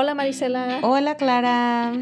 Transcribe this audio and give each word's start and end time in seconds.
Hola 0.00 0.14
Marisela. 0.14 0.78
Hola 0.82 1.16
Clara. 1.16 1.92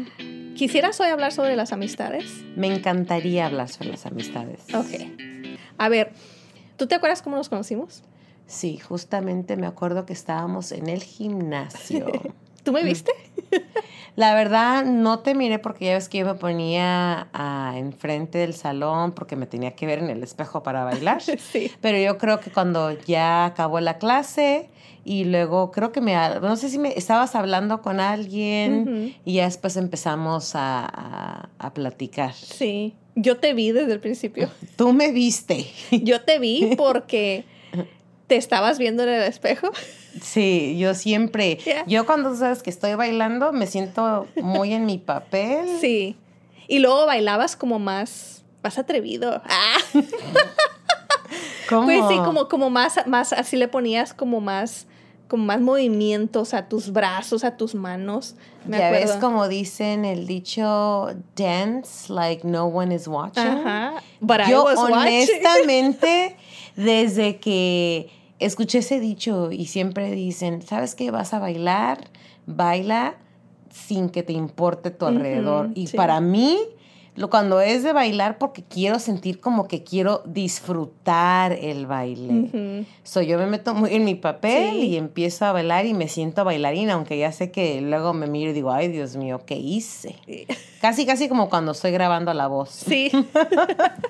¿Quisieras 0.55 0.99
hoy 0.99 1.07
hablar 1.07 1.31
sobre 1.31 1.55
las 1.55 1.73
amistades? 1.73 2.43
Me 2.55 2.67
encantaría 2.67 3.47
hablar 3.47 3.69
sobre 3.69 3.89
las 3.89 4.05
amistades. 4.05 4.59
Ok. 4.71 5.09
A 5.79 5.89
ver, 5.89 6.11
¿tú 6.75 6.85
te 6.85 6.93
acuerdas 6.93 7.23
cómo 7.23 7.37
nos 7.37 7.49
conocimos? 7.49 8.03
Sí, 8.45 8.77
justamente 8.77 9.57
me 9.57 9.65
acuerdo 9.65 10.05
que 10.05 10.13
estábamos 10.13 10.73
en 10.73 10.89
el 10.89 11.01
gimnasio. 11.01 12.11
¿Tú 12.63 12.71
me 12.71 12.83
viste? 12.83 13.13
La 14.17 14.33
verdad, 14.33 14.83
no 14.83 15.19
te 15.19 15.35
miré 15.35 15.59
porque 15.59 15.85
ya 15.85 15.93
ves 15.93 16.09
que 16.09 16.17
yo 16.17 16.25
me 16.25 16.33
ponía 16.33 17.27
ah, 17.33 17.73
enfrente 17.75 18.39
del 18.39 18.55
salón 18.55 19.11
porque 19.11 19.35
me 19.35 19.45
tenía 19.45 19.75
que 19.75 19.85
ver 19.85 19.99
en 19.99 20.09
el 20.09 20.23
espejo 20.23 20.63
para 20.63 20.83
bailar. 20.83 21.21
sí. 21.51 21.71
Pero 21.81 21.99
yo 21.99 22.17
creo 22.17 22.39
que 22.39 22.49
cuando 22.49 22.91
ya 23.05 23.45
acabó 23.45 23.79
la 23.79 23.99
clase 23.99 24.71
y 25.05 25.23
luego 25.23 25.71
creo 25.71 25.91
que 25.91 26.01
me, 26.01 26.15
no 26.41 26.55
sé 26.57 26.67
si 26.69 26.79
me 26.79 26.97
estabas 26.97 27.35
hablando 27.35 27.81
con 27.83 27.99
alguien 27.99 29.15
y 29.23 29.35
ya 29.35 29.45
después 29.45 29.77
empezamos 29.77 30.53
a, 30.55 31.49
a, 31.59 31.73
platicar. 31.73 32.33
Sí, 32.33 32.95
yo 33.15 33.37
te 33.37 33.53
vi 33.53 33.71
desde 33.71 33.93
el 33.93 33.99
principio. 33.99 34.49
Tú 34.75 34.93
me 34.93 35.11
viste. 35.11 35.67
Yo 35.91 36.21
te 36.21 36.39
vi 36.39 36.73
porque 36.77 37.45
te 38.27 38.35
estabas 38.35 38.77
viendo 38.77 39.03
en 39.03 39.09
el 39.09 39.23
espejo. 39.23 39.71
Sí, 40.21 40.77
yo 40.77 40.93
siempre, 40.93 41.59
yo 41.87 42.05
cuando 42.05 42.35
sabes 42.35 42.61
que 42.61 42.69
estoy 42.69 42.95
bailando 42.95 43.53
me 43.53 43.67
siento 43.67 44.27
muy 44.35 44.73
en 44.73 44.85
mi 44.85 44.97
papel. 44.97 45.77
Sí. 45.79 46.17
Y 46.67 46.79
luego 46.79 47.05
bailabas 47.05 47.55
como 47.55 47.79
más, 47.79 48.43
más 48.63 48.77
atrevido. 48.77 49.41
Ah. 49.45 49.77
¿Cómo? 51.69 51.85
Pues 51.85 52.01
sí, 52.09 52.17
como, 52.17 52.47
como 52.47 52.69
más, 52.69 52.95
más, 53.07 53.33
así 53.33 53.57
le 53.57 53.67
ponías 53.67 54.13
como 54.13 54.41
más, 54.41 54.87
como 55.27 55.45
más 55.45 55.61
movimientos 55.61 56.53
a 56.53 56.67
tus 56.67 56.91
brazos, 56.91 57.43
a 57.43 57.57
tus 57.57 57.75
manos. 57.75 58.35
Me 58.65 58.79
ya 58.79 58.91
ves 58.91 59.11
como 59.13 59.47
dicen 59.47 60.03
el 60.03 60.27
dicho 60.27 61.09
dance 61.35 62.11
like 62.11 62.45
no 62.45 62.65
one 62.65 62.93
is 62.93 63.07
watching. 63.07 63.43
Ajá. 63.43 64.01
Yo 64.49 64.63
honestamente 64.63 66.37
desde 66.75 67.37
que 67.37 68.09
escuché 68.39 68.79
ese 68.79 68.99
dicho 68.99 69.51
y 69.51 69.65
siempre 69.65 70.11
dicen, 70.11 70.61
¿sabes 70.61 70.95
qué? 70.95 71.11
Vas 71.11 71.33
a 71.33 71.39
bailar, 71.39 72.09
baila 72.45 73.15
sin 73.71 74.09
que 74.09 74.23
te 74.23 74.33
importe 74.33 74.91
tu 74.91 75.05
alrededor. 75.05 75.69
y 75.75 75.87
para 75.89 76.19
mí, 76.19 76.57
lo, 77.15 77.29
cuando 77.29 77.61
es 77.61 77.83
de 77.83 77.93
bailar, 77.93 78.37
porque 78.37 78.63
quiero 78.63 78.99
sentir 78.99 79.39
como 79.39 79.67
que 79.67 79.83
quiero 79.83 80.21
disfrutar 80.25 81.51
el 81.51 81.85
baile. 81.87 82.85
So, 83.03 83.21
yo 83.21 83.37
me 83.37 83.47
meto 83.47 83.73
muy 83.73 83.93
en 83.93 84.05
mi 84.05 84.15
papel 84.15 84.83
y 84.83 84.97
empiezo 84.97 85.45
a 85.45 85.51
bailar 85.51 85.85
y 85.85 85.93
me 85.93 86.07
siento 86.07 86.43
bailarina, 86.45 86.93
aunque 86.93 87.17
ya 87.17 87.31
sé 87.31 87.51
que 87.51 87.81
luego 87.81 88.13
me 88.13 88.27
miro 88.27 88.51
y 88.51 88.53
digo, 88.53 88.71
ay 88.71 88.87
Dios 88.87 89.15
mío, 89.15 89.41
¿qué 89.45 89.55
hice? 89.55 90.15
Casi, 90.81 91.07
casi 91.07 91.27
como 91.27 91.49
cuando 91.49 91.71
estoy 91.71 91.91
grabando 91.91 92.31
la 92.35 92.47
voz. 92.47 92.69
Sí. 92.69 93.11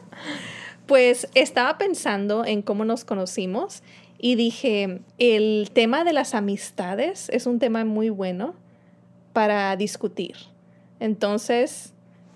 pues 0.86 1.30
estaba 1.34 1.78
pensando 1.78 2.44
en 2.44 2.62
cómo 2.62 2.84
nos 2.84 3.06
conocimos 3.06 3.84
y 4.20 4.36
dije, 4.36 5.02
el 5.18 5.70
tema 5.74 6.04
de 6.04 6.14
las 6.14 6.34
amistades 6.34 7.30
es 7.30 7.46
un 7.46 7.60
tema 7.60 7.86
muy 7.86 8.10
bueno 8.10 8.56
para 9.34 9.76
discutir. 9.76 10.36
Entonces, 11.00 11.94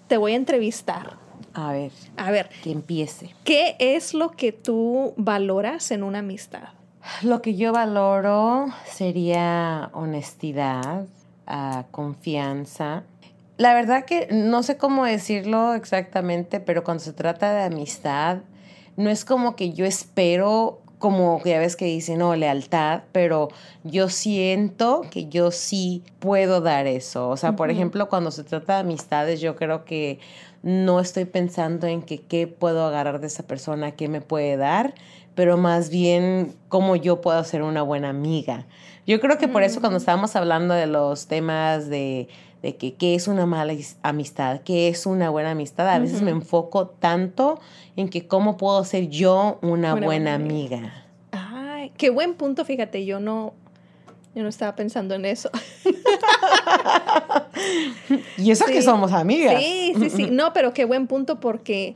te 0.07 0.17
voy 0.17 0.33
a 0.33 0.35
entrevistar. 0.35 1.17
A 1.53 1.71
ver. 1.71 1.91
A 2.17 2.31
ver. 2.31 2.49
Que 2.63 2.71
empiece. 2.71 3.33
¿Qué 3.43 3.75
es 3.79 4.13
lo 4.13 4.31
que 4.31 4.51
tú 4.51 5.13
valoras 5.17 5.91
en 5.91 6.03
una 6.03 6.19
amistad? 6.19 6.69
Lo 7.23 7.41
que 7.41 7.55
yo 7.55 7.73
valoro 7.73 8.67
sería 8.85 9.89
honestidad, 9.93 11.07
ah, 11.47 11.85
confianza. 11.89 13.03
La 13.57 13.73
verdad 13.73 14.05
que 14.05 14.27
no 14.31 14.61
sé 14.63 14.77
cómo 14.77 15.05
decirlo 15.05 15.73
exactamente, 15.73 16.59
pero 16.59 16.83
cuando 16.83 17.03
se 17.03 17.13
trata 17.13 17.53
de 17.53 17.63
amistad, 17.63 18.39
no 18.97 19.09
es 19.09 19.25
como 19.25 19.55
que 19.55 19.73
yo 19.73 19.85
espero 19.85 20.80
como 21.01 21.41
ya 21.43 21.59
ves 21.59 21.75
que 21.75 21.83
dicen, 21.83 22.19
no, 22.19 22.33
lealtad, 22.37 23.01
pero 23.11 23.49
yo 23.83 24.07
siento 24.07 25.01
que 25.11 25.27
yo 25.27 25.51
sí 25.51 26.03
puedo 26.19 26.61
dar 26.61 26.87
eso. 26.87 27.27
O 27.27 27.35
sea, 27.35 27.57
por 27.57 27.69
ejemplo, 27.69 28.07
cuando 28.07 28.31
se 28.31 28.45
trata 28.45 28.75
de 28.75 28.79
amistades, 28.81 29.41
yo 29.41 29.57
creo 29.57 29.83
que 29.83 30.19
no 30.63 31.01
estoy 31.01 31.25
pensando 31.25 31.87
en 31.87 32.03
que 32.03 32.21
qué 32.21 32.47
puedo 32.47 32.85
agarrar 32.85 33.19
de 33.19 33.27
esa 33.27 33.43
persona, 33.43 33.91
qué 33.91 34.07
me 34.07 34.21
puede 34.21 34.55
dar, 34.55 34.93
pero 35.35 35.57
más 35.57 35.89
bien 35.89 36.55
cómo 36.69 36.95
yo 36.95 37.19
puedo 37.19 37.43
ser 37.43 37.63
una 37.63 37.81
buena 37.81 38.09
amiga. 38.09 38.67
Yo 39.07 39.19
creo 39.19 39.37
que 39.37 39.47
por 39.47 39.63
eso 39.63 39.79
cuando 39.81 39.97
mm. 39.97 40.01
estábamos 40.01 40.35
hablando 40.35 40.73
de 40.73 40.85
los 40.85 41.27
temas 41.27 41.89
de 41.89 42.29
de 42.61 42.75
que 42.75 42.93
qué 42.93 43.15
es 43.15 43.27
una 43.27 43.45
mala 43.45 43.73
amistad, 44.03 44.61
qué 44.61 44.87
es 44.87 45.05
una 45.05 45.29
buena 45.29 45.51
amistad. 45.51 45.89
A 45.89 45.99
veces 45.99 46.21
me 46.21 46.31
enfoco 46.31 46.87
tanto 46.87 47.59
en 47.95 48.09
que 48.09 48.27
cómo 48.27 48.57
puedo 48.57 48.83
ser 48.85 49.09
yo 49.09 49.57
una, 49.61 49.95
buena, 49.95 50.35
amiga. 50.35 51.05
Ay, 51.31 51.91
qué 51.97 52.09
buen 52.09 52.35
punto, 52.35 52.63
fíjate, 52.63 53.05
yo 53.05 53.19
no, 53.19 53.53
yo 54.35 54.43
no 54.43 54.49
estaba 54.49 54.75
pensando 54.75 55.15
en 55.15 55.25
eso. 55.25 55.49
y 58.37 58.51
eso 58.51 58.65
que 58.65 58.81
somos 58.83 59.11
amigas. 59.11 59.59
Sí, 59.59 59.93
sí, 59.97 60.09
sí. 60.09 60.27
No, 60.31 60.53
pero 60.53 60.73
qué 60.73 60.85
buen 60.85 61.07
punto 61.07 61.39
porque 61.39 61.95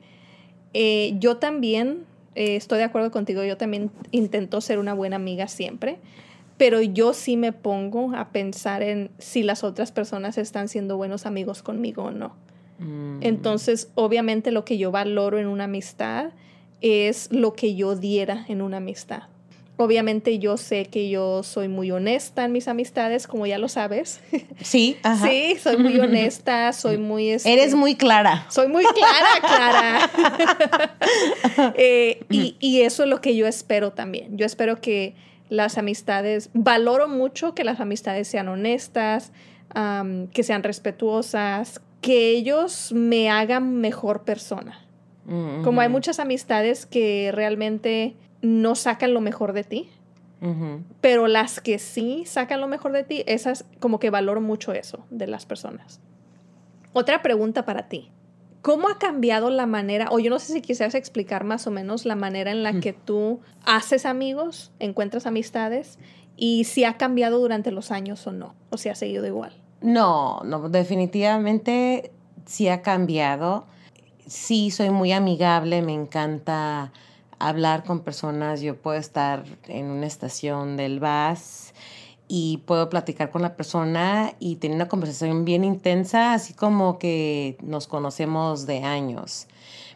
eh, 0.73 1.13
yo 1.19 1.37
también 1.37 2.05
eh, 2.33 2.55
estoy 2.55 2.79
de 2.79 2.85
acuerdo 2.85 3.11
contigo. 3.11 3.43
Yo 3.43 3.55
también 3.55 3.91
intento 4.11 4.61
ser 4.61 4.79
una 4.79 4.95
buena 4.95 5.15
amiga 5.15 5.47
siempre 5.47 5.99
pero 6.57 6.81
yo 6.81 7.13
sí 7.13 7.37
me 7.37 7.51
pongo 7.51 8.15
a 8.15 8.29
pensar 8.29 8.81
en 8.81 9.11
si 9.17 9.43
las 9.43 9.63
otras 9.63 9.91
personas 9.91 10.37
están 10.37 10.67
siendo 10.69 10.97
buenos 10.97 11.25
amigos 11.25 11.61
conmigo 11.61 12.03
o 12.03 12.11
no. 12.11 12.35
Mm. 12.79 13.19
Entonces, 13.21 13.89
obviamente 13.95 14.51
lo 14.51 14.65
que 14.65 14.77
yo 14.77 14.91
valoro 14.91 15.39
en 15.39 15.47
una 15.47 15.65
amistad 15.65 16.31
es 16.81 17.29
lo 17.31 17.53
que 17.53 17.75
yo 17.75 17.95
diera 17.95 18.45
en 18.47 18.61
una 18.61 18.77
amistad. 18.77 19.23
Obviamente 19.77 20.39
yo 20.39 20.55
sé 20.55 20.85
que 20.85 21.09
yo 21.09 21.43
soy 21.43 21.67
muy 21.67 21.91
honesta 21.91 22.45
en 22.45 22.53
mis 22.53 22.69
amistades, 22.69 23.27
como 23.27 23.45
ya 23.45 23.57
lo 23.57 23.67
sabes. 23.67 24.21
Sí, 24.61 24.97
ajá. 25.03 25.27
Sí, 25.27 25.57
soy 25.61 25.77
muy 25.77 25.99
honesta, 25.99 26.71
soy 26.71 26.97
muy... 26.97 27.29
Este, 27.35 27.51
Eres 27.51 27.75
muy 27.75 27.95
clara. 27.95 28.45
Soy 28.49 28.69
muy 28.69 28.85
clara, 28.85 29.29
clara. 29.41 30.11
Eh, 31.77 32.23
y, 32.29 32.55
y 32.59 32.81
eso 32.81 33.03
es 33.03 33.09
lo 33.09 33.19
que 33.19 33.35
yo 33.35 33.47
espero 33.47 33.91
también. 33.91 34.37
Yo 34.37 34.45
espero 34.45 34.79
que 34.79 35.15
las 35.49 35.77
amistades, 35.77 36.49
valoro 36.53 37.07
mucho 37.07 37.53
que 37.53 37.63
las 37.63 37.79
amistades 37.79 38.27
sean 38.27 38.47
honestas, 38.47 39.31
que 40.31 40.43
sean 40.43 40.63
respetuosas, 40.63 41.81
que 42.01 42.29
ellos 42.31 42.91
me 42.93 43.29
hagan 43.29 43.77
mejor 43.81 44.23
persona. 44.23 44.79
Mm, 45.25 45.63
Como 45.63 45.81
hay 45.81 45.89
muchas 45.89 46.19
amistades 46.19 46.85
que 46.85 47.31
realmente 47.33 48.15
no 48.41 48.75
sacan 48.75 49.13
lo 49.13 49.21
mejor 49.21 49.53
de 49.53 49.63
ti, 49.63 49.89
pero 51.01 51.27
las 51.27 51.59
que 51.59 51.79
sí 51.79 52.23
sacan 52.25 52.61
lo 52.61 52.67
mejor 52.67 52.91
de 52.91 53.03
ti, 53.03 53.23
esas 53.25 53.65
como 53.79 53.99
que 53.99 54.11
valoro 54.11 54.41
mucho 54.41 54.73
eso 54.73 55.03
de 55.09 55.25
las 55.25 55.47
personas. 55.47 55.99
Otra 56.93 57.23
pregunta 57.23 57.65
para 57.65 57.87
ti. 57.89 58.11
¿Cómo 58.65 58.89
ha 58.89 58.97
cambiado 58.97 59.51
la 59.51 59.67
manera, 59.67 60.07
o 60.09 60.17
yo 60.17 60.31
no 60.31 60.39
sé 60.39 60.51
si 60.51 60.59
quisieras 60.59 60.95
explicar 60.95 61.43
más 61.43 61.67
o 61.67 61.71
menos 61.71 62.03
la 62.03 62.15
manera 62.15 62.49
en 62.49 62.63
la 62.63 62.79
que 62.79 62.93
tú 62.93 63.39
haces 63.63 64.07
amigos, 64.07 64.71
encuentras 64.79 65.27
amistades, 65.27 65.99
y 66.35 66.63
si 66.63 66.83
ha 66.83 66.97
cambiado 66.97 67.37
durante 67.37 67.69
los 67.69 67.91
años 67.91 68.25
o 68.25 68.31
no, 68.31 68.55
o 68.71 68.77
si 68.77 68.89
ha 68.89 68.95
seguido 68.95 69.27
igual? 69.27 69.53
No, 69.81 70.39
no, 70.43 70.67
definitivamente 70.67 72.11
sí 72.47 72.67
ha 72.67 72.81
cambiado. 72.81 73.67
Sí, 74.25 74.71
soy 74.71 74.89
muy 74.89 75.11
amigable, 75.11 75.83
me 75.83 75.93
encanta 75.93 76.91
hablar 77.37 77.83
con 77.83 77.99
personas. 77.99 78.61
Yo 78.61 78.75
puedo 78.77 78.97
estar 78.97 79.43
en 79.67 79.85
una 79.91 80.07
estación 80.07 80.75
del 80.75 80.99
bus 80.99 81.64
y 82.27 82.63
puedo 82.65 82.89
platicar 82.89 83.29
con 83.29 83.41
la 83.41 83.55
persona 83.55 84.33
y 84.39 84.55
tener 84.55 84.75
una 84.75 84.87
conversación 84.87 85.45
bien 85.45 85.63
intensa, 85.63 86.33
así 86.33 86.53
como 86.53 86.97
que 86.97 87.57
nos 87.61 87.87
conocemos 87.87 88.65
de 88.65 88.83
años. 88.83 89.47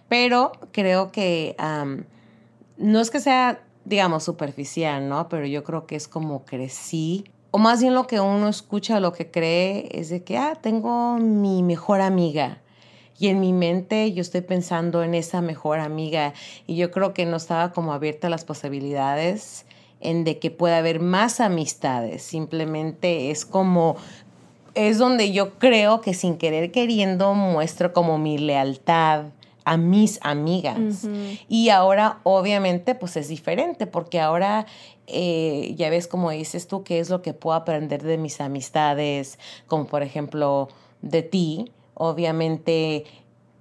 Pero 0.07 0.51
creo 0.71 1.11
que 1.11 1.55
no 2.77 2.99
es 2.99 3.09
que 3.09 3.19
sea, 3.19 3.61
digamos, 3.85 4.23
superficial, 4.23 5.09
¿no? 5.09 5.29
Pero 5.29 5.45
yo 5.45 5.63
creo 5.63 5.85
que 5.85 5.95
es 5.95 6.07
como 6.07 6.45
crecí. 6.45 7.25
O 7.51 7.57
más 7.57 7.81
bien 7.81 7.95
lo 7.95 8.05
que 8.05 8.19
uno 8.19 8.47
escucha, 8.47 8.99
lo 8.99 9.11
que 9.11 9.31
cree, 9.31 9.89
es 9.91 10.09
de 10.09 10.23
que, 10.23 10.37
ah, 10.37 10.55
tengo 10.55 11.17
mi 11.17 11.63
mejor 11.63 12.01
amiga. 12.01 12.61
Y 13.17 13.27
en 13.27 13.39
mi 13.39 13.53
mente 13.53 14.13
yo 14.13 14.21
estoy 14.21 14.41
pensando 14.41 15.03
en 15.03 15.13
esa 15.13 15.41
mejor 15.41 15.79
amiga. 15.79 16.33
Y 16.67 16.75
yo 16.75 16.91
creo 16.91 17.13
que 17.13 17.25
no 17.25 17.37
estaba 17.37 17.71
como 17.71 17.91
abierta 17.91 18.27
a 18.27 18.29
las 18.29 18.45
posibilidades 18.45 19.65
en 20.01 20.23
de 20.23 20.39
que 20.39 20.51
pueda 20.51 20.77
haber 20.77 20.99
más 20.99 21.39
amistades. 21.39 22.23
Simplemente 22.23 23.31
es 23.31 23.45
como, 23.45 23.97
es 24.75 24.97
donde 24.97 25.31
yo 25.31 25.57
creo 25.59 26.01
que 26.01 26.13
sin 26.13 26.37
querer 26.37 26.71
queriendo 26.71 27.33
muestro 27.33 27.93
como 27.93 28.17
mi 28.17 28.37
lealtad 28.37 29.25
a 29.65 29.77
mis 29.77 30.19
amigas. 30.23 31.07
Y 31.47 31.69
ahora 31.69 32.19
obviamente 32.23 32.95
pues 32.95 33.15
es 33.17 33.27
diferente 33.27 33.85
porque 33.85 34.19
ahora 34.19 34.65
eh, 35.05 35.75
ya 35.77 35.91
ves 35.91 36.07
como 36.07 36.31
dices 36.31 36.67
tú 36.67 36.83
qué 36.83 36.99
es 36.99 37.09
lo 37.09 37.21
que 37.21 37.33
puedo 37.33 37.55
aprender 37.55 38.01
de 38.01 38.17
mis 38.17 38.41
amistades, 38.41 39.37
como 39.67 39.85
por 39.85 40.01
ejemplo 40.01 40.69
de 41.01 41.21
ti. 41.21 41.71
Obviamente 41.93 43.05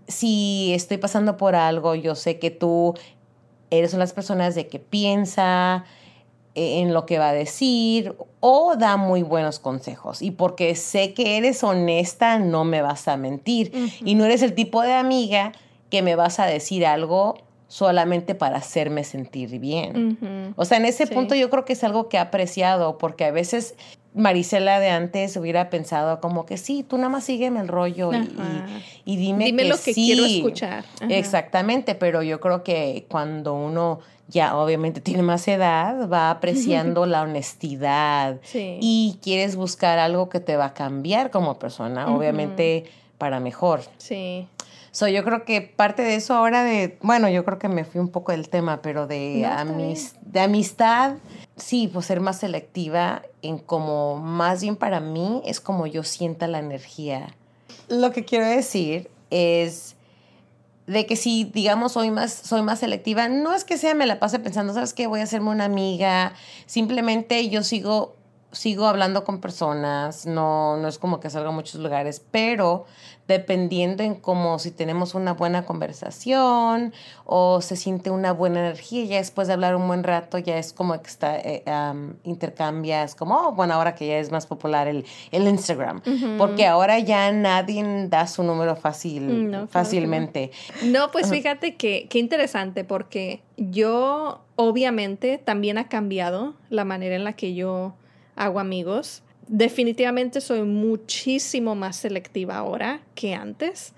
si 0.06 0.72
estoy 0.72 0.96
pasando 0.96 1.36
por 1.36 1.54
algo, 1.54 1.94
yo 1.94 2.14
sé 2.14 2.38
que 2.38 2.50
tú 2.50 2.94
eres 3.70 3.92
una 3.92 3.98
de 3.98 4.04
las 4.04 4.14
personas 4.14 4.54
de 4.54 4.66
que 4.66 4.78
piensa 4.78 5.84
en 6.58 6.92
lo 6.92 7.06
que 7.06 7.18
va 7.18 7.30
a 7.30 7.32
decir 7.32 8.14
o 8.40 8.76
da 8.76 8.96
muy 8.96 9.22
buenos 9.22 9.58
consejos. 9.58 10.22
Y 10.22 10.30
porque 10.30 10.74
sé 10.74 11.14
que 11.14 11.36
eres 11.36 11.62
honesta, 11.62 12.38
no 12.38 12.64
me 12.64 12.82
vas 12.82 13.08
a 13.08 13.16
mentir. 13.16 13.72
Y 14.04 14.14
no 14.14 14.24
eres 14.24 14.42
el 14.42 14.54
tipo 14.54 14.82
de 14.82 14.92
amiga 14.92 15.52
que 15.90 16.02
me 16.02 16.16
vas 16.16 16.38
a 16.40 16.46
decir 16.46 16.84
algo 16.84 17.36
solamente 17.68 18.34
para 18.34 18.58
hacerme 18.58 19.04
sentir 19.04 19.58
bien. 19.58 20.54
O 20.56 20.64
sea, 20.64 20.78
en 20.78 20.86
ese 20.86 21.06
punto 21.06 21.34
yo 21.34 21.50
creo 21.50 21.64
que 21.64 21.74
es 21.74 21.84
algo 21.84 22.08
que 22.08 22.16
he 22.16 22.20
apreciado, 22.20 22.98
porque 22.98 23.24
a 23.24 23.30
veces 23.30 23.74
Marisela 24.18 24.80
de 24.80 24.90
antes 24.90 25.36
hubiera 25.36 25.70
pensado 25.70 26.20
como 26.20 26.44
que 26.44 26.56
sí, 26.56 26.82
tú 26.82 26.96
nada 26.96 27.08
más 27.08 27.24
sígueme 27.24 27.60
el 27.60 27.68
rollo 27.68 28.10
y, 29.04 29.16
dime, 29.16 29.46
dime 29.46 29.64
lo 29.64 29.76
que 29.80 29.94
quiero 29.94 30.24
escuchar. 30.24 30.84
Exactamente, 31.08 31.94
pero 31.94 32.22
yo 32.22 32.40
creo 32.40 32.62
que 32.62 33.06
cuando 33.08 33.54
uno 33.54 34.00
ya 34.28 34.56
obviamente 34.56 35.00
tiene 35.00 35.22
más 35.22 35.48
edad, 35.48 36.08
va 36.10 36.30
apreciando 36.30 37.06
la 37.06 37.22
honestidad 37.22 38.40
y 38.52 39.18
quieres 39.22 39.56
buscar 39.56 39.98
algo 39.98 40.28
que 40.28 40.40
te 40.40 40.56
va 40.56 40.66
a 40.66 40.74
cambiar 40.74 41.30
como 41.30 41.58
persona, 41.58 42.14
obviamente 42.14 42.84
para 43.16 43.40
mejor. 43.40 43.80
Sí. 43.98 44.46
So, 44.98 45.06
yo 45.06 45.22
creo 45.22 45.44
que 45.44 45.60
parte 45.60 46.02
de 46.02 46.16
eso 46.16 46.34
ahora 46.34 46.64
de, 46.64 46.98
bueno, 47.02 47.28
yo 47.28 47.44
creo 47.44 47.60
que 47.60 47.68
me 47.68 47.84
fui 47.84 48.00
un 48.00 48.08
poco 48.08 48.32
del 48.32 48.48
tema, 48.48 48.82
pero 48.82 49.06
de, 49.06 49.48
de 50.22 50.40
amistad, 50.40 51.14
sí, 51.54 51.86
pues 51.86 52.06
ser 52.06 52.18
más 52.20 52.40
selectiva 52.40 53.22
en 53.40 53.58
como, 53.58 54.16
más 54.16 54.60
bien 54.60 54.74
para 54.74 54.98
mí, 54.98 55.40
es 55.44 55.60
como 55.60 55.86
yo 55.86 56.02
sienta 56.02 56.48
la 56.48 56.58
energía. 56.58 57.32
Lo 57.88 58.10
que 58.10 58.24
quiero 58.24 58.44
decir 58.44 59.08
es 59.30 59.94
de 60.88 61.06
que 61.06 61.14
si, 61.14 61.44
digamos, 61.44 61.92
soy 61.92 62.10
más, 62.10 62.32
soy 62.32 62.62
más 62.62 62.80
selectiva, 62.80 63.28
no 63.28 63.54
es 63.54 63.62
que 63.62 63.78
sea 63.78 63.94
me 63.94 64.04
la 64.04 64.18
pase 64.18 64.40
pensando, 64.40 64.74
¿sabes 64.74 64.94
qué? 64.94 65.06
Voy 65.06 65.20
a 65.20 65.22
hacerme 65.22 65.50
una 65.50 65.66
amiga, 65.66 66.32
simplemente 66.66 67.48
yo 67.48 67.62
sigo 67.62 68.16
sigo 68.50 68.86
hablando 68.86 69.24
con 69.24 69.40
personas, 69.40 70.26
no, 70.26 70.78
no 70.78 70.88
es 70.88 70.98
como 70.98 71.20
que 71.20 71.30
salga 71.30 71.50
a 71.50 71.52
muchos 71.52 71.80
lugares, 71.80 72.22
pero 72.30 72.86
dependiendo 73.28 74.02
en 74.02 74.14
cómo 74.14 74.58
si 74.58 74.70
tenemos 74.70 75.14
una 75.14 75.34
buena 75.34 75.66
conversación 75.66 76.94
o 77.26 77.60
se 77.60 77.76
siente 77.76 78.10
una 78.10 78.32
buena 78.32 78.60
energía, 78.60 79.04
ya 79.04 79.16
después 79.18 79.46
de 79.46 79.54
hablar 79.54 79.76
un 79.76 79.86
buen 79.86 80.02
rato, 80.02 80.38
ya 80.38 80.56
es 80.56 80.72
como 80.72 81.00
que 81.00 81.06
está, 81.06 81.38
eh, 81.38 81.62
intercambias, 82.24 83.14
como, 83.14 83.36
oh, 83.36 83.52
bueno, 83.52 83.74
ahora 83.74 83.94
que 83.94 84.06
ya 84.08 84.18
es 84.18 84.32
más 84.32 84.46
popular 84.46 84.88
el, 84.88 85.04
el 85.30 85.46
Instagram, 85.46 86.00
porque 86.38 86.66
ahora 86.66 86.98
ya 86.98 87.30
nadie 87.30 87.84
da 88.08 88.26
su 88.26 88.42
número 88.42 88.74
fácil, 88.76 89.68
fácilmente. 89.68 90.50
No. 90.84 91.10
pues 91.10 91.28
fíjate 91.28 91.76
que, 91.76 92.06
qué 92.08 92.18
interesante, 92.18 92.82
porque 92.82 93.42
yo 93.58 94.40
obviamente 94.56 95.36
también 95.36 95.76
ha 95.76 95.88
cambiado 95.88 96.54
la 96.70 96.84
manera 96.84 97.14
en 97.14 97.24
la 97.24 97.34
que 97.34 97.54
yo 97.54 97.94
hago 98.36 98.58
amigos. 98.58 99.22
Definitivamente 99.48 100.40
soy 100.40 100.62
muchísimo 100.62 101.74
más 101.74 101.96
selectiva 101.96 102.56
ahora 102.56 103.00
que 103.14 103.34
antes. 103.34 103.94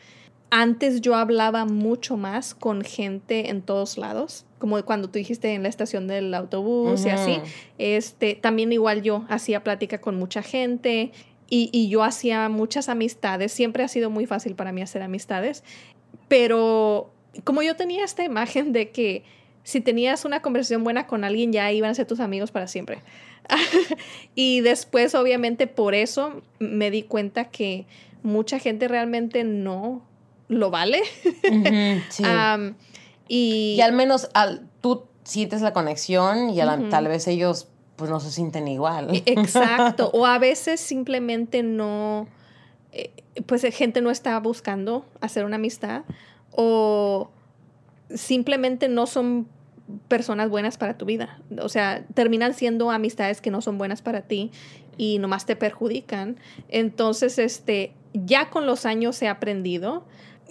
Antes 0.50 1.00
yo 1.00 1.14
hablaba 1.14 1.64
mucho 1.64 2.17
más 2.17 2.55
con 2.55 2.82
gente 2.82 3.50
en 3.50 3.62
todos 3.62 3.99
lados, 3.99 4.47
como 4.58 4.82
cuando 4.85 5.08
tú 5.08 5.19
dijiste 5.19 5.55
en 5.55 5.62
la 5.62 5.69
estación 5.69 6.06
del 6.06 6.35
autobús 6.35 7.05
y 7.05 7.11
así. 7.11 7.38
Este, 7.79 8.35
también 8.35 8.73
igual 8.73 9.02
yo 9.02 9.25
hacía 9.29 9.62
plática 9.62 10.00
con 10.00 10.17
mucha 10.17 10.43
gente 10.43 11.12
y, 11.49 11.69
y 11.73 11.88
yo 11.88 12.03
hacía 12.03 12.49
muchas 12.49 12.88
amistades. 12.88 13.53
Siempre 13.53 13.85
ha 13.85 13.88
sido 13.88 14.11
muy 14.11 14.26
fácil 14.26 14.55
para 14.55 14.73
mí 14.73 14.82
hacer 14.82 15.03
amistades, 15.03 15.62
pero 16.29 17.12
como 17.44 17.62
yo 17.62 17.76
tenía 17.76 18.05
esta 18.05 18.25
imagen 18.25 18.73
de 18.73 18.91
que 18.91 19.25
si 19.62 19.80
tenías 19.80 20.24
una 20.24 20.42
conversación 20.42 20.84
buena 20.84 21.06
con 21.06 21.24
alguien 21.24 21.52
ya 21.52 21.70
iban 21.72 21.90
a 21.90 21.94
ser 21.94 22.06
tus 22.06 22.20
amigos 22.20 22.50
para 22.50 22.66
siempre. 22.66 23.02
y 24.34 24.60
después, 24.60 25.14
obviamente, 25.14 25.66
por 25.66 25.94
eso 25.94 26.42
me 26.58 26.90
di 26.90 27.02
cuenta 27.02 27.46
que 27.46 27.86
mucha 28.22 28.58
gente 28.58 28.88
realmente 28.88 29.44
no 29.44 30.02
lo 30.48 30.70
vale. 30.70 31.02
y, 33.28 33.80
al 33.80 33.92
menos 33.92 34.28
al, 34.34 34.68
tú 34.80 35.04
sientes 35.24 35.62
la 35.62 35.72
conexión 35.72 36.50
y 36.50 36.58
tal 36.90 37.08
vez 37.08 37.28
ellos 37.28 37.68
pues 37.96 38.10
no 38.10 38.18
se 38.18 38.30
sienten 38.30 38.66
igual. 38.66 39.14
E, 39.14 39.22
exacto. 39.26 40.10
o 40.14 40.26
a 40.26 40.38
veces 40.38 40.80
simplemente 40.80 41.62
no, 41.62 42.26
eh, 42.92 43.12
pues 43.46 43.62
gente 43.74 44.00
no 44.00 44.10
está 44.10 44.38
buscando 44.40 45.04
hacer 45.20 45.44
una 45.44 45.56
amistad 45.56 46.02
o 46.50 47.30
simplemente 48.14 48.88
no 48.88 49.06
son 49.06 49.46
personas 50.08 50.48
buenas 50.48 50.78
para 50.78 50.96
tu 50.96 51.04
vida. 51.04 51.40
O 51.60 51.68
sea, 51.68 52.04
terminan 52.14 52.54
siendo 52.54 52.90
amistades 52.90 53.40
que 53.40 53.50
no 53.50 53.60
son 53.60 53.78
buenas 53.78 54.02
para 54.02 54.22
ti 54.22 54.50
y 54.96 55.18
nomás 55.18 55.46
te 55.46 55.56
perjudican. 55.56 56.36
Entonces, 56.68 57.38
este, 57.38 57.92
ya 58.12 58.50
con 58.50 58.66
los 58.66 58.86
años 58.86 59.20
he 59.22 59.28
aprendido. 59.28 60.04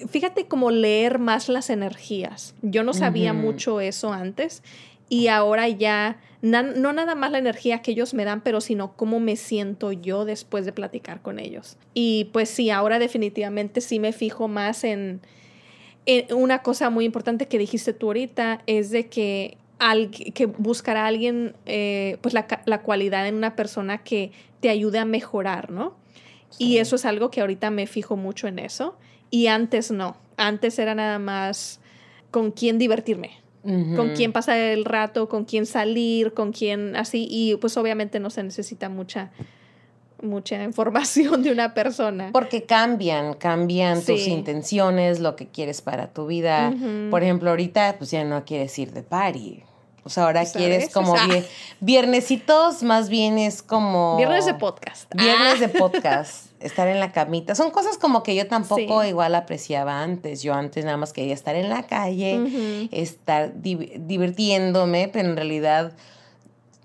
Fíjate 0.09 0.47
cómo 0.47 0.71
leer 0.71 1.19
más 1.19 1.49
las 1.49 1.69
energías. 1.69 2.55
Yo 2.61 2.83
no 2.83 2.93
sabía 2.93 3.33
mucho 3.33 3.81
eso 3.81 4.13
antes 4.13 4.63
y 5.09 5.27
ahora 5.27 5.67
ya, 5.67 6.19
no 6.41 6.93
nada 6.93 7.15
más 7.15 7.31
la 7.31 7.39
energía 7.39 7.81
que 7.81 7.91
ellos 7.91 8.13
me 8.13 8.23
dan, 8.23 8.41
pero 8.41 8.61
sino 8.61 8.95
cómo 8.95 9.19
me 9.19 9.35
siento 9.35 9.91
yo 9.91 10.23
después 10.23 10.65
de 10.65 10.71
platicar 10.71 11.21
con 11.21 11.37
ellos. 11.39 11.77
Y 11.93 12.29
pues 12.31 12.49
sí, 12.49 12.69
ahora 12.69 12.97
definitivamente 12.97 13.81
sí 13.81 13.99
me 13.99 14.13
fijo 14.13 14.47
más 14.47 14.85
en, 14.85 15.19
una 16.31 16.63
cosa 16.63 16.89
muy 16.89 17.05
importante 17.05 17.47
que 17.47 17.57
dijiste 17.57 17.93
tú 17.93 18.07
ahorita 18.07 18.61
es 18.65 18.89
de 18.89 19.07
que, 19.07 19.57
al, 19.77 20.09
que 20.09 20.45
buscar 20.47 20.97
a 20.97 21.05
alguien, 21.05 21.55
eh, 21.65 22.17
pues 22.21 22.33
la, 22.33 22.47
la, 22.65 22.81
cualidad 22.81 23.27
en 23.27 23.35
una 23.35 23.55
persona 23.55 23.99
que 23.99 24.31
te 24.59 24.69
ayude 24.69 24.97
a 24.99 25.05
mejorar, 25.05 25.69
¿no? 25.71 25.95
Y 26.57 26.77
eso 26.77 26.95
es 26.95 27.05
algo 27.05 27.29
que 27.29 27.41
ahorita 27.41 27.69
me 27.69 27.85
fijo 27.85 28.17
mucho 28.17 28.47
en 28.47 28.59
eso. 28.59 28.97
Y 29.29 29.47
antes 29.47 29.91
no. 29.91 30.17
Antes 30.37 30.79
era 30.79 30.95
nada 30.95 31.19
más 31.19 31.79
con 32.31 32.51
quién 32.51 32.77
divertirme, 32.77 33.31
con 33.63 34.15
quién 34.15 34.31
pasar 34.31 34.57
el 34.57 34.85
rato, 34.85 35.27
con 35.27 35.45
quién 35.45 35.65
salir, 35.65 36.33
con 36.33 36.51
quién 36.51 36.95
así. 36.95 37.27
Y 37.29 37.55
pues 37.57 37.77
obviamente 37.77 38.19
no 38.19 38.29
se 38.29 38.43
necesita 38.43 38.89
mucha 38.89 39.31
mucha 40.21 40.61
información 40.63 41.43
de 41.43 41.51
una 41.51 41.73
persona. 41.73 42.29
Porque 42.31 42.63
cambian, 42.63 43.33
cambian 43.33 44.03
tus 44.03 44.27
intenciones, 44.27 45.19
lo 45.19 45.35
que 45.35 45.47
quieres 45.47 45.81
para 45.81 46.07
tu 46.07 46.27
vida. 46.27 46.73
Por 47.09 47.23
ejemplo, 47.23 47.49
ahorita 47.49 47.95
pues 47.97 48.11
ya 48.11 48.23
no 48.23 48.45
quieres 48.45 48.77
ir 48.79 48.91
de 48.91 49.03
party. 49.03 49.63
O 50.03 50.09
sea, 50.09 50.25
ahora 50.25 50.45
quieres 50.45 50.89
como 50.89 51.13
viernesitos, 51.81 52.83
más 52.83 53.09
bien 53.09 53.37
es 53.37 53.61
como... 53.61 54.17
Viernes 54.17 54.45
de 54.45 54.53
podcast. 54.55 55.13
Viernes 55.13 55.59
de 55.59 55.67
ah. 55.67 55.71
podcast. 55.77 56.49
estar 56.59 56.87
en 56.87 56.99
la 56.99 57.11
camita. 57.11 57.53
Son 57.53 57.69
cosas 57.71 57.97
como 57.97 58.23
que 58.23 58.35
yo 58.35 58.47
tampoco 58.47 59.03
igual 59.03 59.35
apreciaba 59.35 60.01
antes. 60.01 60.41
Yo 60.41 60.53
antes 60.53 60.85
nada 60.85 60.97
más 60.97 61.13
quería 61.13 61.33
estar 61.33 61.55
en 61.55 61.69
la 61.69 61.83
calle, 61.83 62.89
estar 62.91 63.51
divirtiéndome, 63.61 65.09
pero 65.11 65.29
en 65.29 65.35
realidad 65.35 65.93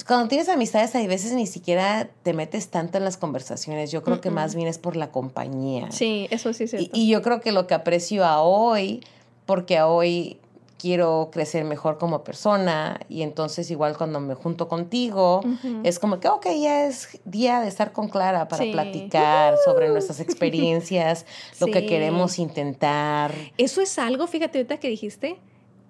cuando 0.07 0.29
tienes 0.29 0.49
amistades, 0.49 0.95
hay 0.95 1.07
veces 1.07 1.33
ni 1.33 1.47
siquiera 1.47 2.11
te 2.23 2.35
metes 2.35 2.69
tanto 2.69 2.99
en 2.99 3.05
las 3.05 3.17
conversaciones. 3.17 3.91
Yo 3.91 4.03
creo 4.03 4.21
que 4.21 4.31
más 4.31 4.55
bien 4.55 4.69
es 4.69 4.79
por 4.79 4.97
la 4.97 5.11
compañía. 5.11 5.91
Sí, 5.91 6.27
eso 6.31 6.53
sí 6.53 6.65
es 6.65 6.71
cierto. 6.71 6.91
Y, 6.93 7.09
yo 7.09 7.23
creo 7.23 7.41
que 7.41 7.53
lo 7.53 7.67
que 7.67 7.75
aprecio 7.75 8.25
a 8.25 8.43
hoy, 8.43 9.03
porque 9.47 9.79
a 9.79 9.87
hoy 9.87 10.39
quiero 10.79 11.31
crecer 11.33 11.65
mejor 11.65 11.97
como 11.97 12.25
persona 12.25 13.01
y 13.09 13.23
entonces 13.23 13.71
igual 13.71 13.97
cuando 13.97 14.21
me 14.21 14.35
junto 14.35 14.69
contigo 14.69 15.41
es 15.83 15.99
como 15.99 16.21
que, 16.21 16.29
ok, 16.29 16.47
ya 16.61 16.85
es 16.85 17.21
día 17.25 17.61
de 17.61 17.69
estar 17.69 17.93
con 17.93 18.11
Clara 18.11 18.49
para 18.49 18.65
platicar 18.71 19.55
sobre 19.65 19.89
nuestras 19.89 20.21
experiencias, 20.21 21.25
lo 21.59 21.69
que 21.69 21.87
queremos 21.87 22.39
intentar. 22.39 23.33
Eso 23.57 23.81
es 23.81 23.99
algo, 23.99 24.27
fíjate 24.27 24.59
ahorita 24.59 24.77
que 24.77 24.89
dijiste, 24.89 25.39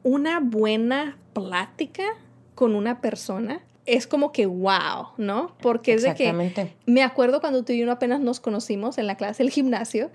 una 0.05 0.39
buena 0.39 1.19
plática 1.33 2.05
con 2.55 2.77
una 2.77 3.01
persona 3.01 3.63
es 3.87 4.07
como 4.07 4.33
que 4.33 4.47
wow, 4.47 5.09
¿no? 5.19 5.55
Porque 5.61 5.95
es 5.95 6.03
de 6.03 6.15
que 6.15 6.71
me 6.87 7.03
acuerdo 7.03 7.41
cuando 7.41 7.65
tú 7.65 7.73
y 7.73 7.79
yo 7.79 7.91
apenas 7.91 8.21
nos 8.21 8.41
conocimos 8.41 8.99
en 8.99 9.07
la 9.07 9.17
clase 9.17 9.43
del 9.43 9.53
gimnasio 9.53 10.11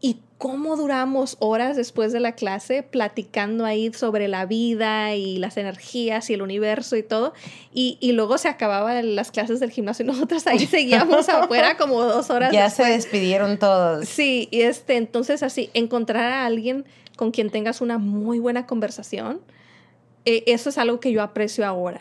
y 0.00 0.18
cómo 0.36 0.76
duramos 0.76 1.36
horas 1.38 1.76
después 1.76 2.12
de 2.12 2.18
la 2.18 2.32
clase 2.32 2.82
platicando 2.82 3.64
ahí 3.64 3.92
sobre 3.92 4.26
la 4.26 4.46
vida 4.46 5.14
y 5.14 5.38
las 5.38 5.56
energías 5.56 6.28
y 6.28 6.34
el 6.34 6.42
universo 6.42 6.96
y 6.96 7.04
todo. 7.04 7.34
Y, 7.72 7.98
y 8.00 8.10
luego 8.10 8.36
se 8.36 8.48
acababan 8.48 9.14
las 9.14 9.30
clases 9.30 9.60
del 9.60 9.70
gimnasio 9.70 10.04
y 10.04 10.08
nosotros 10.08 10.44
ahí 10.48 10.58
seguíamos 10.66 11.28
afuera 11.28 11.76
como 11.76 12.02
dos 12.02 12.30
horas. 12.30 12.52
Ya 12.52 12.68
se 12.70 12.84
despidieron 12.84 13.58
todos. 13.58 14.08
Sí, 14.08 14.48
y 14.50 14.62
este, 14.62 14.96
entonces 14.96 15.44
así, 15.44 15.70
encontrar 15.72 16.32
a 16.32 16.46
alguien 16.46 16.84
con 17.14 17.30
quien 17.30 17.50
tengas 17.50 17.80
una 17.80 17.98
muy 17.98 18.40
buena 18.40 18.66
conversación. 18.66 19.40
Eh, 20.24 20.42
eso 20.46 20.70
es 20.70 20.78
algo 20.78 20.98
que 20.98 21.12
yo 21.12 21.22
aprecio 21.22 21.64
ahora. 21.64 22.00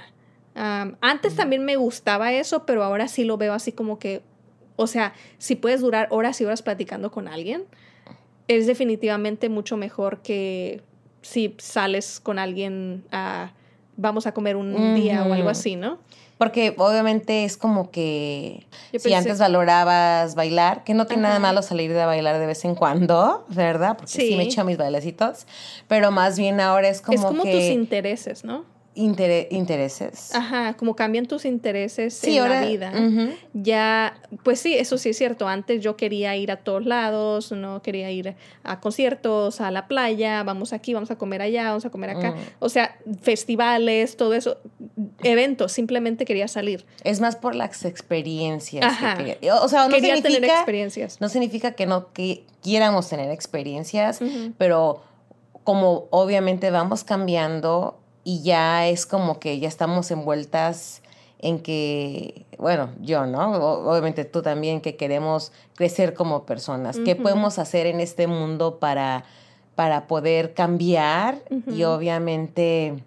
Antes 0.55 1.36
también 1.36 1.63
me 1.65 1.75
gustaba 1.75 2.34
eso, 2.34 2.65
pero 2.65 2.84
ahora 2.84 3.08
sí 3.08 3.24
lo 3.24 3.38
veo 3.38 3.53
así 3.53 3.72
como 3.72 4.00
que, 4.00 4.22
o 4.75 4.88
sea, 4.88 5.13
si 5.38 5.55
puedes 5.55 5.81
durar 5.81 6.08
horas 6.12 6.39
y 6.41 6.46
horas 6.46 6.62
platicando 6.62 7.12
con 7.12 7.27
alguien, 7.27 7.63
es 8.48 8.67
definitivamente 8.67 9.50
mucho 9.50 9.77
mejor 9.77 10.22
que 10.22 10.81
si 11.22 11.55
sales 11.60 12.20
con 12.20 12.39
alguien 12.39 13.05
a 13.12 13.53
vamos 13.98 14.25
a 14.25 14.34
comer 14.34 14.55
un 14.55 14.96
día 14.96 15.24
o 15.25 15.34
algo 15.34 15.50
así, 15.50 15.75
¿no? 15.75 16.00
Porque 16.38 16.74
obviamente 16.79 17.43
es 17.43 17.55
como 17.55 17.91
que 17.91 18.65
si 18.98 19.13
antes 19.13 19.38
valorabas 19.38 20.34
bailar, 20.34 20.84
que 20.84 20.96
no 20.96 21.05
tiene 21.05 21.24
nada 21.24 21.38
malo 21.38 21.62
salir 21.62 21.93
de 21.93 22.03
bailar 22.03 22.39
de 22.39 22.48
vez 22.48 22.65
en 22.65 22.74
cuando, 22.74 23.46
¿verdad? 23.50 23.96
Porque 23.96 24.12
sí, 24.12 24.36
me 24.36 24.43
echo 24.43 24.65
mis 24.65 24.77
bailecitos, 24.77 25.46
pero 25.88 26.10
más 26.10 26.39
bien 26.39 26.60
ahora 26.60 26.89
es 26.89 27.01
como 27.01 27.15
Es 27.15 27.24
como 27.24 27.43
tus 27.43 27.53
intereses, 27.53 28.43
¿no? 28.43 28.65
Intereses. 28.94 30.36
Ajá, 30.36 30.74
como 30.76 30.96
cambian 30.96 31.26
tus 31.26 31.46
intereses 31.46 32.22
en 32.24 32.50
la 32.50 32.62
vida. 32.62 32.94
Ya, 33.54 34.18
pues 34.44 34.60
sí, 34.60 34.76
eso 34.76 34.98
sí 34.98 35.10
es 35.10 35.18
cierto. 35.18 35.48
Antes 35.48 35.82
yo 35.82 35.96
quería 35.96 36.36
ir 36.36 36.52
a 36.52 36.58
todos 36.58 36.86
lados, 36.86 37.52
no 37.52 37.82
quería 37.82 38.12
ir 38.12 38.36
a 38.64 38.80
conciertos, 38.82 39.62
a 39.62 39.72
la 39.72 39.88
playa, 39.88 40.44
vamos 40.44 40.74
aquí, 40.74 40.94
vamos 40.94 41.10
a 41.12 41.18
comer 41.18 41.42
allá, 41.42 41.70
vamos 41.70 41.86
a 41.86 41.90
comer 41.90 42.12
acá. 42.12 42.32
Mm. 42.32 42.40
O 42.60 42.70
sea, 42.70 42.98
festivales, 43.22 44.18
todo 44.18 44.34
eso, 44.34 44.58
eventos, 45.24 45.72
simplemente 45.72 46.26
quería 46.26 46.48
salir. 46.48 46.86
Es 47.04 47.22
más 47.22 47.38
por 47.38 47.56
las 47.56 47.86
experiencias. 47.86 48.86
o 49.62 49.68
sea, 49.70 49.88
no 49.88 49.96
quería 49.96 50.22
tener 50.22 50.44
experiencias. 50.44 51.22
No 51.22 51.30
significa 51.30 51.72
que 51.74 51.86
no 51.86 52.12
que 52.12 52.44
quiéramos 52.62 53.08
tener 53.08 53.32
experiencias, 53.32 54.20
pero 54.58 55.04
como 55.64 56.08
obviamente 56.10 56.72
vamos 56.72 57.04
cambiando 57.04 58.00
y 58.24 58.42
ya 58.42 58.88
es 58.88 59.06
como 59.06 59.40
que 59.40 59.60
ya 59.60 59.68
estamos 59.68 60.12
envueltas 60.12 61.01
en 61.40 61.60
que, 61.60 62.46
bueno, 62.58 62.92
yo, 63.01 63.25
¿no? 63.25 63.54
obviamente 63.54 64.25
tú 64.25 64.42
también, 64.42 64.80
que 64.80 64.96
queremos 64.96 65.51
crecer 65.75 66.13
como 66.13 66.46
personas. 66.46 67.00
¿Qué 67.04 67.16
podemos 67.16 67.58
hacer 67.58 67.88
en 67.88 68.00
este 68.00 68.28
mundo 68.28 68.78
para, 68.80 69.24
para 69.75 70.06
poder 70.08 70.54
cambiar 70.54 71.42
y 71.68 71.84
obviamente, 71.84 73.04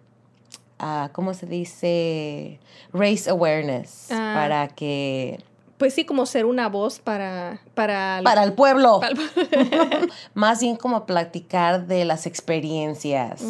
uh, 0.81 1.09
¿cómo 1.13 1.33
se 1.33 1.47
dice? 1.47 2.59
Raise 2.93 3.31
awareness, 3.31 4.11
ah. 4.11 4.33
para 4.35 4.69
que 4.69 5.39
pues 5.79 5.95
sí, 5.95 6.05
como 6.05 6.27
ser 6.27 6.47
una 6.47 6.69
voz 6.69 6.99
para... 6.99 7.61
Para, 7.75 8.21
para 8.23 8.45
el 8.45 8.53
pueblo. 8.53 9.01
Más 10.35 10.61
bien 10.61 10.77
como 10.77 11.07
platicar 11.07 11.87
de 11.87 12.05
las 12.05 12.27
experiencias, 12.27 13.43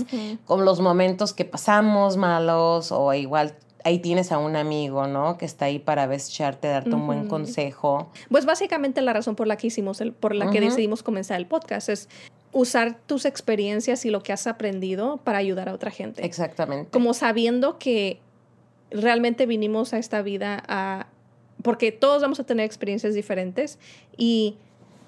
con 0.44 0.64
los 0.64 0.80
momentos 0.80 1.32
que 1.32 1.44
pasamos 1.44 2.16
malos 2.16 2.92
o 2.92 3.12
igual 3.14 3.56
ahí 3.84 3.98
tienes 3.98 4.32
a 4.32 4.38
un 4.38 4.56
amigo, 4.56 5.06
¿no? 5.06 5.36
Que 5.36 5.44
está 5.44 5.66
ahí 5.66 5.78
para 5.78 6.12
echarte, 6.12 6.68
darte 6.68 6.94
un 6.94 7.06
buen 7.06 7.28
consejo. 7.28 8.10
Pues 8.30 8.46
básicamente 8.46 9.02
la 9.02 9.12
razón 9.12 9.36
por 9.36 9.46
la 9.46 9.56
que 9.56 9.66
hicimos, 9.66 10.00
el, 10.00 10.12
por 10.12 10.34
la 10.34 10.50
que 10.50 10.60
decidimos 10.60 11.02
comenzar 11.02 11.38
el 11.38 11.46
podcast 11.46 11.90
es 11.90 12.08
usar 12.52 12.98
tus 13.06 13.26
experiencias 13.26 14.04
y 14.06 14.10
lo 14.10 14.22
que 14.22 14.32
has 14.32 14.46
aprendido 14.46 15.18
para 15.18 15.38
ayudar 15.38 15.68
a 15.68 15.74
otra 15.74 15.90
gente. 15.90 16.24
Exactamente. 16.24 16.90
Como 16.90 17.12
sabiendo 17.12 17.78
que 17.78 18.20
realmente 18.90 19.44
vinimos 19.44 19.92
a 19.92 19.98
esta 19.98 20.22
vida 20.22 20.62
a 20.66 21.08
porque 21.64 21.90
todos 21.92 22.20
vamos 22.20 22.38
a 22.38 22.44
tener 22.44 22.66
experiencias 22.66 23.14
diferentes 23.14 23.78
y 24.18 24.58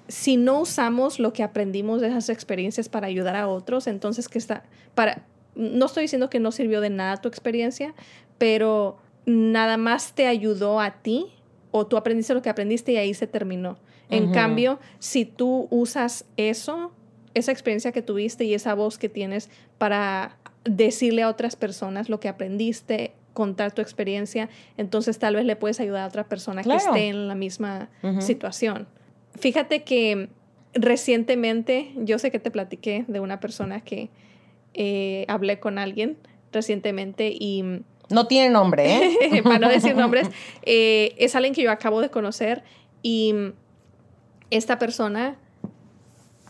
si 0.07 0.37
no 0.37 0.61
usamos 0.61 1.19
lo 1.19 1.31
que 1.31 1.43
aprendimos 1.43 2.01
de 2.01 2.07
esas 2.07 2.29
experiencias 2.29 2.89
para 2.89 3.05
ayudar 3.05 3.35
a 3.35 3.47
otros, 3.47 3.85
entonces 3.85 4.27
que 4.27 4.39
está 4.39 4.63
para 4.95 5.23
no 5.53 5.85
estoy 5.85 6.03
diciendo 6.03 6.29
que 6.29 6.39
no 6.39 6.51
sirvió 6.51 6.81
de 6.81 6.89
nada 6.89 7.17
tu 7.17 7.27
experiencia, 7.27 7.93
pero 8.39 8.97
nada 9.25 9.77
más 9.77 10.13
te 10.13 10.25
ayudó 10.25 10.79
a 10.79 11.01
ti 11.01 11.27
o 11.71 11.85
tú 11.85 11.95
aprendiste 11.95 12.33
lo 12.33 12.41
que 12.41 12.49
aprendiste 12.49 12.93
y 12.93 12.97
ahí 12.97 13.13
se 13.13 13.27
terminó. 13.27 13.77
En 14.09 14.31
cambio, 14.31 14.79
si 14.99 15.25
tú 15.25 15.67
usas 15.69 16.25
eso, 16.37 16.91
esa 17.33 17.51
experiencia 17.51 17.91
que 17.91 18.01
tuviste 18.01 18.45
y 18.45 18.53
esa 18.53 18.73
voz 18.73 18.97
que 18.97 19.09
tienes 19.09 19.49
para 19.77 20.37
decirle 20.63 21.23
a 21.23 21.29
otras 21.29 21.55
personas 21.55 22.09
lo 22.09 22.19
que 22.19 22.29
aprendiste 22.29 23.13
contar 23.37 23.71
tu 23.71 23.83
experiencia, 23.83 24.49
entonces 24.77 25.19
tal 25.19 25.35
vez 25.35 25.45
le 25.45 25.55
puedes 25.55 25.79
ayudar 25.79 26.05
a 26.05 26.07
otra 26.07 26.23
persona 26.23 26.63
que 26.63 26.73
esté 26.73 27.09
en 27.09 27.27
la 27.27 27.35
misma 27.35 27.87
situación. 28.19 28.87
Fíjate 29.39 29.83
que 29.83 30.29
recientemente, 30.73 31.91
yo 31.97 32.17
sé 32.17 32.31
que 32.31 32.39
te 32.39 32.49
platiqué 32.49 33.05
de 33.07 33.19
una 33.19 33.39
persona 33.39 33.81
que 33.81 34.09
eh, 34.73 35.23
hablé 35.27 35.59
con 35.59 35.77
alguien 35.77 36.17
recientemente 36.51 37.31
y... 37.31 37.83
No 38.09 38.25
tiene 38.25 38.49
nombre, 38.49 38.95
¿eh? 38.95 39.41
para 39.43 39.59
no 39.59 39.69
decir 39.69 39.95
nombres, 39.95 40.31
eh, 40.63 41.13
es 41.19 41.35
alguien 41.35 41.53
que 41.53 41.61
yo 41.61 41.69
acabo 41.69 42.01
de 42.01 42.09
conocer 42.09 42.63
y 43.03 43.35
esta 44.49 44.79
persona, 44.79 45.37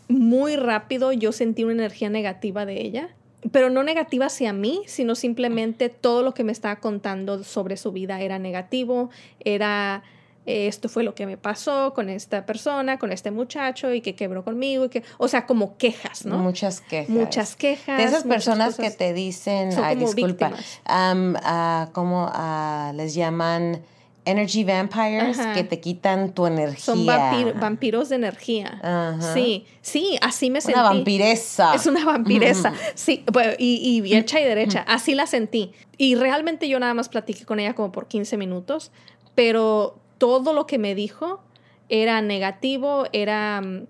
muy 0.08 0.56
rápido 0.56 1.12
yo 1.12 1.34
sentí 1.34 1.66
una 1.66 1.74
energía 1.74 2.10
negativa 2.10 2.66
de 2.66 2.80
ella 2.80 3.10
pero 3.52 3.70
no 3.70 3.84
negativa 3.84 4.28
hacia 4.28 4.54
mí, 4.54 4.82
sino 4.88 5.16
simplemente 5.16 5.90
todo 5.90 6.24
lo 6.24 6.34
que 6.34 6.44
me 6.44 6.52
estaba 6.52 6.78
contando 6.78 7.44
sobre 7.44 7.78
su 7.78 7.92
vida 7.92 8.22
era 8.22 8.40
negativo, 8.40 9.10
era 9.40 10.04
eh, 10.48 10.68
esto 10.68 10.88
fue 10.88 11.04
lo 11.04 11.14
que 11.14 11.26
me 11.26 11.36
pasó 11.36 11.94
con 11.94 12.10
esta 12.10 12.46
persona, 12.46 12.98
con 12.98 13.12
este 13.12 13.32
muchacho 13.32 13.94
y 13.94 14.00
que 14.00 14.16
quebró 14.16 14.46
conmigo 14.46 14.86
y 14.86 14.90
que, 14.90 15.04
o 15.18 15.28
sea, 15.28 15.46
como 15.46 15.76
quejas, 15.78 16.26
¿no? 16.26 16.38
Muchas 16.38 16.80
quejas. 16.80 17.10
Muchas 17.10 17.56
quejas. 17.58 17.98
De 17.98 18.06
esas 18.06 18.24
personas 18.24 18.78
que 18.78 18.90
te 18.90 19.12
dicen, 19.12 19.72
ay, 19.84 19.98
disculpa, 19.98 20.54
ah, 20.86 21.90
¿cómo 21.92 22.30
ah, 22.32 22.94
les 22.96 23.14
llaman? 23.14 23.82
Energy 24.28 24.64
vampires 24.64 25.38
que 25.54 25.64
te 25.64 25.80
quitan 25.80 26.34
tu 26.34 26.46
energía. 26.46 26.80
Son 26.80 27.06
vampiros 27.06 28.10
de 28.10 28.16
energía. 28.16 29.18
Sí, 29.34 29.66
sí, 29.82 30.18
así 30.22 30.50
me 30.50 30.62
sentí. 30.62 30.80
Una 30.80 30.90
vampiresa. 30.90 31.74
Es 31.74 31.86
una 31.88 32.06
vampiresa. 32.06 32.74
Sí, 32.96 33.24
y, 33.58 34.04
y 34.06 34.16
hecha 34.16 34.40
y 34.40 34.44
derecha. 34.44 34.84
Así 34.88 35.16
la 35.16 35.28
sentí. 35.28 35.72
Y 35.98 36.16
realmente 36.16 36.68
yo 36.68 36.80
nada 36.80 36.94
más 36.94 37.10
platiqué 37.10 37.46
con 37.46 37.60
ella 37.60 37.74
como 37.74 37.92
por 37.92 38.08
15 38.08 38.38
minutos, 38.38 38.92
pero 39.34 40.00
todo 40.18 40.54
lo 40.54 40.68
que 40.68 40.78
me 40.78 40.94
dijo 40.94 41.42
era 41.90 42.22
negativo, 42.22 43.06
era 43.14 43.62
mm, 43.62 43.88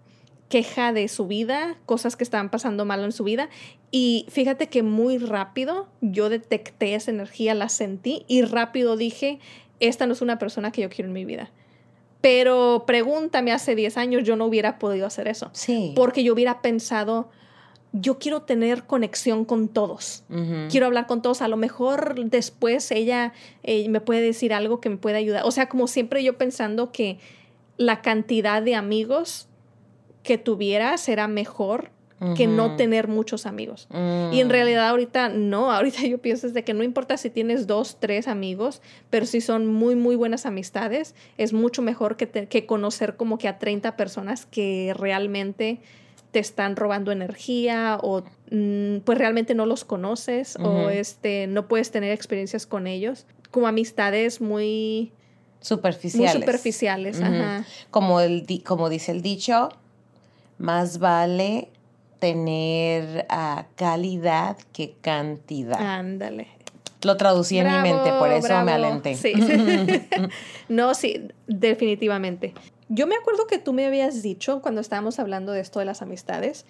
queja 0.50 0.94
de 0.94 1.08
su 1.08 1.28
vida, 1.28 1.78
cosas 1.86 2.16
que 2.16 2.24
estaban 2.24 2.50
pasando 2.50 2.86
mal 2.86 3.04
en 3.04 3.12
su 3.12 3.24
vida. 3.24 3.50
Y 3.92 4.26
fíjate 4.30 4.68
que 4.68 4.84
muy 4.84 5.18
rápido 5.18 5.88
yo 6.02 6.30
detecté 6.30 6.96
esa 6.96 7.12
energía, 7.12 7.54
la 7.54 7.70
sentí 7.70 8.26
y 8.28 8.42
rápido 8.42 8.98
dije, 8.98 9.40
esta 9.80 10.06
no 10.06 10.14
es 10.14 10.22
una 10.22 10.40
persona 10.40 10.72
que 10.72 10.82
yo 10.82 10.90
quiero 10.90 11.08
en 11.08 11.14
mi 11.14 11.26
vida. 11.26 11.52
Pero 12.22 12.84
pregúntame, 12.88 13.52
hace 13.52 13.76
10 13.76 13.98
años 13.98 14.24
yo 14.24 14.36
no 14.36 14.46
hubiera 14.46 14.80
podido 14.80 15.06
hacer 15.06 15.28
eso. 15.28 15.50
Sí. 15.54 15.94
Porque 15.96 16.24
yo 16.24 16.34
hubiera 16.34 16.62
pensado, 16.62 17.30
yo 17.94 18.18
quiero 18.18 18.42
tener 18.42 18.86
conexión 18.86 19.46
con 19.46 19.68
todos. 19.68 20.24
Quiero 20.70 20.88
hablar 20.88 21.06
con 21.08 21.22
todos. 21.22 21.42
A 21.42 21.48
lo 21.48 21.58
mejor 21.58 22.16
después 22.30 22.92
ella 22.92 23.34
eh, 23.64 23.88
me 23.90 24.02
puede 24.02 24.22
decir 24.22 24.54
algo 24.54 24.82
que 24.82 24.90
me 24.90 24.98
pueda 24.98 25.18
ayudar. 25.18 25.44
O 25.46 25.52
sea, 25.52 25.70
como 25.70 25.88
siempre 25.88 26.24
yo 26.24 26.38
pensando 26.38 26.92
que 26.92 27.20
la 27.78 28.02
cantidad 28.02 28.62
de 28.62 28.76
amigos 28.76 29.48
que 30.24 30.38
tuviera 30.38 30.98
será 30.98 31.28
mejor 31.28 31.92
que 32.36 32.48
no 32.48 32.76
tener 32.76 33.08
muchos 33.08 33.46
amigos. 33.46 33.88
Y 33.92 34.40
en 34.40 34.48
mm. 34.48 34.50
realidad 34.50 34.88
ahorita 34.90 35.30
no, 35.30 35.72
ahorita 35.74 36.02
yo 36.02 36.18
pienso 36.18 36.50
de 36.50 36.64
que 36.64 36.74
no 36.74 36.84
importa 36.84 37.18
si 37.18 37.30
tienes 37.30 37.68
dos, 37.68 37.98
tres 38.00 38.28
amigos, 38.28 38.82
pero 39.10 39.26
si 39.26 39.42
son 39.42 39.68
muy, 39.68 39.96
muy 39.96 40.16
buenas 40.16 40.46
amistades, 40.46 41.14
es 41.38 41.54
mucho 41.54 41.82
mejor 41.82 42.18
que, 42.18 42.28
que 42.28 42.66
conocer 42.66 43.16
como 43.18 43.38
que 43.38 43.48
a 43.48 43.60
30 43.60 43.96
personas 43.96 44.46
que 44.46 44.94
realmente 44.98 45.80
te 46.32 46.40
están 46.40 46.76
robando 46.76 47.12
energía 47.12 48.00
o 48.02 48.24
mm, 48.52 48.98
pues 49.06 49.18
realmente 49.18 49.56
no 49.56 49.66
los 49.66 49.86
conoces 49.86 50.58
o 50.60 50.90
este, 50.90 51.48
no 51.48 51.68
puedes 51.68 51.92
tener 51.92 52.12
experiencias 52.12 52.66
con 52.66 52.88
ellos, 52.88 53.26
como 53.52 53.68
amistades 53.68 54.42
muy 54.42 55.12
superficiales. 55.62 56.34
Muy 56.34 56.42
superficiales, 56.42 57.22
Como, 57.90 58.22
el, 58.22 58.46
como 58.64 58.90
dice 58.90 59.12
el 59.12 59.22
dicho, 59.22 59.70
más 60.58 61.00
vale 61.00 61.70
tener 62.20 63.28
uh, 63.30 63.64
calidad 63.76 64.58
que 64.74 64.96
cantidad. 65.02 65.80
Ándale. 65.80 66.48
Lo 67.04 67.16
traducí 67.16 67.58
en 67.60 67.68
mi 67.68 67.78
mente, 67.80 68.12
por 68.18 68.32
eso 68.32 68.62
me 68.64 68.72
alenté. 68.72 69.16
Sí. 69.16 69.34
no, 70.70 70.96
sí, 70.96 71.28
definitivamente. 71.46 72.54
Yo 72.90 73.06
me 73.06 73.16
acuerdo 73.16 73.46
que 73.48 73.60
tú 73.60 73.74
me 73.74 73.86
habías 73.86 74.24
dicho 74.24 74.62
cuando 74.62 74.82
estábamos 74.82 75.20
hablando 75.20 75.52
de 75.52 75.62
esto 75.62 75.80
de 75.80 75.86
las 75.86 76.02
amistades, 76.02 76.66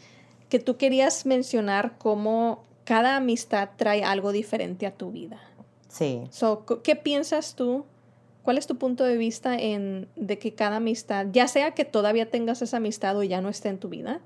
que 0.49 0.59
tú 0.59 0.77
querías 0.77 1.25
mencionar 1.25 1.93
cómo 1.97 2.63
cada 2.83 3.17
amistad 3.17 3.69
trae 3.77 4.03
algo 4.03 4.31
diferente 4.31 4.85
a 4.85 4.91
tu 4.91 5.11
vida. 5.11 5.39
Sí. 5.87 6.23
So, 6.29 6.65
¿Qué 6.83 6.95
piensas 6.95 7.55
tú 7.55 7.85
¿Cuál 8.47 8.57
es 8.57 8.65
tu 8.65 8.77
punto 8.77 9.03
de 9.03 9.17
vista 9.17 9.57
en 9.59 10.07
de 10.15 10.39
que 10.39 10.53
cada 10.53 10.77
amistad, 10.77 11.27
ya 11.33 11.49
sea 11.49 11.71
que 11.71 11.83
todavía 11.83 12.29
tengas 12.29 12.61
esa 12.61 12.77
amistad 12.77 13.17
o 13.17 13.23
ya 13.23 13.41
no 13.41 13.49
esté 13.49 13.67
en 13.67 13.77
tu 13.77 13.89
vida, 13.89 14.21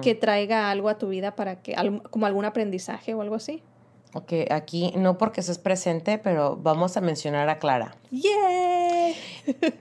que 0.00 0.14
traiga 0.14 0.70
algo 0.70 0.88
a 0.88 0.96
tu 0.96 1.10
vida 1.10 1.36
para 1.36 1.56
que, 1.56 1.76
como 2.08 2.24
algún 2.24 2.46
aprendizaje 2.46 3.12
o 3.12 3.20
algo 3.20 3.34
así? 3.34 3.62
Ok, 4.12 4.32
aquí 4.50 4.92
no 4.96 5.18
porque 5.18 5.40
estés 5.40 5.58
presente, 5.58 6.18
pero 6.18 6.58
vamos 6.60 6.96
a 6.96 7.00
mencionar 7.00 7.48
a 7.48 7.58
Clara. 7.58 7.94
¡Yeah! 8.10 9.14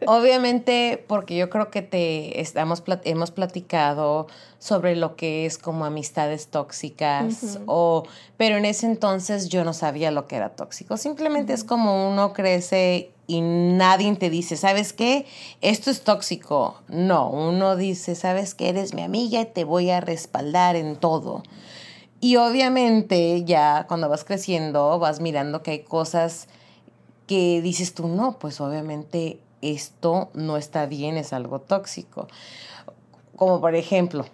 Obviamente, 0.06 1.04
porque 1.08 1.36
yo 1.36 1.50
creo 1.50 1.72
que 1.72 1.82
te 1.82 2.40
estamos 2.40 2.84
hemos 3.06 3.32
platicado 3.32 4.28
sobre 4.60 4.96
lo 4.96 5.16
que 5.16 5.48
es 5.48 5.58
como 5.58 5.86
amistades 5.86 6.48
tóxicas, 6.48 7.60
o, 7.66 8.04
pero 8.38 8.58
en 8.58 8.66
ese 8.66 8.86
entonces 8.86 9.50
yo 9.50 9.64
no 9.64 9.74
sabía 9.74 10.12
lo 10.12 10.28
que 10.28 10.36
era 10.36 10.50
tóxico. 10.50 10.98
Simplemente 10.98 11.54
es 11.54 11.64
como 11.64 12.10
uno 12.10 12.34
crece 12.34 13.12
y 13.26 13.42
nadie 13.42 14.16
te 14.16 14.30
dice, 14.30 14.58
¿sabes 14.58 14.94
qué? 14.94 15.26
Esto 15.62 15.92
es 15.92 16.02
tóxico. 16.02 16.82
No, 16.88 17.30
uno 17.30 17.76
dice, 17.76 18.16
¿sabes 18.16 18.54
qué? 18.54 18.70
Eres 18.70 18.94
mi 18.94 19.02
amiga 19.02 19.42
y 19.42 19.46
te 19.46 19.64
voy 19.64 19.90
a 19.90 20.02
respaldar 20.02 20.76
en 20.76 20.96
todo. 20.98 21.44
Y 22.22 22.36
obviamente 22.36 23.44
ya 23.46 23.86
cuando 23.88 24.10
vas 24.10 24.24
creciendo 24.24 25.00
vas 25.00 25.20
mirando 25.22 25.64
que 25.64 25.72
hay 25.72 25.80
cosas 25.84 26.48
que 27.28 27.62
dices 27.62 27.94
tú, 27.94 28.08
no, 28.08 28.40
pues 28.40 28.60
obviamente 28.60 29.40
esto 29.62 30.30
no 30.34 30.58
está 30.58 30.86
bien, 30.86 31.18
es 31.18 31.32
algo 31.32 31.60
tóxico. 31.60 32.28
Como 33.36 33.62
por 33.62 33.76
ejemplo, 33.76 34.26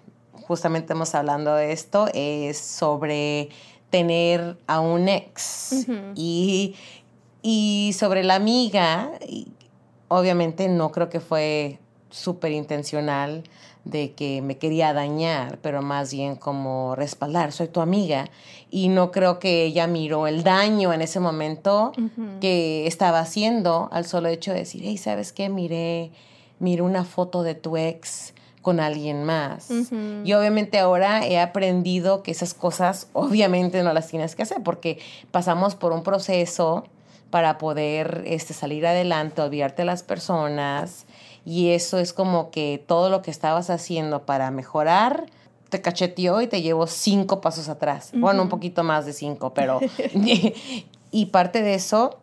justamente 0.47 0.85
estamos 0.85 1.13
hablando 1.13 1.53
de 1.55 1.71
esto, 1.73 2.07
es 2.13 2.57
sobre 2.57 3.49
tener 3.89 4.57
a 4.67 4.79
un 4.79 5.07
ex 5.07 5.87
y, 6.15 6.75
y 7.41 7.93
sobre 7.97 8.23
la 8.23 8.35
amiga, 8.35 9.11
obviamente 10.07 10.67
no 10.69 10.91
creo 10.91 11.09
que 11.09 11.19
fue 11.19 11.79
súper 12.15 12.51
intencional 12.51 13.43
de 13.83 14.13
que 14.13 14.41
me 14.41 14.57
quería 14.57 14.93
dañar, 14.93 15.59
pero 15.61 15.81
más 15.81 16.11
bien 16.11 16.35
como 16.35 16.95
respaldar, 16.95 17.51
soy 17.51 17.67
tu 17.67 17.81
amiga. 17.81 18.25
Y 18.71 18.89
no 18.89 19.11
creo 19.11 19.37
que 19.37 19.63
ella 19.63 19.85
miró 19.85 20.25
el 20.25 20.43
daño 20.43 20.91
en 20.91 21.01
ese 21.01 21.19
momento 21.19 21.91
que 22.41 22.87
estaba 22.87 23.19
haciendo 23.19 23.89
al 23.91 24.05
solo 24.05 24.29
hecho 24.29 24.51
de 24.51 24.59
decir, 24.59 24.81
hey, 24.83 24.97
¿sabes 24.97 25.31
qué? 25.31 25.49
Miré, 25.49 26.11
miré 26.59 26.81
una 26.81 27.03
foto 27.03 27.43
de 27.43 27.53
tu 27.53 27.77
ex 27.77 28.33
con 28.63 28.79
alguien 28.79 29.23
más. 29.23 29.69
Y 30.23 30.33
obviamente 30.33 30.79
ahora 30.79 31.27
he 31.27 31.39
aprendido 31.39 32.23
que 32.23 32.31
esas 32.31 32.55
cosas 32.55 33.07
obviamente 33.13 33.83
no 33.83 33.93
las 33.93 34.07
tienes 34.07 34.35
que 34.35 34.41
hacer 34.41 34.63
porque 34.63 34.97
pasamos 35.29 35.75
por 35.75 35.91
un 35.91 36.01
proceso 36.01 36.85
para 37.29 37.57
poder 37.59 38.23
este, 38.25 38.53
salir 38.53 38.87
adelante, 38.87 39.41
olvidarte 39.41 39.83
de 39.83 39.85
las 39.85 40.01
personas 40.01 41.05
y 41.45 41.69
eso 41.69 41.99
es 41.99 42.11
como 42.11 42.49
que 42.49 42.83
todo 42.85 43.09
lo 43.09 43.21
que 43.21 43.29
estabas 43.29 43.69
haciendo 43.69 44.25
para 44.25 44.49
mejorar 44.49 45.27
te 45.69 45.81
cacheteó 45.81 46.41
y 46.41 46.47
te 46.47 46.61
llevó 46.61 46.87
cinco 46.87 47.39
pasos 47.39 47.69
atrás. 47.69 48.11
Bueno, 48.13 48.41
un 48.41 48.49
poquito 48.49 48.83
más 48.83 49.05
de 49.05 49.13
cinco, 49.13 49.53
pero... 49.53 49.79
y 51.11 51.25
parte 51.27 51.61
de 51.61 51.75
eso 51.75 52.17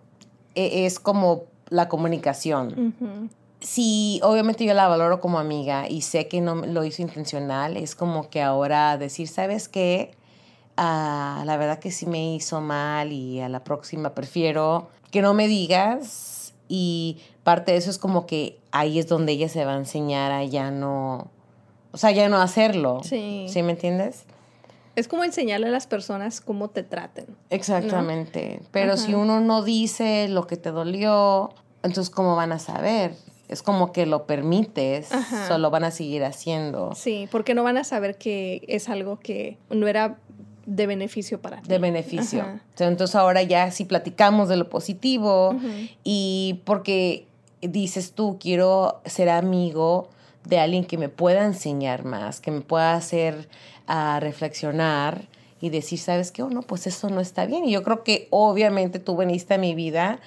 e, 0.54 0.86
es 0.86 0.98
como 0.98 1.44
la 1.68 1.88
comunicación. 1.88 2.94
Si 3.60 4.20
obviamente 4.24 4.64
yo 4.64 4.74
la 4.74 4.88
valoro 4.88 5.20
como 5.20 5.38
amiga 5.38 5.88
y 5.88 6.02
sé 6.02 6.26
que 6.26 6.40
no 6.40 6.56
lo 6.56 6.84
hizo 6.84 7.00
intencional, 7.00 7.76
es 7.76 7.94
como 7.94 8.28
que 8.28 8.42
ahora 8.42 8.98
decir, 8.98 9.28
¿sabes 9.28 9.68
qué? 9.68 10.10
Ah, 10.76 11.42
la 11.46 11.56
verdad 11.56 11.78
que 11.78 11.92
sí 11.92 12.06
me 12.06 12.34
hizo 12.34 12.60
mal 12.60 13.12
y 13.12 13.40
a 13.40 13.48
la 13.48 13.62
próxima 13.62 14.10
prefiero 14.10 14.88
que 15.10 15.22
no 15.22 15.32
me 15.32 15.46
digas 15.46 16.31
y 16.74 17.18
parte 17.42 17.72
de 17.72 17.78
eso 17.78 17.90
es 17.90 17.98
como 17.98 18.24
que 18.24 18.58
ahí 18.70 18.98
es 18.98 19.06
donde 19.06 19.32
ella 19.32 19.50
se 19.50 19.62
va 19.66 19.74
a 19.74 19.76
enseñar 19.76 20.32
a 20.32 20.42
ya 20.42 20.70
no, 20.70 21.28
o 21.92 21.98
sea, 21.98 22.12
ya 22.12 22.30
no 22.30 22.38
hacerlo. 22.38 23.02
Sí. 23.04 23.44
¿Sí 23.50 23.62
me 23.62 23.72
entiendes? 23.72 24.24
Es 24.96 25.06
como 25.06 25.22
enseñarle 25.22 25.66
a 25.66 25.70
las 25.70 25.86
personas 25.86 26.40
cómo 26.40 26.70
te 26.70 26.82
traten. 26.82 27.26
Exactamente. 27.50 28.62
Pero 28.70 28.96
si 28.96 29.12
uno 29.12 29.40
no 29.40 29.62
dice 29.62 30.28
lo 30.28 30.46
que 30.46 30.56
te 30.56 30.70
dolió, 30.70 31.50
entonces 31.82 32.08
¿cómo 32.08 32.36
van 32.36 32.52
a 32.52 32.58
saber? 32.58 33.16
Es 33.48 33.62
como 33.62 33.92
que 33.92 34.06
lo 34.06 34.24
permites, 34.26 35.10
solo 35.48 35.70
van 35.70 35.84
a 35.84 35.90
seguir 35.90 36.24
haciendo. 36.24 36.94
Sí, 36.94 37.28
porque 37.30 37.52
no 37.52 37.62
van 37.64 37.76
a 37.76 37.84
saber 37.84 38.16
que 38.16 38.62
es 38.66 38.88
algo 38.88 39.20
que 39.20 39.58
no 39.68 39.88
era 39.88 40.16
de 40.66 40.86
beneficio 40.86 41.40
para 41.40 41.60
ti. 41.60 41.68
De 41.68 41.78
beneficio. 41.78 42.44
Entonces 42.78 43.14
ahora 43.14 43.42
ya 43.42 43.70
si 43.70 43.84
platicamos 43.84 44.48
de 44.48 44.56
lo 44.56 44.68
positivo 44.68 45.56
y 46.04 46.60
porque 46.64 47.26
dices 47.60 48.12
tú, 48.12 48.38
quiero 48.40 49.00
ser 49.04 49.28
amigo 49.28 50.08
de 50.44 50.58
alguien 50.58 50.84
que 50.84 50.98
me 50.98 51.08
pueda 51.08 51.44
enseñar 51.44 52.04
más, 52.04 52.40
que 52.40 52.50
me 52.50 52.60
pueda 52.60 52.94
hacer 52.94 53.48
a 53.86 54.18
reflexionar 54.20 55.28
y 55.60 55.70
decir, 55.70 55.98
¿sabes 55.98 56.32
qué? 56.32 56.42
O 56.42 56.50
no, 56.50 56.62
pues 56.62 56.86
eso 56.86 57.08
no 57.08 57.20
está 57.20 57.46
bien. 57.46 57.64
Y 57.64 57.70
yo 57.70 57.84
creo 57.84 58.02
que 58.02 58.26
obviamente 58.30 58.98
tú 58.98 59.16
veniste 59.16 59.54
a 59.54 59.58
mi 59.58 59.74
vida 59.74 60.18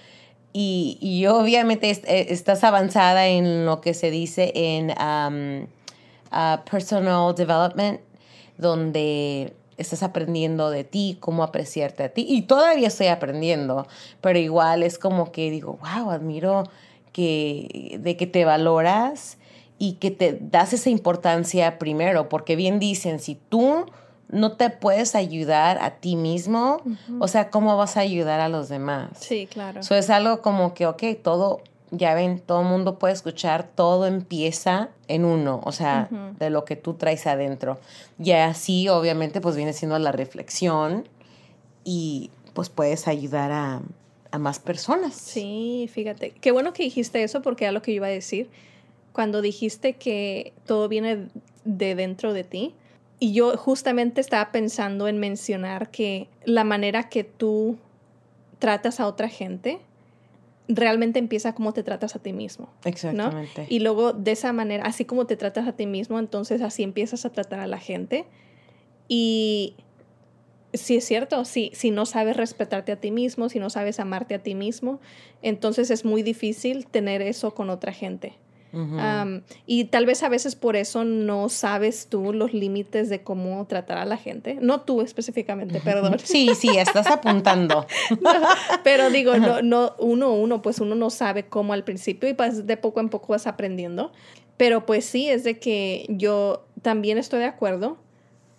y, 0.53 0.97
y 1.01 1.25
obviamente 1.25 1.89
eh, 1.91 2.27
estás 2.29 2.63
avanzada 2.63 3.27
en 3.27 3.65
lo 3.65 3.81
que 3.81 3.93
se 3.93 4.11
dice 4.11 4.53
en 4.55 4.91
um, 4.91 5.67
personal 6.71 7.35
development, 7.35 7.99
donde 8.57 9.53
estás 9.77 10.03
aprendiendo 10.03 10.69
de 10.69 10.83
ti, 10.83 11.17
cómo 11.19 11.43
apreciarte 11.43 12.03
a 12.03 12.09
ti. 12.09 12.25
Y 12.27 12.43
todavía 12.43 12.87
estoy 12.87 13.07
aprendiendo, 13.07 13.87
pero 14.21 14.39
igual 14.39 14.83
es 14.83 14.97
como 14.97 15.31
que 15.31 15.51
digo, 15.51 15.77
wow, 15.81 16.11
admiro 16.11 16.63
que, 17.11 17.97
de 18.01 18.17
que 18.17 18.27
te 18.27 18.45
valoras 18.45 19.37
y 19.77 19.93
que 19.93 20.11
te 20.11 20.37
das 20.39 20.73
esa 20.73 20.89
importancia 20.89 21.77
primero, 21.79 22.29
porque 22.29 22.55
bien 22.55 22.79
dicen, 22.79 23.19
si 23.19 23.35
tú 23.35 23.85
no 24.29 24.53
te 24.53 24.69
puedes 24.69 25.15
ayudar 25.15 25.77
a 25.81 25.91
ti 25.91 26.15
mismo, 26.15 26.81
o 27.19 27.27
sea, 27.27 27.49
¿cómo 27.49 27.77
vas 27.77 27.97
a 27.97 28.01
ayudar 28.01 28.39
a 28.39 28.49
los 28.49 28.69
demás? 28.69 29.09
Sí, 29.19 29.47
claro. 29.51 29.81
Eso 29.81 29.95
es 29.95 30.09
algo 30.09 30.41
como 30.41 30.73
que, 30.73 30.87
ok, 30.87 31.03
todo, 31.21 31.61
ya 31.97 32.13
ven, 32.13 32.39
todo 32.39 32.61
el 32.61 32.67
mundo 32.67 32.99
puede 32.99 33.13
escuchar, 33.13 33.67
todo 33.75 34.05
empieza 34.05 34.89
en 35.07 35.25
uno, 35.25 35.61
o 35.63 35.71
sea, 35.71 36.09
de 36.39 36.49
lo 36.49 36.65
que 36.65 36.75
tú 36.75 36.93
traes 36.95 37.27
adentro. 37.27 37.79
Y 38.19 38.31
así, 38.31 38.87
obviamente, 38.89 39.41
pues 39.41 39.55
viene 39.55 39.73
siendo 39.73 39.97
la 39.99 40.11
reflexión 40.11 41.07
y 41.83 42.31
pues 42.53 42.69
puedes 42.69 43.07
ayudar 43.07 43.51
a, 43.51 43.81
más 44.37 44.59
personas. 44.59 45.13
Sí, 45.13 45.89
fíjate. 45.93 46.31
Qué 46.31 46.51
bueno 46.51 46.73
que 46.73 46.83
dijiste 46.83 47.23
eso 47.23 47.41
porque 47.41 47.63
era 47.63 47.71
lo 47.71 47.81
que 47.81 47.93
yo 47.93 47.97
iba 47.97 48.07
a 48.07 48.09
decir. 48.09 48.49
Cuando 49.13 49.41
dijiste 49.41 49.93
que 49.93 50.51
todo 50.65 50.89
viene 50.89 51.29
de 51.63 51.95
dentro 51.95 52.33
de 52.33 52.43
ti. 52.43 52.75
Y 53.17 53.31
yo 53.31 53.55
justamente 53.55 54.19
estaba 54.19 54.51
pensando 54.51 55.07
en 55.07 55.19
mencionar 55.19 55.89
que 55.89 56.27
la 56.43 56.65
manera 56.65 57.07
que 57.07 57.23
tú 57.23 57.77
tratas 58.59 58.99
a 58.99 59.07
otra 59.07 59.29
gente 59.29 59.79
realmente 60.67 61.19
empieza 61.19 61.53
como 61.53 61.73
te 61.73 61.83
tratas 61.83 62.15
a 62.15 62.19
ti 62.19 62.33
mismo. 62.33 62.69
Exactamente. 62.83 63.67
Y 63.69 63.79
luego 63.79 64.13
de 64.13 64.31
esa 64.31 64.53
manera, 64.53 64.85
así 64.85 65.05
como 65.05 65.25
te 65.25 65.37
tratas 65.37 65.67
a 65.67 65.73
ti 65.73 65.85
mismo, 65.85 66.19
entonces 66.19 66.61
así 66.61 66.83
empiezas 66.83 67.25
a 67.25 67.31
tratar 67.31 67.59
a 67.59 67.67
la 67.67 67.79
gente. 67.79 68.25
Y 69.07 69.75
sí 70.73 70.97
es 70.97 71.05
cierto, 71.05 71.45
si, 71.45 71.71
si 71.73 71.91
no 71.91 72.05
sabes 72.05 72.37
respetarte 72.37 72.91
a 72.91 72.95
ti 72.99 73.11
mismo, 73.11 73.49
si 73.49 73.59
no 73.59 73.69
sabes 73.69 73.99
amarte 73.99 74.35
a 74.35 74.39
ti 74.39 74.55
mismo, 74.55 74.99
entonces 75.41 75.91
es 75.91 76.05
muy 76.05 76.23
difícil 76.23 76.87
tener 76.87 77.21
eso 77.21 77.53
con 77.53 77.69
otra 77.69 77.93
gente. 77.93 78.33
Y 79.65 79.85
tal 79.85 80.05
vez 80.05 80.23
a 80.23 80.29
veces 80.29 80.55
por 80.55 80.75
eso 80.75 81.03
no 81.03 81.49
sabes 81.49 82.07
tú 82.07 82.33
los 82.33 82.53
límites 82.53 83.09
de 83.09 83.23
cómo 83.23 83.65
tratar 83.67 83.97
a 83.97 84.05
la 84.05 84.17
gente. 84.17 84.57
No 84.61 84.81
tú 84.81 85.01
específicamente, 85.01 85.79
perdón. 85.79 86.17
Sí, 86.23 86.49
sí, 86.55 86.69
estás 86.77 87.07
apuntando. 87.07 87.85
pero 88.83 89.09
digo, 89.09 89.37
no, 89.37 89.61
no, 89.61 89.95
uno, 89.99 90.33
uno, 90.33 90.61
pues 90.61 90.79
uno 90.79 90.95
no 90.95 91.09
sabe 91.09 91.45
cómo 91.45 91.73
al 91.73 91.83
principio 91.83 92.29
y 92.29 92.33
pues 92.33 92.67
de 92.67 92.77
poco 92.77 92.99
en 92.99 93.09
poco 93.09 93.33
vas 93.33 93.47
aprendiendo. 93.47 94.11
Pero 94.57 94.85
pues 94.85 95.05
sí, 95.05 95.29
es 95.29 95.43
de 95.43 95.59
que 95.59 96.05
yo 96.09 96.65
también 96.81 97.17
estoy 97.17 97.39
de 97.39 97.45
acuerdo 97.45 97.97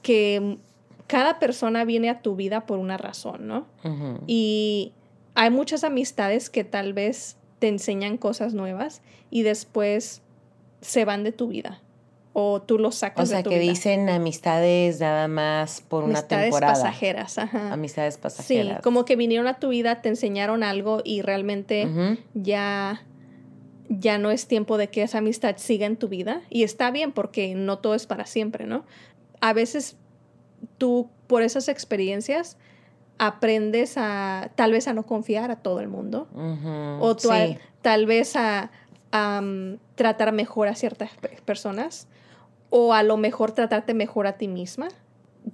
que 0.03 0.59
cada 1.07 1.39
persona 1.39 1.85
viene 1.85 2.11
a 2.11 2.21
tu 2.21 2.37
vida 2.37 2.67
por 2.67 2.79
una 2.79 2.97
razón, 2.97 3.47
¿no? 3.47 3.67
Y 4.27 4.93
hay 5.35 5.51
muchas 5.51 5.85
amistades 5.85 6.51
que 6.51 6.65
tal 6.65 6.93
vez 6.93 7.37
te 7.59 7.69
enseñan 7.69 8.17
cosas 8.17 8.55
nuevas 8.55 9.03
y 9.31 9.43
después 9.43 10.23
se 10.81 11.05
van 11.05 11.25
de 11.25 11.33
tu 11.33 11.49
vida 11.49 11.81
o 12.39 12.61
tú 12.61 12.79
los 12.79 12.97
sacas 12.97 13.31
de 13.31 13.43
tu 13.43 13.49
vida. 13.49 13.49
O 13.49 13.51
sea, 13.51 13.59
que 13.61 13.67
dicen 13.67 14.11
amistades 14.11 15.01
nada 15.01 15.27
más 15.27 15.81
por 15.81 16.05
una 16.05 16.21
temporada. 16.21 16.73
Amistades 16.73 16.79
pasajeras, 16.79 17.39
ajá. 17.39 17.73
Amistades 17.73 18.19
pasajeras. 18.19 18.77
Sí, 18.77 18.83
como 18.83 19.07
que 19.07 19.17
vinieron 19.17 19.47
a 19.47 19.59
tu 19.59 19.71
vida, 19.71 20.03
te 20.03 20.11
enseñaron 20.11 20.63
algo 20.63 21.01
y 21.03 21.23
realmente 21.23 21.89
ya 22.35 23.03
ya 23.89 24.19
no 24.19 24.31
es 24.31 24.47
tiempo 24.49 24.77
de 24.77 24.89
que 24.89 25.03
esa 25.03 25.19
amistad 25.19 25.57
siga 25.57 25.87
en 25.87 25.97
tu 25.97 26.09
vida 26.09 26.43
y 26.51 26.65
está 26.65 26.91
bien 26.91 27.13
porque 27.13 27.55
no 27.55 27.79
todo 27.79 27.95
es 27.95 28.07
para 28.07 28.27
siempre, 28.27 28.67
¿no? 28.67 28.85
A 29.41 29.55
veces 29.55 29.97
tú 30.77 31.09
por 31.27 31.43
esas 31.43 31.69
experiencias 31.69 32.59
aprendes 33.19 33.95
a 33.97 34.51
tal 34.55 34.73
vez 34.73 34.89
a 34.89 34.93
no 34.93 35.05
confiar 35.05 35.51
a 35.51 35.57
todo 35.57 35.81
el 35.81 35.89
mundo. 35.89 36.29
O 37.01 37.17
tal 37.83 38.07
vez 38.07 38.37
a, 38.37 38.71
a, 39.13 39.41
um, 39.43 39.79
tratar 39.95 40.33
mejor 40.33 40.69
a 40.69 40.75
ciertas 40.75 41.11
personas 41.45 42.09
o 42.71 42.93
a 42.93 43.03
lo 43.03 43.17
mejor 43.17 43.53
tratarte 43.53 43.95
mejor 43.95 44.27
a 44.27 44.33
ti 44.33 44.49
misma. 44.49 44.89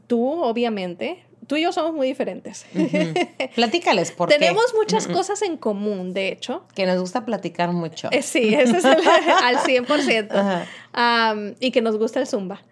Tú, 0.06 0.42
obviamente, 0.42 1.24
tú 1.46 1.56
y 1.56 1.62
yo 1.62 1.72
somos 1.72 1.92
muy 1.92 2.06
diferentes. 2.06 2.66
Platícales, 3.54 4.10
por 4.10 4.28
Tenemos 4.28 4.74
muchas 4.74 5.06
cosas 5.06 5.42
en 5.42 5.56
común, 5.56 6.14
de 6.14 6.28
hecho. 6.28 6.64
Que 6.74 6.86
nos 6.86 6.98
gusta 6.98 7.24
platicar 7.24 7.72
mucho. 7.72 8.08
Eh, 8.10 8.22
sí, 8.22 8.54
ese 8.54 8.78
es 8.78 8.84
el, 8.84 8.96
al 9.42 9.58
100%. 9.58 10.66
Um, 10.96 11.54
y 11.60 11.70
que 11.70 11.82
nos 11.82 11.98
gusta 11.98 12.20
el 12.20 12.26
zumba. 12.26 12.62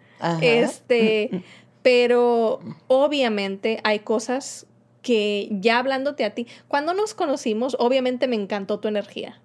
Este, 0.41 1.43
pero 1.81 2.59
obviamente 2.87 3.79
hay 3.83 3.99
cosas 3.99 4.67
que 5.01 5.47
ya 5.51 5.79
hablándote 5.79 6.25
a 6.25 6.33
ti, 6.33 6.47
cuando 6.67 6.93
nos 6.93 7.13
conocimos, 7.13 7.75
obviamente 7.79 8.27
me 8.27 8.35
encantó 8.35 8.79
tu 8.79 8.87
energía. 8.87 9.39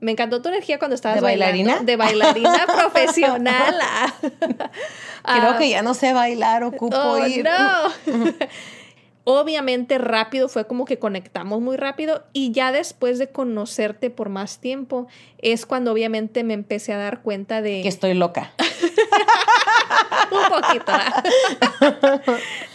Me 0.00 0.12
encantó 0.12 0.40
tu 0.40 0.48
energía 0.48 0.78
cuando 0.78 0.94
estabas 0.94 1.16
¿De 1.16 1.22
bailarina? 1.22 1.80
de 1.80 1.96
bailarina 1.96 2.66
profesional. 2.74 3.74
Creo 5.24 5.58
que 5.58 5.68
ya 5.68 5.82
no 5.82 5.94
sé 5.94 6.14
bailar, 6.14 6.64
ocupo 6.64 6.96
oh, 6.96 7.26
ir. 7.26 7.44
No. 7.44 8.24
Obviamente 9.24 9.98
rápido 9.98 10.48
fue 10.48 10.66
como 10.66 10.86
que 10.86 10.98
conectamos 10.98 11.60
muy 11.60 11.76
rápido 11.76 12.24
y 12.32 12.52
ya 12.52 12.72
después 12.72 13.18
de 13.18 13.28
conocerte 13.28 14.08
por 14.08 14.30
más 14.30 14.58
tiempo 14.58 15.08
es 15.38 15.66
cuando 15.66 15.92
obviamente 15.92 16.42
me 16.42 16.54
empecé 16.54 16.94
a 16.94 16.96
dar 16.96 17.20
cuenta 17.20 17.60
de 17.60 17.82
que 17.82 17.88
estoy 17.88 18.14
loca. 18.14 18.54
un 20.30 20.60
poquito. 20.60 20.92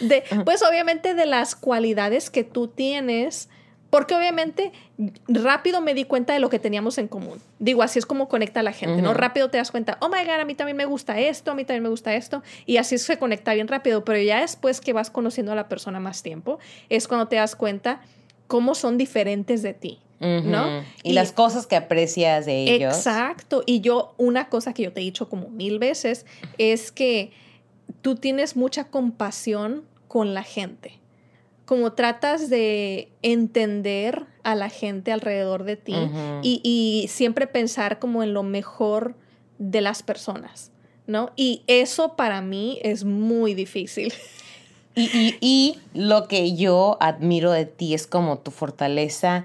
de, 0.00 0.24
pues 0.44 0.62
obviamente 0.62 1.14
de 1.14 1.26
las 1.26 1.54
cualidades 1.54 2.30
que 2.30 2.44
tú 2.44 2.68
tienes 2.68 3.48
porque 3.90 4.14
obviamente 4.14 4.72
rápido 5.28 5.80
me 5.80 5.94
di 5.94 6.04
cuenta 6.04 6.32
de 6.32 6.40
lo 6.40 6.50
que 6.50 6.58
teníamos 6.58 6.98
en 6.98 7.08
común. 7.08 7.40
Digo, 7.58 7.82
así 7.82 7.98
es 7.98 8.06
como 8.06 8.28
conecta 8.28 8.60
a 8.60 8.62
la 8.62 8.72
gente, 8.72 9.00
¿no? 9.00 9.14
Rápido 9.14 9.48
te 9.48 9.58
das 9.58 9.70
cuenta, 9.70 9.96
oh 10.00 10.08
my 10.08 10.24
God, 10.24 10.40
a 10.40 10.44
mí 10.44 10.54
también 10.54 10.76
me 10.76 10.86
gusta 10.86 11.18
esto, 11.20 11.52
a 11.52 11.54
mí 11.54 11.64
también 11.64 11.84
me 11.84 11.88
gusta 11.88 12.14
esto. 12.14 12.42
Y 12.66 12.78
así 12.78 12.98
se 12.98 13.18
conecta 13.18 13.54
bien 13.54 13.68
rápido. 13.68 14.04
Pero 14.04 14.20
ya 14.20 14.40
después 14.40 14.80
que 14.80 14.92
vas 14.92 15.10
conociendo 15.10 15.52
a 15.52 15.54
la 15.54 15.68
persona 15.68 16.00
más 16.00 16.22
tiempo, 16.22 16.58
es 16.88 17.06
cuando 17.06 17.28
te 17.28 17.36
das 17.36 17.54
cuenta 17.54 18.00
cómo 18.48 18.74
son 18.74 18.98
diferentes 18.98 19.62
de 19.62 19.72
ti. 19.72 20.00
¿No? 20.18 20.82
Y, 21.02 21.12
las 21.12 21.32
cosas 21.32 21.66
que 21.66 21.76
aprecias 21.76 22.46
de 22.46 22.74
ellos. 22.74 22.96
Exacto. 22.96 23.62
Y 23.66 23.80
yo, 23.80 24.14
una 24.16 24.48
cosa 24.48 24.72
que 24.72 24.84
yo 24.84 24.92
te 24.92 25.00
he 25.00 25.04
dicho 25.04 25.28
como 25.28 25.50
mil 25.50 25.78
veces 25.78 26.24
es 26.56 26.90
que 26.90 27.32
tú 28.00 28.14
tienes 28.14 28.56
mucha 28.56 28.84
compasión 28.84 29.84
con 30.08 30.32
la 30.32 30.42
gente 30.42 31.00
como 31.66 31.92
tratas 31.92 32.48
de 32.48 33.10
entender 33.22 34.24
a 34.44 34.54
la 34.54 34.70
gente 34.70 35.12
alrededor 35.12 35.64
de 35.64 35.76
ti 35.76 35.94
y, 36.42 37.06
siempre 37.10 37.46
pensar 37.48 37.98
como 37.98 38.22
en 38.22 38.32
lo 38.32 38.44
mejor 38.44 39.16
de 39.58 39.80
las 39.80 40.02
personas, 40.02 40.70
¿no? 41.06 41.32
Y 41.34 41.62
eso 41.66 42.14
para 42.14 42.40
mí 42.40 42.78
es 42.82 43.04
muy 43.04 43.54
difícil. 43.54 44.14
Y, 44.94 45.34
y 45.40 45.78
lo 45.92 46.26
que 46.28 46.54
yo 46.54 46.96
admiro 47.00 47.50
de 47.50 47.66
ti 47.66 47.92
es 47.92 48.06
como 48.06 48.38
tu 48.38 48.50
fortaleza 48.50 49.44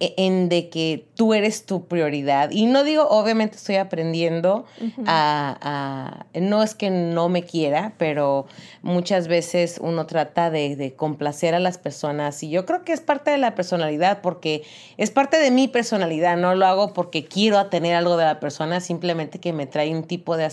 en 0.00 0.48
de 0.48 0.68
que 0.68 1.06
tú 1.16 1.34
eres 1.34 1.66
tu 1.66 1.86
prioridad. 1.86 2.50
Y 2.50 2.66
no 2.66 2.84
digo, 2.84 3.08
obviamente 3.08 3.56
estoy 3.56 3.76
aprendiendo 3.76 4.64
a, 5.06 6.26
no 6.34 6.62
es 6.62 6.74
que 6.74 6.90
no 6.90 7.28
me 7.28 7.42
quiera, 7.42 7.94
pero 7.98 8.46
muchas 8.82 9.26
veces 9.26 9.78
uno 9.82 10.06
trata 10.06 10.50
de, 10.50 10.76
de, 10.76 10.94
complacer 10.94 11.54
a 11.54 11.60
las 11.60 11.78
personas 11.78 12.42
y 12.42 12.50
yo 12.50 12.64
creo 12.64 12.84
que 12.84 12.92
es 12.92 13.00
parte 13.00 13.30
de 13.30 13.38
la 13.38 13.54
personalidad 13.54 14.20
porque 14.20 14.62
es 14.96 15.10
parte 15.10 15.38
de 15.38 15.50
mi 15.50 15.66
personalidad, 15.68 16.36
no 16.36 16.54
lo 16.54 16.66
hago 16.66 16.92
porque 16.92 17.24
quiero 17.24 17.66
tener 17.66 17.94
algo 17.94 18.16
de 18.16 18.24
la 18.24 18.40
persona, 18.40 18.80
simplemente 18.80 19.40
que 19.40 19.52
me 19.52 19.66
trae 19.66 19.94
un 19.94 20.04
tipo 20.04 20.36
de 20.36 20.48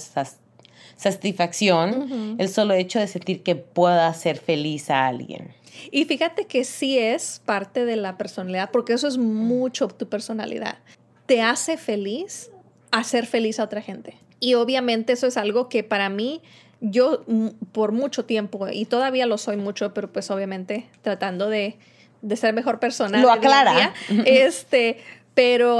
satisfacción 0.97 2.35
el 2.39 2.49
solo 2.49 2.73
hecho 2.73 2.99
de 2.99 3.07
sentir 3.07 3.43
que 3.43 3.55
pueda 3.55 4.07
hacer 4.07 4.37
feliz 4.37 4.89
a 4.89 5.07
alguien. 5.07 5.53
Y 5.91 6.05
fíjate 6.05 6.45
que 6.45 6.63
sí 6.63 6.97
es 6.97 7.41
parte 7.45 7.85
de 7.85 7.95
la 7.95 8.17
personalidad, 8.17 8.71
porque 8.71 8.93
eso 8.93 9.07
es 9.07 9.17
mucho 9.17 9.87
tu 9.87 10.07
personalidad. 10.07 10.77
Te 11.25 11.41
hace 11.41 11.77
feliz 11.77 12.51
hacer 12.91 13.25
feliz 13.25 13.59
a 13.59 13.63
otra 13.63 13.81
gente. 13.81 14.17
Y 14.39 14.53
obviamente 14.53 15.13
eso 15.13 15.27
es 15.27 15.37
algo 15.37 15.69
que 15.69 15.83
para 15.83 16.09
mí, 16.09 16.41
yo 16.81 17.23
por 17.71 17.91
mucho 17.91 18.25
tiempo, 18.25 18.67
y 18.71 18.85
todavía 18.85 19.25
lo 19.25 19.37
soy 19.37 19.57
mucho, 19.57 19.93
pero 19.93 20.11
pues 20.11 20.29
obviamente 20.31 20.87
tratando 21.01 21.49
de, 21.49 21.77
de 22.21 22.35
ser 22.35 22.53
mejor 22.53 22.79
persona. 22.79 23.21
Lo 23.21 23.31
aclara. 23.31 23.93
este, 24.25 24.99
pero 25.33 25.79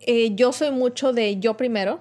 eh, 0.00 0.30
yo 0.34 0.52
soy 0.52 0.70
mucho 0.70 1.12
de 1.12 1.38
yo 1.38 1.56
primero 1.56 2.00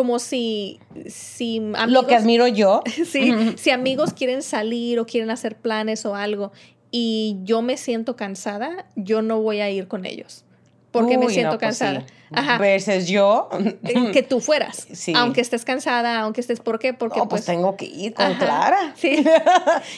como 0.00 0.18
si, 0.18 0.80
si 1.10 1.58
amigos, 1.58 1.90
Lo 1.90 2.06
que 2.06 2.14
admiro 2.14 2.48
yo. 2.48 2.82
sí, 3.04 3.34
si 3.58 3.68
amigos 3.68 4.14
quieren 4.14 4.42
salir 4.42 4.98
o 4.98 5.04
quieren 5.04 5.28
hacer 5.28 5.56
planes 5.56 6.06
o 6.06 6.14
algo 6.14 6.52
y 6.90 7.36
yo 7.42 7.60
me 7.60 7.76
siento 7.76 8.16
cansada, 8.16 8.86
yo 8.96 9.20
no 9.20 9.42
voy 9.42 9.60
a 9.60 9.68
ir 9.68 9.88
con 9.88 10.06
ellos. 10.06 10.46
Porque 10.90 11.18
me 11.18 11.28
siento 11.28 11.58
pues 11.58 11.60
cansada. 11.60 12.06
Ajá. 12.32 12.56
Versus 12.56 13.08
yo. 13.08 13.50
Eh, 13.84 14.10
que 14.10 14.22
tú 14.22 14.40
fueras. 14.40 14.88
Sí. 14.94 15.12
Aunque 15.14 15.42
estés 15.42 15.66
cansada, 15.66 16.20
aunque 16.20 16.40
estés. 16.40 16.60
¿Por 16.60 16.78
qué? 16.78 16.94
Porque. 16.94 17.18
pues, 17.18 17.28
pues 17.28 17.44
tengo 17.44 17.76
que 17.76 17.84
ir 17.84 18.14
con 18.14 18.34
Clara. 18.36 18.94
Sí. 18.96 19.22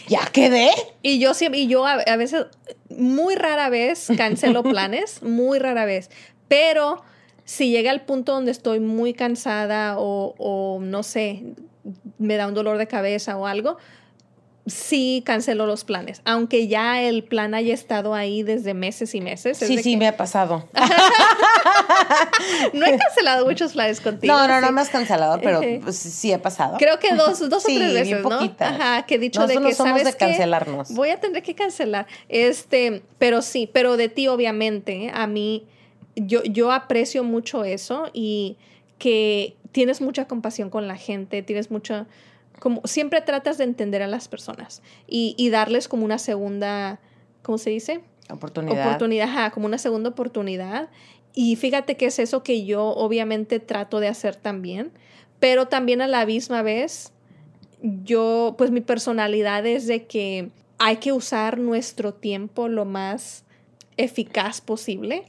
ya 0.09 0.27
quedé. 0.33 0.71
Y 1.01 1.21
yo 1.21 1.33
siempre. 1.33 1.61
Y 1.61 1.69
yo 1.69 1.87
a, 1.87 1.93
a 1.93 2.17
veces, 2.17 2.47
muy 2.91 3.37
rara 3.37 3.69
vez 3.69 4.09
cancelo 4.17 4.65
planes. 4.65 5.23
muy 5.23 5.61
rara 5.61 5.85
vez. 5.85 6.11
Pero 6.49 7.03
si 7.45 7.71
llega 7.71 7.91
al 7.91 8.03
punto 8.03 8.33
donde 8.33 8.51
estoy 8.51 8.81
muy 8.81 9.15
cansada 9.15 9.97
o, 9.99 10.79
no 10.81 11.03
sé, 11.03 11.45
me 12.19 12.37
da 12.37 12.47
un 12.47 12.55
dolor 12.55 12.79
de 12.79 12.87
cabeza 12.87 13.37
o 13.37 13.47
algo, 13.47 13.77
sí 14.67 15.25
cancelo 15.27 15.67
los 15.67 15.83
planes, 15.83 16.23
aunque 16.25 16.69
ya 16.69 17.03
el 17.03 17.25
plan 17.25 17.53
haya 17.55 17.75
estado 17.75 18.15
ahí 18.15 18.45
desde 18.45 18.75
meses 18.75 19.13
y 19.17 19.21
meses. 19.21 19.59
Sí, 19.59 19.83
sí, 19.83 19.97
me 19.97 20.07
ha 20.07 20.17
pasado. 20.17 20.69
no 22.73 22.87
he 22.87 22.97
cancelado 22.97 23.45
muchos 23.45 23.73
planes 23.73 24.01
contigo. 24.01 24.33
No, 24.33 24.47
no, 24.47 24.61
no 24.61 24.71
me 24.71 24.81
has 24.81 24.89
cancelado, 24.89 25.41
pero 25.41 25.61
pues, 25.83 25.97
sí 25.97 26.33
ha 26.33 26.41
pasado. 26.41 26.77
Creo 26.79 27.01
que 27.01 27.13
dos, 27.15 27.41
dos 27.51 27.65
o 27.65 27.67
tres 27.67 27.93
veces, 27.93 28.23
¿no? 28.23 28.39
Ajá, 28.61 29.05
que 29.05 29.17
he 29.17 29.19
dicho 29.19 29.45
de 29.49 29.55
que 29.55 29.61
no 29.61 29.73
somos 29.73 30.05
de 30.05 30.13
cancelarnos. 30.13 30.93
Voy 30.93 31.11
a 31.11 31.19
tener 31.19 31.43
que 31.43 31.57
cancelar. 31.57 32.07
Este, 32.29 33.03
pero 33.19 33.43
sí, 33.43 33.69
pero 33.73 33.97
de 33.97 34.09
ti 34.09 34.29
obviamente, 34.29 35.11
a 35.13 35.27
mí 35.27 35.67
yo, 36.17 36.43
yo 36.45 36.73
aprecio 36.73 37.25
mucho 37.25 37.65
eso 37.65 38.11
y 38.13 38.57
que 38.99 39.57
tienes 39.73 40.01
mucha 40.01 40.27
compasión 40.27 40.71
con 40.71 40.87
la 40.87 40.97
gente, 40.97 41.43
tienes 41.43 41.71
mucha, 41.71 42.07
como 42.61 42.83
siempre 42.85 43.21
tratas 43.21 43.59
de 43.59 43.65
entender 43.65 44.03
a 44.03 44.07
las 44.07 44.29
personas 44.29 44.83
y, 45.09 45.49
darles 45.51 45.89
como 45.89 46.05
una 46.05 46.19
segunda, 46.19 47.01
¿cómo 47.43 47.59
se 47.59 47.71
dice? 47.71 48.01
Oportunidad. 48.31 48.87
Oportunidad, 48.87 49.53
como 49.53 49.67
una 49.67 49.79
segunda 49.79 50.11
oportunidad. 50.11 50.89
Y 51.35 51.57
fíjate 51.57 51.97
que 51.97 52.07
es 52.07 52.19
eso 52.19 52.43
que 52.43 52.65
yo 52.65 52.85
obviamente 52.89 53.59
trato 53.59 54.01
de 54.01 54.09
hacer 54.09 54.37
también, 54.37 54.93
pero 55.41 55.67
también 55.67 56.03
a 56.03 56.07
la 56.07 56.27
misma 56.27 56.63
vez, 56.63 57.13
yo, 57.83 58.55
pues 58.59 58.71
mi 58.71 58.83
personalidad 58.83 59.67
es 59.67 59.87
de 59.87 60.07
que 60.07 60.51
hay 60.79 60.99
que 60.99 61.13
usar 61.13 61.59
nuestro 61.59 62.15
tiempo 62.15 62.69
lo 62.69 62.85
más 62.85 63.45
eficaz 63.97 64.61
posible 64.61 65.25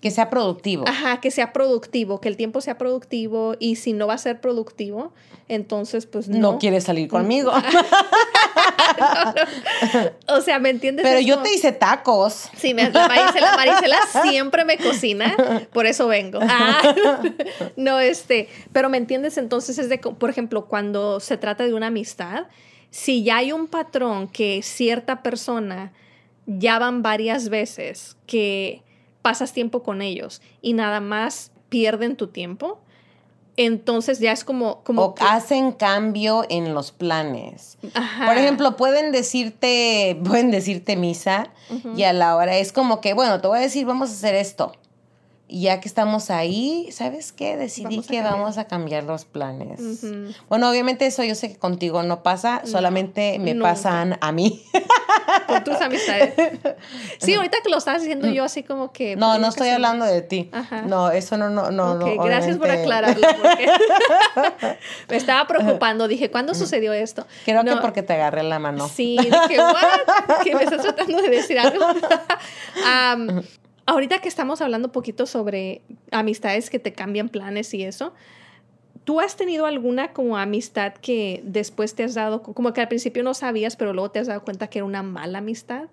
que 0.00 0.10
sea 0.10 0.30
productivo. 0.30 0.84
Ajá, 0.88 1.20
que 1.20 1.30
sea 1.30 1.52
productivo, 1.52 2.20
que 2.20 2.28
el 2.28 2.36
tiempo 2.36 2.60
sea 2.60 2.78
productivo 2.78 3.54
y 3.58 3.76
si 3.76 3.92
no 3.92 4.06
va 4.06 4.14
a 4.14 4.18
ser 4.18 4.40
productivo, 4.40 5.12
entonces 5.48 6.06
pues 6.06 6.28
no. 6.28 6.38
No 6.38 6.58
quieres 6.58 6.84
salir 6.84 7.08
conmigo. 7.08 7.52
O 10.26 10.40
sea, 10.40 10.58
¿me 10.58 10.70
entiendes? 10.70 11.04
Pero 11.04 11.20
yo 11.20 11.38
te 11.38 11.52
hice 11.52 11.72
tacos. 11.72 12.48
Sí, 12.56 12.72
la, 12.74 12.90
Marisela, 12.90 13.98
siempre 14.22 14.64
me 14.64 14.76
cocina, 14.78 15.36
por 15.72 15.86
eso 15.86 16.08
vengo. 16.08 16.38
Ah. 16.42 16.94
No, 17.76 18.00
este, 18.00 18.48
pero 18.72 18.88
¿me 18.88 18.98
entiendes? 18.98 19.38
Entonces 19.38 19.78
es 19.78 19.88
de, 19.88 19.98
por 19.98 20.30
ejemplo, 20.30 20.66
cuando 20.66 21.20
se 21.20 21.36
trata 21.36 21.64
de 21.64 21.74
una 21.74 21.88
amistad, 21.88 22.46
si 22.90 23.22
ya 23.22 23.38
hay 23.38 23.52
un 23.52 23.66
patrón 23.66 24.28
que 24.28 24.62
cierta 24.62 25.22
persona 25.22 25.92
ya 26.46 26.78
van 26.78 27.02
varias 27.02 27.48
veces 27.48 28.16
que 28.26 28.82
pasas 29.22 29.52
tiempo 29.52 29.82
con 29.82 30.02
ellos 30.02 30.42
y 30.60 30.74
nada 30.74 31.00
más 31.00 31.52
pierden 31.68 32.16
tu 32.16 32.26
tiempo, 32.26 32.80
entonces 33.56 34.18
ya 34.18 34.32
es 34.32 34.44
como... 34.44 34.82
como 34.82 35.02
o 35.02 35.14
hacen 35.20 35.72
cambio 35.72 36.44
en 36.48 36.74
los 36.74 36.90
planes. 36.90 37.78
Por 37.80 38.36
ejemplo, 38.36 38.76
pueden 38.76 39.12
decirte, 39.12 40.18
pueden 40.24 40.50
decirte 40.50 40.96
misa 40.96 41.50
y 41.96 42.02
a 42.04 42.12
la 42.12 42.36
hora 42.36 42.56
es 42.56 42.72
como 42.72 43.00
que, 43.00 43.14
bueno, 43.14 43.40
te 43.40 43.48
voy 43.48 43.58
a 43.58 43.62
decir, 43.62 43.86
vamos 43.86 44.10
a 44.10 44.12
hacer 44.12 44.34
esto. 44.34 44.72
Y 45.48 45.62
ya 45.62 45.80
que 45.80 45.88
estamos 45.88 46.30
ahí, 46.30 46.88
¿sabes 46.92 47.32
qué? 47.32 47.56
Decidí 47.56 48.00
que 48.00 48.22
vamos 48.22 48.56
a 48.56 48.66
cambiar 48.66 49.04
los 49.04 49.26
planes. 49.26 50.02
Bueno, 50.48 50.70
obviamente 50.70 51.06
eso 51.06 51.22
yo 51.24 51.34
sé 51.34 51.50
que 51.52 51.58
contigo 51.58 52.02
no 52.02 52.22
pasa, 52.22 52.62
solamente 52.64 53.38
me 53.38 53.54
pasan 53.54 54.16
a 54.20 54.32
mí. 54.32 54.64
con 55.46 55.64
tus 55.64 55.80
amistades. 55.80 56.34
Sí, 57.18 57.34
ahorita 57.34 57.58
que 57.62 57.70
lo 57.70 57.78
estás 57.78 58.00
diciendo 58.00 58.28
yo 58.28 58.42
así 58.42 58.62
como 58.64 58.92
que... 58.92 59.14
No, 59.14 59.38
no 59.38 59.48
estoy 59.48 59.68
hablando 59.68 60.04
de 60.04 60.22
ti. 60.22 60.50
No, 60.86 61.10
eso 61.10 61.36
no, 61.36 61.48
no, 61.50 61.70
no. 61.70 61.92
Okay, 61.92 62.18
gracias 62.18 62.58
por 62.58 62.68
aclararlo. 62.68 63.26
me 65.08 65.16
estaba 65.16 65.46
preocupando. 65.46 66.08
Dije, 66.08 66.30
¿cuándo 66.30 66.54
sucedió 66.54 66.92
esto? 66.92 67.26
Creo 67.44 67.64
que 67.64 67.76
porque 67.76 68.02
te 68.02 68.14
agarré 68.14 68.42
la 68.42 68.58
mano. 68.58 68.88
Sí, 68.88 69.16
dije, 69.20 69.60
¿what? 69.60 70.42
Que 70.42 70.56
me 70.56 70.64
estás 70.64 70.82
tratando 70.82 71.22
de 71.22 71.30
decir 71.30 71.58
algo. 71.58 71.84
Ahorita 73.86 74.20
que 74.20 74.28
estamos 74.28 74.60
hablando 74.60 74.88
un 74.88 74.92
poquito 74.92 75.26
sobre 75.26 75.82
amistades 76.10 76.70
que 76.70 76.78
te 76.78 76.92
cambian 76.92 77.28
planes 77.28 77.72
y 77.74 77.82
eso, 77.84 78.12
¿Tú 79.04 79.18
has 79.18 79.36
tenido 79.36 79.66
alguna 79.66 80.12
como 80.12 80.36
amistad 80.36 80.92
que 80.94 81.42
después 81.44 81.94
te 81.94 82.04
has 82.04 82.14
dado, 82.14 82.42
como 82.42 82.72
que 82.72 82.80
al 82.80 82.88
principio 82.88 83.24
no 83.24 83.34
sabías, 83.34 83.74
pero 83.74 83.92
luego 83.92 84.12
te 84.12 84.20
has 84.20 84.28
dado 84.28 84.44
cuenta 84.44 84.68
que 84.68 84.78
era 84.78 84.86
una 84.86 85.02
mala 85.02 85.38
amistad? 85.38 85.86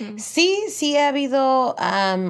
Mm. 0.00 0.18
Sí, 0.18 0.56
sí 0.70 0.96
ha 0.96 1.08
habido, 1.08 1.76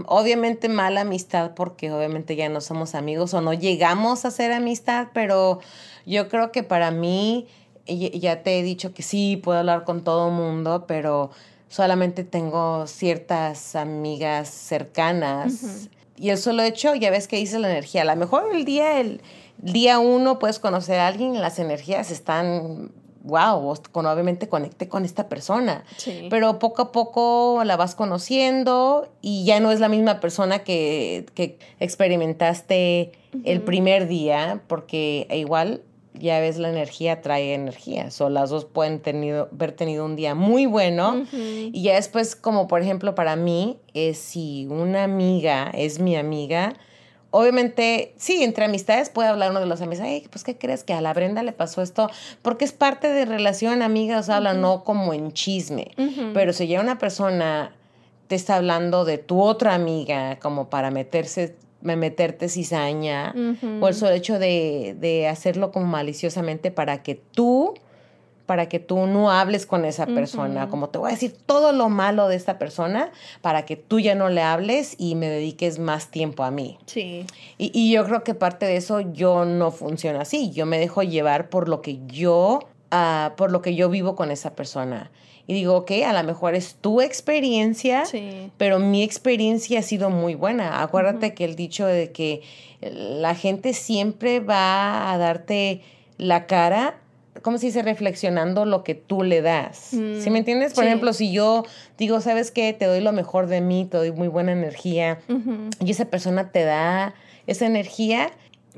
obviamente 0.06 0.68
mala 0.68 1.02
amistad 1.02 1.52
porque 1.54 1.92
obviamente 1.92 2.34
ya 2.34 2.48
no 2.48 2.60
somos 2.60 2.96
amigos 2.96 3.34
o 3.34 3.40
no 3.40 3.54
llegamos 3.54 4.24
a 4.24 4.32
ser 4.32 4.52
amistad, 4.52 5.08
pero 5.14 5.60
yo 6.06 6.28
creo 6.28 6.50
que 6.50 6.64
para 6.64 6.90
mí, 6.90 7.46
ya 7.86 8.42
te 8.42 8.58
he 8.58 8.62
dicho 8.64 8.94
que 8.94 9.04
sí, 9.04 9.36
puedo 9.36 9.60
hablar 9.60 9.84
con 9.84 10.02
todo 10.02 10.30
mundo, 10.30 10.86
pero 10.88 11.30
solamente 11.68 12.24
tengo 12.24 12.86
ciertas 12.86 13.76
amigas 13.76 14.48
cercanas. 14.48 15.88
Y 16.16 16.30
el 16.30 16.38
solo 16.38 16.62
hecho, 16.62 16.94
ya 16.94 17.10
ves 17.10 17.26
que 17.26 17.36
dice 17.36 17.58
la 17.58 17.70
energía, 17.70 18.02
a 18.02 18.04
lo 18.04 18.16
mejor 18.16 18.54
el 18.54 18.64
día, 18.64 19.00
el 19.00 19.20
día 19.58 19.98
uno 19.98 20.38
puedes 20.38 20.58
conocer 20.58 21.00
a 21.00 21.08
alguien, 21.08 21.40
las 21.40 21.58
energías 21.58 22.12
están, 22.12 22.92
wow, 23.24 23.74
con, 23.90 24.06
obviamente 24.06 24.48
conecte 24.48 24.88
con 24.88 25.04
esta 25.04 25.28
persona. 25.28 25.84
Pero 26.30 26.60
poco 26.60 26.82
a 26.82 26.92
poco 26.92 27.62
la 27.64 27.76
vas 27.76 27.96
conociendo 27.96 29.08
y 29.20 29.44
ya 29.44 29.58
no 29.58 29.72
es 29.72 29.80
la 29.80 29.88
misma 29.88 30.20
persona 30.20 30.60
que, 30.60 31.26
que 31.34 31.58
experimentaste 31.80 33.12
el 33.42 33.62
primer 33.62 34.06
día, 34.06 34.62
porque 34.68 35.26
igual 35.32 35.82
ya 36.14 36.40
ves, 36.40 36.58
la 36.58 36.70
energía 36.70 37.20
trae 37.20 37.54
energía. 37.54 38.08
O 38.20 38.28
las 38.30 38.50
dos 38.50 38.64
pueden 38.64 39.00
tenido, 39.00 39.48
haber 39.52 39.72
tenido 39.72 40.04
un 40.04 40.16
día 40.16 40.34
muy 40.34 40.66
bueno. 40.66 41.24
Y 41.32 41.82
ya 41.82 41.94
después, 41.94 42.36
como 42.36 42.68
por 42.68 42.80
ejemplo 42.80 43.14
para 43.14 43.36
mí, 43.36 43.78
es 43.92 44.18
si 44.18 44.66
una 44.70 45.04
amiga 45.04 45.70
es 45.74 45.98
mi 45.98 46.16
amiga, 46.16 46.74
obviamente, 47.30 48.14
sí, 48.16 48.44
entre 48.44 48.64
amistades 48.64 49.10
puede 49.10 49.28
hablar 49.28 49.50
uno 49.50 49.58
de 49.58 49.66
los 49.66 49.80
amigos, 49.80 50.04
ay, 50.04 50.24
pues, 50.30 50.44
¿qué 50.44 50.56
crees 50.56 50.84
que 50.84 50.92
a 50.92 51.00
la 51.00 51.12
Brenda 51.12 51.42
le 51.42 51.52
pasó 51.52 51.82
esto? 51.82 52.08
Porque 52.42 52.64
es 52.64 52.72
parte 52.72 53.08
de 53.08 53.24
relación 53.24 53.82
amiga, 53.82 54.20
o 54.20 54.22
sea, 54.22 54.36
habla 54.36 54.54
no 54.54 54.84
como 54.84 55.12
en 55.12 55.32
chisme. 55.32 55.90
Pero 56.32 56.52
si 56.52 56.68
ya 56.68 56.80
una 56.80 56.98
persona 56.98 57.74
te 58.28 58.36
está 58.36 58.54
hablando 58.54 59.04
de 59.04 59.18
tu 59.18 59.42
otra 59.42 59.74
amiga, 59.74 60.38
como 60.38 60.70
para 60.70 60.92
meterse 60.92 61.56
meterte 61.84 62.48
cizaña, 62.48 63.34
o 63.80 63.88
el 63.88 63.94
solo 63.94 64.12
hecho 64.12 64.38
de, 64.38 64.96
de, 64.98 65.28
hacerlo 65.28 65.70
como 65.70 65.86
maliciosamente 65.86 66.70
para 66.70 67.02
que 67.02 67.14
tú 67.14 67.74
para 68.46 68.68
que 68.68 68.78
tú 68.78 69.06
no 69.06 69.30
hables 69.30 69.64
con 69.66 69.84
esa 69.84 70.06
persona, 70.06 70.68
como 70.68 70.90
te 70.90 70.98
voy 70.98 71.10
a 71.10 71.14
decir 71.14 71.34
todo 71.46 71.72
lo 71.72 71.88
malo 71.88 72.28
de 72.28 72.36
esta 72.36 72.58
persona 72.58 73.10
para 73.40 73.64
que 73.64 73.76
tú 73.76 74.00
ya 74.00 74.14
no 74.14 74.28
le 74.28 74.42
hables 74.42 74.96
y 74.98 75.14
me 75.14 75.28
dediques 75.28 75.78
más 75.78 76.10
tiempo 76.10 76.44
a 76.44 76.50
mí. 76.50 76.78
Sí. 76.86 77.26
Y, 77.56 77.70
y 77.72 77.90
yo 77.92 78.04
creo 78.04 78.22
que 78.22 78.34
parte 78.34 78.66
de 78.66 78.76
eso 78.76 79.00
yo 79.00 79.44
no 79.44 79.70
funciona 79.70 80.22
así, 80.22 80.50
yo 80.50 80.66
me 80.66 80.78
dejo 80.78 81.02
llevar 81.02 81.48
por 81.48 81.68
lo 81.68 81.80
que 81.80 82.00
yo, 82.06 82.60
uh, 82.92 83.34
por 83.36 83.50
lo 83.50 83.62
que 83.62 83.74
yo 83.74 83.88
vivo 83.88 84.14
con 84.14 84.30
esa 84.30 84.54
persona. 84.54 85.10
Y 85.46 85.54
digo, 85.54 85.76
ok, 85.76 85.90
a 86.06 86.12
lo 86.12 86.22
mejor 86.24 86.54
es 86.54 86.76
tu 86.76 87.00
experiencia, 87.00 88.04
pero 88.56 88.78
mi 88.78 89.02
experiencia 89.02 89.80
ha 89.80 89.82
sido 89.82 90.08
muy 90.08 90.34
buena. 90.34 90.82
Acuérdate 90.82 91.34
que 91.34 91.44
el 91.44 91.54
dicho 91.54 91.86
de 91.86 92.12
que 92.12 92.42
la 92.80 93.34
gente 93.34 93.74
siempre 93.74 94.40
va 94.40 95.12
a 95.12 95.18
darte 95.18 95.82
la 96.16 96.46
cara 96.46 96.96
¿cómo 97.42 97.58
se 97.58 97.66
dice? 97.66 97.82
Reflexionando 97.82 98.64
lo 98.64 98.84
que 98.84 98.94
tú 98.94 99.22
le 99.22 99.42
das. 99.42 99.76
¿Sí 99.76 99.96
me 99.98 100.30
mm, 100.30 100.36
entiendes? 100.36 100.74
Por 100.74 100.84
ejemplo, 100.84 101.12
si 101.12 101.32
yo 101.32 101.64
digo, 101.98 102.20
¿sabes 102.20 102.50
qué? 102.50 102.72
Te 102.72 102.86
doy 102.86 103.00
lo 103.00 103.12
mejor 103.12 103.46
de 103.46 103.60
mí, 103.60 103.86
te 103.88 103.96
doy 103.96 104.12
muy 104.12 104.28
buena 104.28 104.52
energía, 104.52 105.18
y 105.80 105.90
esa 105.90 106.06
persona 106.06 106.50
te 106.50 106.64
da 106.64 107.14
esa 107.46 107.66
energía. 107.66 108.30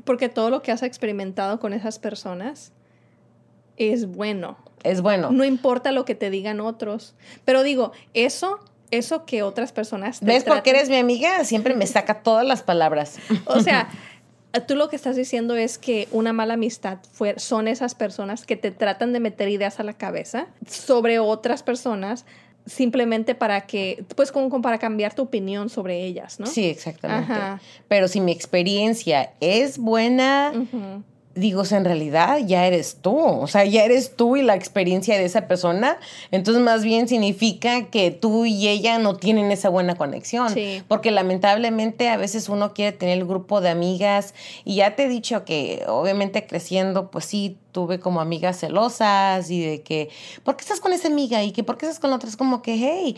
Porque 0.03 0.29
todo 0.29 0.49
lo 0.49 0.61
que 0.61 0.71
has 0.71 0.83
experimentado 0.83 1.59
con 1.59 1.73
esas 1.73 1.97
personas 1.97 2.71
es 3.77 4.05
bueno. 4.05 4.57
Es 4.87 5.01
bueno. 5.01 5.31
No 5.31 5.43
importa 5.45 5.91
lo 5.91 6.05
que 6.05 6.15
te 6.15 6.29
digan 6.29 6.59
otros. 6.59 7.15
Pero 7.45 7.63
digo, 7.63 7.91
eso 8.13 8.59
eso 8.89 9.25
que 9.25 9.43
otras 9.43 9.73
personas 9.73 10.19
¿Ves? 10.21 10.45
Porque 10.45 10.69
eres 10.69 10.89
mi 10.89 10.95
amiga, 10.95 11.43
siempre 11.43 11.75
me 11.75 11.85
saca 11.87 12.21
todas 12.21 12.45
las 12.45 12.63
palabras. 12.63 13.17
O 13.45 13.59
sea, 13.59 13.89
tú 14.67 14.75
lo 14.75 14.89
que 14.89 14.95
estás 14.95 15.15
diciendo 15.15 15.55
es 15.55 15.77
que 15.77 16.07
una 16.11 16.33
mala 16.33 16.53
amistad 16.55 16.99
fue, 17.11 17.37
son 17.37 17.67
esas 17.67 17.95
personas 17.95 18.45
que 18.45 18.55
te 18.55 18.71
tratan 18.71 19.13
de 19.13 19.19
meter 19.19 19.49
ideas 19.49 19.79
a 19.79 19.83
la 19.83 19.93
cabeza 19.93 20.47
sobre 20.65 21.19
otras 21.19 21.63
personas 21.63 22.25
simplemente 22.65 23.33
para 23.33 23.61
que, 23.61 24.03
pues 24.15 24.31
como, 24.31 24.61
para 24.61 24.77
cambiar 24.77 25.13
tu 25.13 25.23
opinión 25.23 25.69
sobre 25.69 26.03
ellas, 26.03 26.39
¿no? 26.39 26.47
Sí, 26.47 26.65
exactamente. 26.65 27.33
Pero 27.87 28.07
si 28.07 28.19
mi 28.19 28.33
experiencia 28.33 29.31
es 29.39 29.77
buena, 29.77 30.51
digo, 31.37 31.63
en 31.69 31.85
realidad 31.85 32.39
ya 32.45 32.65
eres 32.65 32.97
tú, 33.01 33.17
o 33.17 33.47
sea, 33.47 33.65
ya 33.65 33.83
eres 33.83 34.15
tú 34.15 34.35
y 34.35 34.41
la 34.41 34.55
experiencia 34.55 35.17
de 35.17 35.25
esa 35.25 35.47
persona, 35.47 35.97
entonces 36.31 36.63
más 36.63 36.83
bien 36.83 37.07
significa 37.07 37.85
que 37.85 38.11
tú 38.11 38.45
y 38.45 38.67
ella 38.67 38.99
no 38.99 39.15
tienen 39.15 39.51
esa 39.51 39.69
buena 39.69 39.95
conexión, 39.95 40.53
porque 40.87 41.11
lamentablemente 41.11 42.09
a 42.09 42.17
veces 42.17 42.49
uno 42.49 42.73
quiere 42.73 42.91
tener 42.91 43.17
el 43.19 43.25
grupo 43.25 43.61
de 43.61 43.69
amigas 43.69 44.33
y 44.65 44.75
ya 44.75 44.95
te 44.95 45.05
he 45.05 45.09
dicho 45.09 45.45
que 45.45 45.83
obviamente 45.87 46.45
creciendo, 46.45 47.09
pues 47.11 47.25
sí, 47.25 47.57
tuve 47.71 47.99
como 47.99 48.21
amigas 48.21 48.59
celosas 48.59 49.49
y 49.51 49.63
de 49.63 49.81
que, 49.81 50.09
¿por 50.43 50.55
qué 50.55 50.63
estás 50.63 50.79
con 50.79 50.93
esa 50.93 51.07
amiga? 51.07 51.43
Y 51.43 51.51
que, 51.51 51.63
¿por 51.63 51.77
qué 51.77 51.85
estás 51.85 51.99
con 51.99 52.09
la 52.09 52.15
otra? 52.15 52.27
Es 52.27 52.37
como 52.37 52.61
que, 52.61 52.75
hey, 52.75 53.15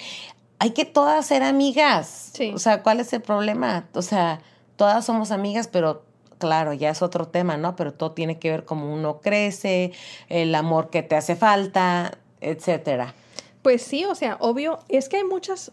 hay 0.60 0.72
que 0.72 0.84
todas 0.84 1.26
ser 1.26 1.44
amigas. 1.44 2.34
O 2.54 2.60
sea, 2.60 2.84
¿cuál 2.84 3.00
es 3.00 3.14
el 3.14 3.22
problema? 3.22 3.88
O 3.94 4.02
sea, 4.02 4.42
todas 4.76 5.06
somos 5.06 5.32
amigas, 5.32 5.68
pero 5.68 6.04
claro, 6.40 6.74
ya 6.74 6.90
es 6.90 7.04
otro 7.04 7.28
tema, 7.28 7.58
¿no? 7.58 7.76
Pero 7.76 7.94
todo 7.94 8.14
tiene 8.14 8.40
que 8.40 8.50
ver 8.50 8.66
cómo 8.66 8.92
uno 8.92 9.22
crece, 9.22 9.92
el 10.30 10.56
amor 10.56 10.90
que 10.90 11.04
te 11.04 11.16
hace 11.16 11.36
falta, 11.36 12.18
etcétera. 12.42 13.14
Pues 13.62 13.84
sí, 13.84 14.06
o 14.06 14.16
sea, 14.16 14.38
obvio, 14.40 14.80
es 14.90 15.10
que 15.10 15.18
hay 15.18 15.24
muchas, 15.24 15.72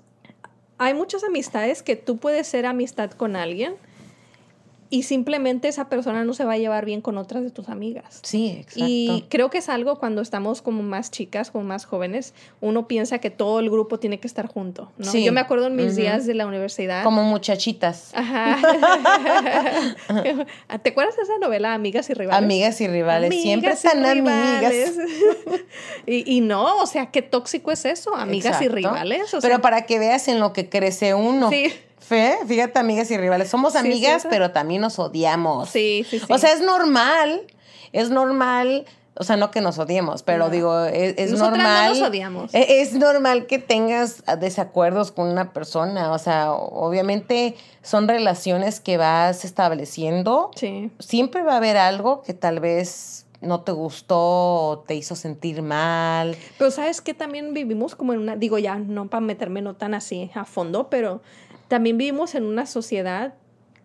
hay 0.76 0.92
muchas 0.92 1.24
amistades 1.24 1.82
que 1.82 1.96
tú 1.96 2.18
puedes 2.18 2.46
ser 2.46 2.66
amistad 2.66 3.12
con 3.12 3.36
alguien 3.36 3.76
y 4.90 5.02
simplemente 5.02 5.68
esa 5.68 5.88
persona 5.88 6.24
no 6.24 6.34
se 6.34 6.44
va 6.44 6.54
a 6.54 6.58
llevar 6.58 6.84
bien 6.84 7.00
con 7.00 7.18
otras 7.18 7.42
de 7.42 7.50
tus 7.50 7.68
amigas. 7.68 8.20
Sí, 8.22 8.56
exacto. 8.60 8.84
Y 8.86 9.24
creo 9.28 9.50
que 9.50 9.58
es 9.58 9.68
algo 9.68 9.98
cuando 9.98 10.22
estamos 10.22 10.62
como 10.62 10.82
más 10.82 11.10
chicas, 11.10 11.50
como 11.50 11.64
más 11.64 11.84
jóvenes, 11.84 12.34
uno 12.60 12.86
piensa 12.86 13.18
que 13.18 13.30
todo 13.30 13.60
el 13.60 13.70
grupo 13.70 13.98
tiene 13.98 14.20
que 14.20 14.26
estar 14.26 14.46
junto, 14.46 14.92
¿no? 14.98 15.10
Sí. 15.10 15.24
Yo 15.24 15.32
me 15.32 15.40
acuerdo 15.40 15.66
en 15.66 15.76
mis 15.76 15.96
días 15.96 16.26
de 16.26 16.34
la 16.34 16.46
universidad. 16.46 17.04
Como 17.04 17.24
muchachitas. 17.24 18.12
Ajá. 18.14 18.58
¿Te 20.82 20.90
acuerdas 20.90 21.16
de 21.16 21.22
esa 21.22 21.38
novela, 21.40 21.74
Amigas 21.74 22.08
y 22.10 22.14
Rivales? 22.14 22.44
Amigas 22.44 22.80
y 22.80 22.88
Rivales, 22.88 23.34
siempre 23.34 23.72
están 23.72 24.04
amigas. 24.04 24.72
y, 26.06 26.36
y, 26.36 26.40
no, 26.40 26.76
o 26.78 26.86
sea, 26.86 27.10
qué 27.10 27.22
tóxico 27.22 27.72
es 27.72 27.84
eso, 27.84 28.14
amigas 28.14 28.60
y 28.62 28.68
rivales. 28.68 29.34
Pero 29.40 29.60
para 29.60 29.86
que 29.86 29.98
veas 29.98 30.28
en 30.28 30.40
lo 30.40 30.52
que 30.52 30.68
crece 30.68 31.14
uno. 31.14 31.50
Sí. 31.50 31.72
Fe, 32.06 32.38
fíjate, 32.46 32.78
amigas 32.78 33.10
y 33.10 33.16
rivales. 33.16 33.48
Somos 33.48 33.74
amigas, 33.74 34.28
pero 34.30 34.52
también 34.52 34.80
nos 34.80 34.96
odiamos. 35.00 35.70
Sí, 35.70 36.06
sí, 36.08 36.20
sí. 36.20 36.26
O 36.28 36.38
sea, 36.38 36.52
es 36.52 36.60
normal, 36.60 37.42
es 37.92 38.10
normal. 38.10 38.84
O 39.18 39.24
sea, 39.24 39.36
no 39.36 39.50
que 39.50 39.60
nos 39.60 39.78
odiemos, 39.78 40.22
pero 40.22 40.48
digo, 40.48 40.84
es, 40.84 41.14
es 41.16 41.32
normal. 41.32 41.94
No 41.94 41.98
nos 41.98 42.08
odiamos. 42.08 42.54
E, 42.54 42.80
es, 42.80 42.92
normal 42.92 43.46
que 43.46 43.58
tengas 43.58 44.22
desacuerdos 44.38 45.10
con 45.10 45.28
una 45.28 45.52
persona. 45.52 46.12
O 46.12 46.18
sea, 46.18 46.52
obviamente 46.52 47.56
son 47.82 48.06
relaciones 48.06 48.78
que 48.78 48.98
vas 48.98 49.44
estableciendo. 49.44 50.52
Sí. 50.54 50.92
Siempre 51.00 51.42
va 51.42 51.54
a 51.54 51.56
haber 51.56 51.76
algo 51.76 52.22
que 52.22 52.34
tal 52.34 52.60
vez 52.60 53.26
no 53.40 53.62
te 53.62 53.72
gustó 53.72 54.18
o 54.18 54.78
te 54.86 54.94
hizo 54.94 55.16
sentir 55.16 55.62
mal. 55.62 56.36
Pero 56.58 56.70
sabes 56.70 57.00
que 57.00 57.14
también 57.14 57.54
vivimos 57.54 57.94
como 57.94 58.12
en 58.12 58.20
una, 58.20 58.36
digo 58.36 58.58
ya, 58.58 58.76
no 58.76 59.08
para 59.08 59.20
meterme 59.22 59.62
no 59.62 59.74
tan 59.74 59.94
así 59.94 60.30
a 60.34 60.44
fondo, 60.44 60.88
pero 60.88 61.22
también 61.68 61.98
vivimos 61.98 62.34
en 62.34 62.44
una 62.44 62.66
sociedad 62.66 63.34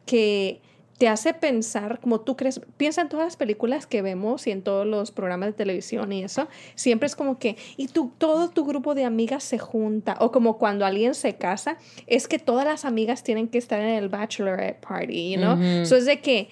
que 0.06 0.62
te 0.98 1.08
hace 1.08 1.34
pensar 1.34 2.00
como 2.00 2.22
tú 2.22 2.36
crees, 2.36 2.62
piensa 2.78 3.02
en 3.02 3.10
todas 3.10 3.26
las 3.26 3.36
películas 3.36 3.88
que 3.88 4.04
vemos 4.04 4.46
y 4.46 4.52
en 4.52 4.62
todos 4.62 4.86
los 4.86 5.10
programas 5.10 5.48
de 5.48 5.54
televisión 5.54 6.14
y 6.14 6.24
eso, 6.24 6.48
siempre 6.76 7.08
es 7.08 7.16
como 7.16 7.40
que, 7.40 7.58
y 7.76 7.88
tú, 7.88 8.12
todo 8.20 8.50
tu 8.50 8.66
grupo 8.66 8.94
de 8.94 9.04
amigas 9.04 9.44
se 9.44 9.58
junta, 9.58 10.16
o 10.20 10.32
como 10.32 10.60
cuando 10.60 10.86
alguien 10.86 11.16
se 11.16 11.38
casa, 11.38 11.78
es 12.06 12.28
que 12.28 12.38
todas 12.38 12.66
las 12.66 12.86
amigas 12.86 13.24
tienen 13.24 13.48
que 13.48 13.58
estar 13.58 13.82
en 13.82 13.96
el 13.96 14.10
bachelorette 14.10 14.80
party, 14.80 15.38
¿no? 15.38 15.60
Eso 15.60 15.96
es 15.96 16.06
de 16.06 16.20
que 16.20 16.50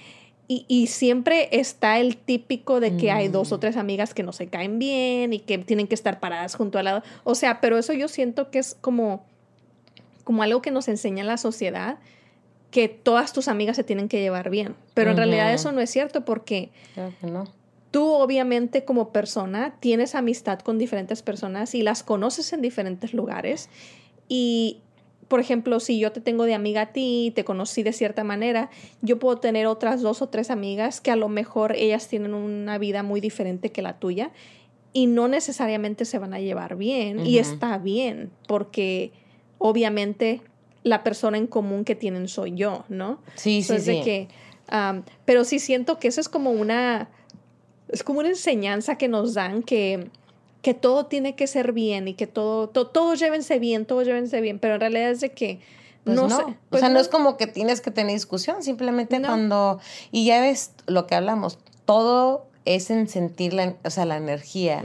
y, 0.51 0.87
siempre 0.87 1.47
está 1.51 1.99
el 1.99 2.17
típico 2.17 2.79
de 2.79 2.97
que 2.97 3.11
hay 3.11 3.27
dos 3.27 3.51
o 3.51 3.57
mm. 3.57 3.59
tres 3.59 3.77
amigas 3.77 4.15
que 4.15 4.23
no 4.23 4.33
se 4.33 4.47
caen 4.47 4.79
bien 4.79 5.31
y 5.31 5.37
que 5.37 5.59
tienen 5.59 5.85
que 5.85 5.93
estar 5.93 6.19
paradas 6.19 6.55
junto 6.55 6.79
al 6.79 6.85
lado. 6.85 7.03
O 7.23 7.35
sea, 7.35 7.61
pero 7.61 7.77
eso 7.77 7.93
yo 7.93 8.07
siento 8.07 8.49
que 8.49 8.57
es 8.57 8.75
como, 8.81 9.27
como 10.29 10.43
algo 10.43 10.61
que 10.61 10.69
nos 10.69 10.87
enseña 10.87 11.23
la 11.23 11.37
sociedad, 11.37 11.97
que 12.69 12.87
todas 12.87 13.33
tus 13.33 13.47
amigas 13.47 13.75
se 13.75 13.83
tienen 13.83 14.07
que 14.07 14.21
llevar 14.21 14.51
bien. 14.51 14.75
Pero 14.93 15.09
en 15.09 15.17
realidad 15.17 15.51
eso 15.51 15.71
no 15.71 15.81
es 15.81 15.89
cierto 15.89 16.23
porque 16.23 16.69
tú 17.89 18.05
obviamente 18.05 18.85
como 18.85 19.11
persona 19.11 19.73
tienes 19.79 20.13
amistad 20.13 20.59
con 20.59 20.77
diferentes 20.77 21.23
personas 21.23 21.73
y 21.73 21.81
las 21.81 22.03
conoces 22.03 22.53
en 22.53 22.61
diferentes 22.61 23.11
lugares. 23.15 23.71
Y 24.27 24.81
por 25.29 25.39
ejemplo, 25.39 25.79
si 25.79 25.97
yo 25.97 26.11
te 26.11 26.21
tengo 26.21 26.43
de 26.43 26.53
amiga 26.53 26.81
a 26.81 26.93
ti, 26.93 27.31
te 27.35 27.43
conocí 27.43 27.81
de 27.81 27.91
cierta 27.91 28.23
manera, 28.23 28.69
yo 29.01 29.17
puedo 29.17 29.39
tener 29.39 29.65
otras 29.65 30.03
dos 30.03 30.21
o 30.21 30.29
tres 30.29 30.51
amigas 30.51 31.01
que 31.01 31.09
a 31.09 31.15
lo 31.15 31.27
mejor 31.27 31.75
ellas 31.75 32.07
tienen 32.07 32.35
una 32.35 32.77
vida 32.77 33.01
muy 33.01 33.19
diferente 33.19 33.71
que 33.71 33.81
la 33.81 33.97
tuya 33.97 34.29
y 34.93 35.07
no 35.07 35.27
necesariamente 35.27 36.05
se 36.05 36.19
van 36.19 36.35
a 36.35 36.39
llevar 36.39 36.75
bien 36.75 37.25
y 37.25 37.39
está 37.39 37.79
bien 37.79 38.29
porque 38.47 39.11
obviamente 39.59 40.41
la 40.83 41.03
persona 41.03 41.37
en 41.37 41.45
común 41.45 41.85
que 41.85 41.95
tienen 41.95 42.27
soy 42.27 42.55
yo, 42.55 42.85
¿no? 42.89 43.21
Sí, 43.35 43.61
sí, 43.61 43.79
sí. 43.79 44.01
Que, 44.03 44.27
pero 45.25 45.43
sí 45.43 45.59
siento 45.59 45.99
que 45.99 46.07
eso 46.07 46.19
es 46.19 46.29
como 46.29 46.51
una, 46.51 47.09
es 47.89 48.03
como 48.03 48.19
una 48.19 48.29
enseñanza 48.29 48.97
que 48.97 49.07
nos 49.07 49.35
dan 49.35 49.61
que 49.61 50.09
que 50.61 50.73
todo 50.73 51.05
tiene 51.05 51.35
que 51.35 51.47
ser 51.47 51.71
bien 51.71 52.07
y 52.07 52.13
que 52.13 52.27
todo, 52.27 52.67
todos 52.67 53.19
llévense 53.19 53.59
bien, 53.59 53.85
todos 53.85 54.05
llévense 54.05 54.41
bien, 54.41 54.59
pero 54.59 54.75
en 54.75 54.81
realidad 54.81 55.11
es 55.11 55.21
de 55.21 55.31
que 55.31 55.59
pues 56.03 56.15
no, 56.15 56.29
Sé, 56.29 56.41
o 56.41 56.55
pues 56.69 56.79
sea, 56.79 56.89
no. 56.89 56.99
es 56.99 57.07
como 57.07 57.37
que 57.37 57.47
tienes 57.47 57.81
que 57.81 57.91
tener 57.91 58.13
discusión, 58.13 58.63
simplemente 58.63 59.21
cuando, 59.21 59.79
y 60.11 60.25
ya 60.25 60.41
ves 60.41 60.71
lo 60.87 61.07
que 61.07 61.15
hablamos, 61.15 61.59
todo 61.85 62.47
es 62.65 62.89
en 62.89 63.07
sentir 63.07 63.53
la, 63.53 63.75
o 63.83 63.89
sea, 63.89 64.05
la 64.05 64.17
energía. 64.17 64.83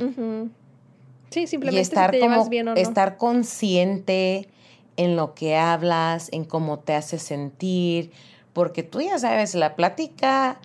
Sí, 1.30 1.46
simplemente 1.46 1.82
estar 1.82 2.10
si 2.12 2.20
te 2.20 2.28
llevas 2.28 2.48
bien 2.48 2.68
o 2.68 2.74
no. 2.74 2.80
estar 2.80 3.16
consciente 3.16 4.48
en 4.96 5.16
lo 5.16 5.35
que 5.35 5.57
hablas, 5.57 6.28
en 6.33 6.44
cómo 6.44 6.78
te 6.78 6.94
hace 6.94 7.18
sentir, 7.18 8.12
porque 8.52 8.83
tú 8.83 9.00
ya 9.00 9.18
sabes, 9.18 9.54
la 9.54 9.76
plática 9.76 10.61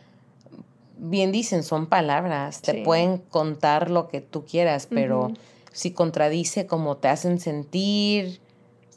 bien 0.98 1.32
dicen, 1.32 1.64
son 1.64 1.88
palabras, 1.88 2.62
te 2.62 2.84
pueden 2.84 3.18
contar 3.18 3.90
lo 3.90 4.08
que 4.10 4.22
tú 4.22 4.46
quieras, 4.46 4.88
pero 4.90 5.32
si 5.72 5.92
contradice 5.92 6.68
como 6.68 6.98
te 6.98 7.08
hacen 7.08 7.40
sentir, 7.40 8.42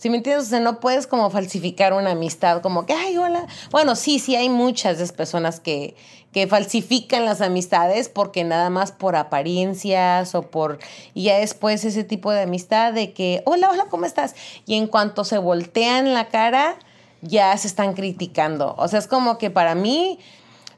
si 0.03 0.11
me 0.11 0.17
entiendes, 0.17 0.47
o 0.47 0.51
sea, 0.51 0.59
no 0.59 0.81
puedes 0.81 1.07
como 1.07 1.31
falsificar 1.31 1.93
una 1.93 2.11
amistad, 2.11 2.61
como 2.61 2.87
que, 2.87 2.93
ay, 2.93 3.17
hola. 3.19 3.47
Bueno, 3.71 3.95
sí, 3.95 4.19
sí 4.19 4.35
hay 4.35 4.49
muchas 4.49 5.13
personas 5.13 5.61
que, 5.61 5.95
que 6.33 6.49
falsifican 6.49 7.25
las 7.25 7.41
amistades 7.41 8.09
porque 8.09 8.43
nada 8.43 8.69
más 8.69 8.91
por 8.91 9.15
apariencias 9.15 10.35
o 10.35 10.43
por, 10.43 10.81
y 11.15 11.23
ya 11.23 11.39
después 11.39 11.85
ese 11.85 12.03
tipo 12.03 12.33
de 12.33 12.43
amistad 12.43 12.93
de 12.93 13.13
que, 13.13 13.45
hola, 13.47 13.71
hola, 13.71 13.87
¿cómo 13.91 14.05
estás? 14.05 14.35
Y 14.67 14.75
en 14.75 14.89
cuanto 14.89 15.23
se 15.23 15.39
voltean 15.39 16.13
la 16.15 16.31
cara, 16.31 16.75
ya 17.21 17.57
se 17.57 17.69
están 17.69 17.95
criticando. 17.95 18.75
O 18.79 18.89
sea, 18.89 18.99
es 18.99 19.07
como 19.07 19.39
que 19.39 19.51
para 19.51 19.77
mí, 19.77 20.19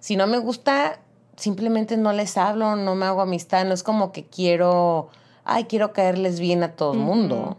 si 0.01 0.17
no 0.17 0.27
me 0.27 0.37
gusta, 0.37 1.01
simplemente 1.39 1.97
no 1.97 2.13
les 2.13 2.37
hablo, 2.37 2.77
no 2.77 2.95
me 2.95 3.07
hago 3.07 3.23
amistad, 3.23 3.65
no 3.65 3.73
es 3.73 3.83
como 3.83 4.13
que 4.13 4.27
quiero, 4.27 5.09
ay, 5.47 5.65
quiero 5.65 5.95
caerles 5.95 6.41
bien 6.41 6.63
a 6.63 6.73
todo 6.73 6.93
el 6.93 6.99
mundo. 6.99 7.57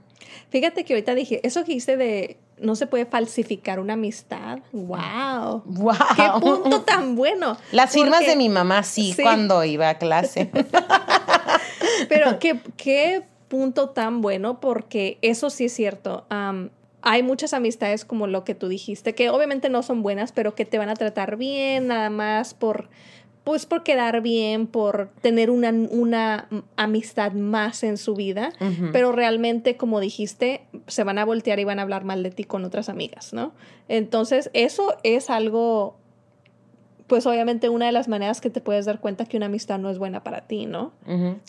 Fíjate 0.49 0.85
que 0.85 0.93
ahorita 0.93 1.15
dije, 1.15 1.39
eso 1.43 1.63
que 1.63 1.73
hice 1.73 1.97
de 1.97 2.37
no 2.57 2.75
se 2.75 2.87
puede 2.87 3.05
falsificar 3.05 3.79
una 3.79 3.93
amistad. 3.93 4.59
¡Wow! 4.71 5.63
¡Wow! 5.65 5.95
¡Qué 6.15 6.29
punto 6.41 6.81
tan 6.81 7.15
bueno! 7.15 7.57
Las 7.71 7.91
firmas 7.91 8.25
de 8.25 8.35
mi 8.35 8.49
mamá 8.49 8.83
sí, 8.83 9.15
cuando 9.21 9.63
iba 9.63 9.89
a 9.89 9.97
clase. 9.97 10.49
Pero 12.09 12.39
qué, 12.39 12.59
qué 12.77 13.23
punto 13.47 13.89
tan 13.89 14.21
bueno, 14.21 14.59
porque 14.59 15.17
eso 15.21 15.49
sí 15.49 15.65
es 15.65 15.73
cierto. 15.73 16.25
hay 17.01 17.23
muchas 17.23 17.53
amistades 17.53 18.05
como 18.05 18.27
lo 18.27 18.43
que 18.43 18.55
tú 18.55 18.67
dijiste, 18.67 19.13
que 19.13 19.29
obviamente 19.29 19.69
no 19.69 19.83
son 19.83 20.01
buenas, 20.01 20.31
pero 20.31 20.55
que 20.55 20.65
te 20.65 20.77
van 20.77 20.89
a 20.89 20.95
tratar 20.95 21.37
bien, 21.37 21.87
nada 21.87 22.09
más 22.09 22.53
por 22.53 22.89
pues 23.45 23.67
por 23.67 23.83
quedar 23.83 24.21
bien, 24.21 24.65
por 24.65 25.11
tener 25.21 25.51
una, 25.51 25.69
una 25.69 26.49
amistad 26.77 27.31
más 27.33 27.83
en 27.83 27.97
su 27.97 28.15
vida, 28.15 28.51
pero 28.91 29.11
realmente, 29.11 29.77
como 29.77 29.99
dijiste, 29.99 30.65
se 30.87 31.03
van 31.03 31.19
a 31.19 31.25
voltear 31.25 31.59
y 31.59 31.63
van 31.63 31.77
a 31.77 31.83
hablar 31.83 32.03
mal 32.05 32.23
de 32.23 32.31
ti 32.31 32.43
con 32.43 32.65
otras 32.65 32.89
amigas, 32.89 33.33
¿no? 33.33 33.53
Entonces, 33.87 34.49
eso 34.53 34.95
es 35.03 35.29
algo, 35.29 35.95
pues 37.05 37.27
obviamente 37.27 37.69
una 37.69 37.85
de 37.85 37.91
las 37.91 38.07
maneras 38.07 38.41
que 38.41 38.49
te 38.49 38.61
puedes 38.61 38.85
dar 38.85 38.99
cuenta 38.99 39.25
que 39.25 39.37
una 39.37 39.45
amistad 39.45 39.77
no 39.77 39.91
es 39.91 39.99
buena 39.99 40.23
para 40.23 40.41
ti, 40.41 40.65
¿no? 40.65 40.93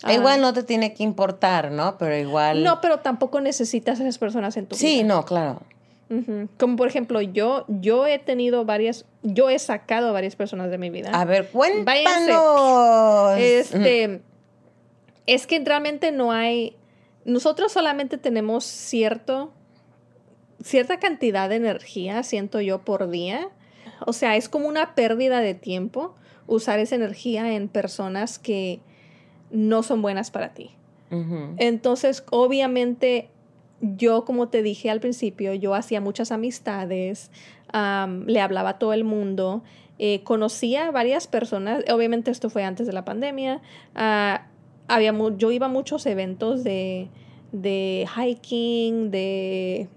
Ah. 0.03 0.13
igual 0.13 0.39
no 0.39 0.53
te 0.53 0.61
tiene 0.61 0.93
que 0.93 1.01
importar, 1.01 1.71
¿no? 1.71 1.97
Pero 1.97 2.15
igual... 2.15 2.63
No, 2.63 2.79
pero 2.79 2.99
tampoco 2.99 3.41
necesitas 3.41 3.99
a 3.99 4.03
esas 4.03 4.19
personas 4.19 4.55
en 4.55 4.67
tu 4.67 4.75
vida. 4.75 4.87
Sí, 4.87 5.03
no, 5.03 5.25
claro. 5.25 5.63
Como 6.57 6.77
por 6.77 6.87
ejemplo, 6.87 7.21
yo, 7.21 7.65
yo 7.67 8.07
he 8.07 8.17
tenido 8.17 8.63
varias, 8.63 9.05
yo 9.23 9.49
he 9.49 9.59
sacado 9.59 10.09
a 10.09 10.11
varias 10.13 10.35
personas 10.35 10.71
de 10.71 10.77
mi 10.77 10.89
vida. 10.89 11.09
A 11.13 11.25
ver, 11.25 11.49
cuéntanos. 11.49 13.37
Este, 13.37 14.21
es 15.25 15.47
que 15.47 15.59
realmente 15.59 16.11
no 16.11 16.31
hay, 16.31 16.77
nosotros 17.25 17.73
solamente 17.73 18.17
tenemos 18.17 18.63
cierto, 18.63 19.51
cierta 20.63 20.97
cantidad 20.99 21.49
de 21.49 21.55
energía, 21.55 22.23
siento 22.23 22.61
yo, 22.61 22.79
por 22.79 23.09
día. 23.09 23.49
O 24.05 24.13
sea, 24.13 24.37
es 24.37 24.47
como 24.47 24.67
una 24.67 24.95
pérdida 24.95 25.41
de 25.41 25.55
tiempo 25.55 26.15
usar 26.45 26.79
esa 26.79 26.95
energía 26.95 27.53
en 27.53 27.67
personas 27.67 28.39
que 28.39 28.79
no 29.51 29.83
son 29.83 30.01
buenas 30.01 30.31
para 30.31 30.53
ti. 30.53 30.71
Entonces, 31.57 32.25
obviamente, 32.31 33.29
yo, 33.81 34.25
como 34.25 34.49
te 34.49 34.63
dije 34.63 34.89
al 34.89 34.99
principio, 34.99 35.53
yo 35.53 35.75
hacía 35.75 36.01
muchas 36.01 36.31
amistades, 36.31 37.31
le 37.73 38.41
hablaba 38.41 38.69
a 38.69 38.79
todo 38.79 38.93
el 38.93 39.03
mundo, 39.03 39.63
eh, 39.99 40.23
conocía 40.23 40.87
a 40.87 40.91
varias 40.91 41.27
personas, 41.27 41.83
obviamente 41.91 42.31
esto 42.31 42.49
fue 42.49 42.63
antes 42.63 42.87
de 42.87 42.93
la 42.93 43.05
pandemia, 43.05 43.61
ah, 43.95 44.47
había 44.87 45.13
yo 45.37 45.51
iba 45.51 45.65
a 45.65 45.69
muchos 45.69 46.05
eventos 46.05 46.63
de, 46.63 47.09
de 47.51 48.07
hiking, 48.15 49.11
de... 49.11 49.89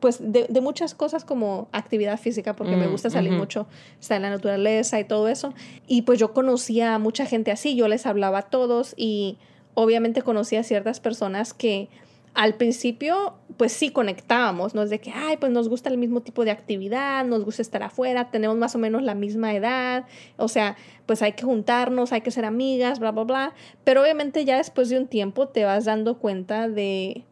pues 0.00 0.18
de, 0.20 0.60
muchas 0.60 0.94
cosas 0.94 1.24
como 1.24 1.68
actividad 1.72 2.18
física, 2.18 2.54
porque 2.54 2.76
me 2.76 2.86
mm, 2.86 2.90
gusta 2.90 3.08
salir 3.08 3.32
mucho, 3.32 3.66
estar 4.00 4.16
en 4.16 4.22
la 4.22 4.30
naturaleza 4.30 5.00
y 5.00 5.04
todo 5.04 5.28
eso. 5.28 5.54
Y 5.86 6.02
pues 6.02 6.18
yo 6.18 6.32
conocía 6.32 6.94
a 6.94 6.98
mucha 6.98 7.24
gente 7.24 7.50
así, 7.50 7.76
yo 7.76 7.88
les 7.88 8.04
hablaba 8.04 8.38
a 8.38 8.42
todos 8.42 8.94
y 8.96 9.38
obviamente 9.74 10.22
conocía 10.22 10.60
a 10.60 10.64
ciertas 10.64 11.00
personas 11.00 11.54
que 11.54 11.88
al 12.34 12.54
principio, 12.54 13.34
pues 13.58 13.72
sí 13.72 13.90
conectábamos, 13.90 14.74
¿no? 14.74 14.82
Es 14.82 14.90
de 14.90 15.00
que, 15.00 15.10
ay, 15.10 15.36
pues 15.36 15.52
nos 15.52 15.68
gusta 15.68 15.90
el 15.90 15.98
mismo 15.98 16.22
tipo 16.22 16.44
de 16.44 16.50
actividad, 16.50 17.24
nos 17.26 17.44
gusta 17.44 17.60
estar 17.60 17.82
afuera, 17.82 18.30
tenemos 18.30 18.56
más 18.56 18.74
o 18.74 18.78
menos 18.78 19.02
la 19.02 19.14
misma 19.14 19.54
edad, 19.54 20.06
o 20.38 20.48
sea, 20.48 20.76
pues 21.04 21.20
hay 21.20 21.32
que 21.32 21.44
juntarnos, 21.44 22.12
hay 22.12 22.22
que 22.22 22.30
ser 22.30 22.46
amigas, 22.46 23.00
bla, 23.00 23.10
bla, 23.10 23.24
bla. 23.24 23.54
Pero 23.84 24.02
obviamente 24.02 24.44
ya 24.44 24.56
después 24.56 24.88
de 24.88 24.98
un 24.98 25.08
tiempo 25.08 25.48
te 25.48 25.64
vas 25.64 25.84
dando 25.84 26.18
cuenta 26.18 26.68
de 26.68 27.24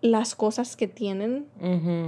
las 0.00 0.34
cosas 0.34 0.76
que 0.76 0.88
tienen, 0.88 1.46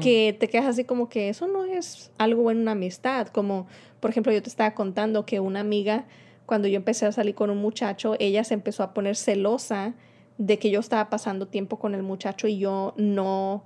que 0.01 0.37
te 0.39 0.49
quedas 0.49 0.67
así 0.67 0.85
como 0.85 1.09
que 1.09 1.29
eso 1.29 1.47
no 1.47 1.65
es 1.65 2.13
algo 2.19 2.43
bueno 2.43 2.59
en 2.59 2.63
una 2.63 2.73
amistad, 2.73 3.29
como, 3.29 3.67
por 4.01 4.11
ejemplo, 4.11 4.33
yo 4.33 4.43
te 4.43 4.49
estaba 4.49 4.75
contando 4.75 5.25
que 5.27 5.41
una 5.41 5.61
amiga, 5.61 6.05
cuando 6.47 6.69
yo 6.69 6.77
empecé 6.77 7.07
a 7.07 7.13
salir 7.13 7.35
con 7.35 7.51
un 7.51 7.59
muchacho, 7.59 8.17
ella 8.19 8.45
se 8.45 8.55
empezó 8.55 8.83
a 8.83 8.93
poner 8.95 9.17
celosa 9.17 9.95
de 10.41 10.59
que 10.59 10.71
yo 10.71 10.81
estaba 10.81 11.11
pasando 11.11 11.47
tiempo 11.47 11.79
con 11.79 11.95
el 11.95 12.03
muchacho 12.03 12.49
y 12.49 12.57
yo 12.57 12.95
no, 12.97 13.63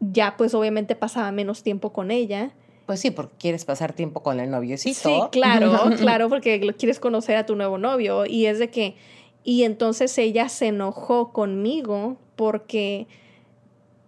ya 0.00 0.34
pues 0.38 0.54
obviamente 0.54 0.96
pasaba 0.96 1.30
menos 1.30 1.62
tiempo 1.62 1.92
con 1.92 2.10
ella. 2.10 2.52
Pues 2.86 3.00
sí, 3.00 3.10
porque 3.10 3.34
quieres 3.38 3.66
pasar 3.66 3.92
tiempo 3.92 4.22
con 4.22 4.40
el 4.40 4.50
noviocito. 4.50 4.98
Sí, 4.98 5.20
claro, 5.30 5.78
claro, 5.98 6.30
porque 6.30 6.74
quieres 6.78 7.00
conocer 7.00 7.36
a 7.36 7.44
tu 7.44 7.54
nuevo 7.54 7.76
novio. 7.76 8.24
Y 8.24 8.46
es 8.46 8.58
de 8.58 8.70
que, 8.70 8.96
y 9.44 9.64
entonces 9.64 10.16
ella 10.16 10.48
se 10.48 10.68
enojó 10.68 11.32
conmigo 11.32 12.16
porque, 12.34 13.06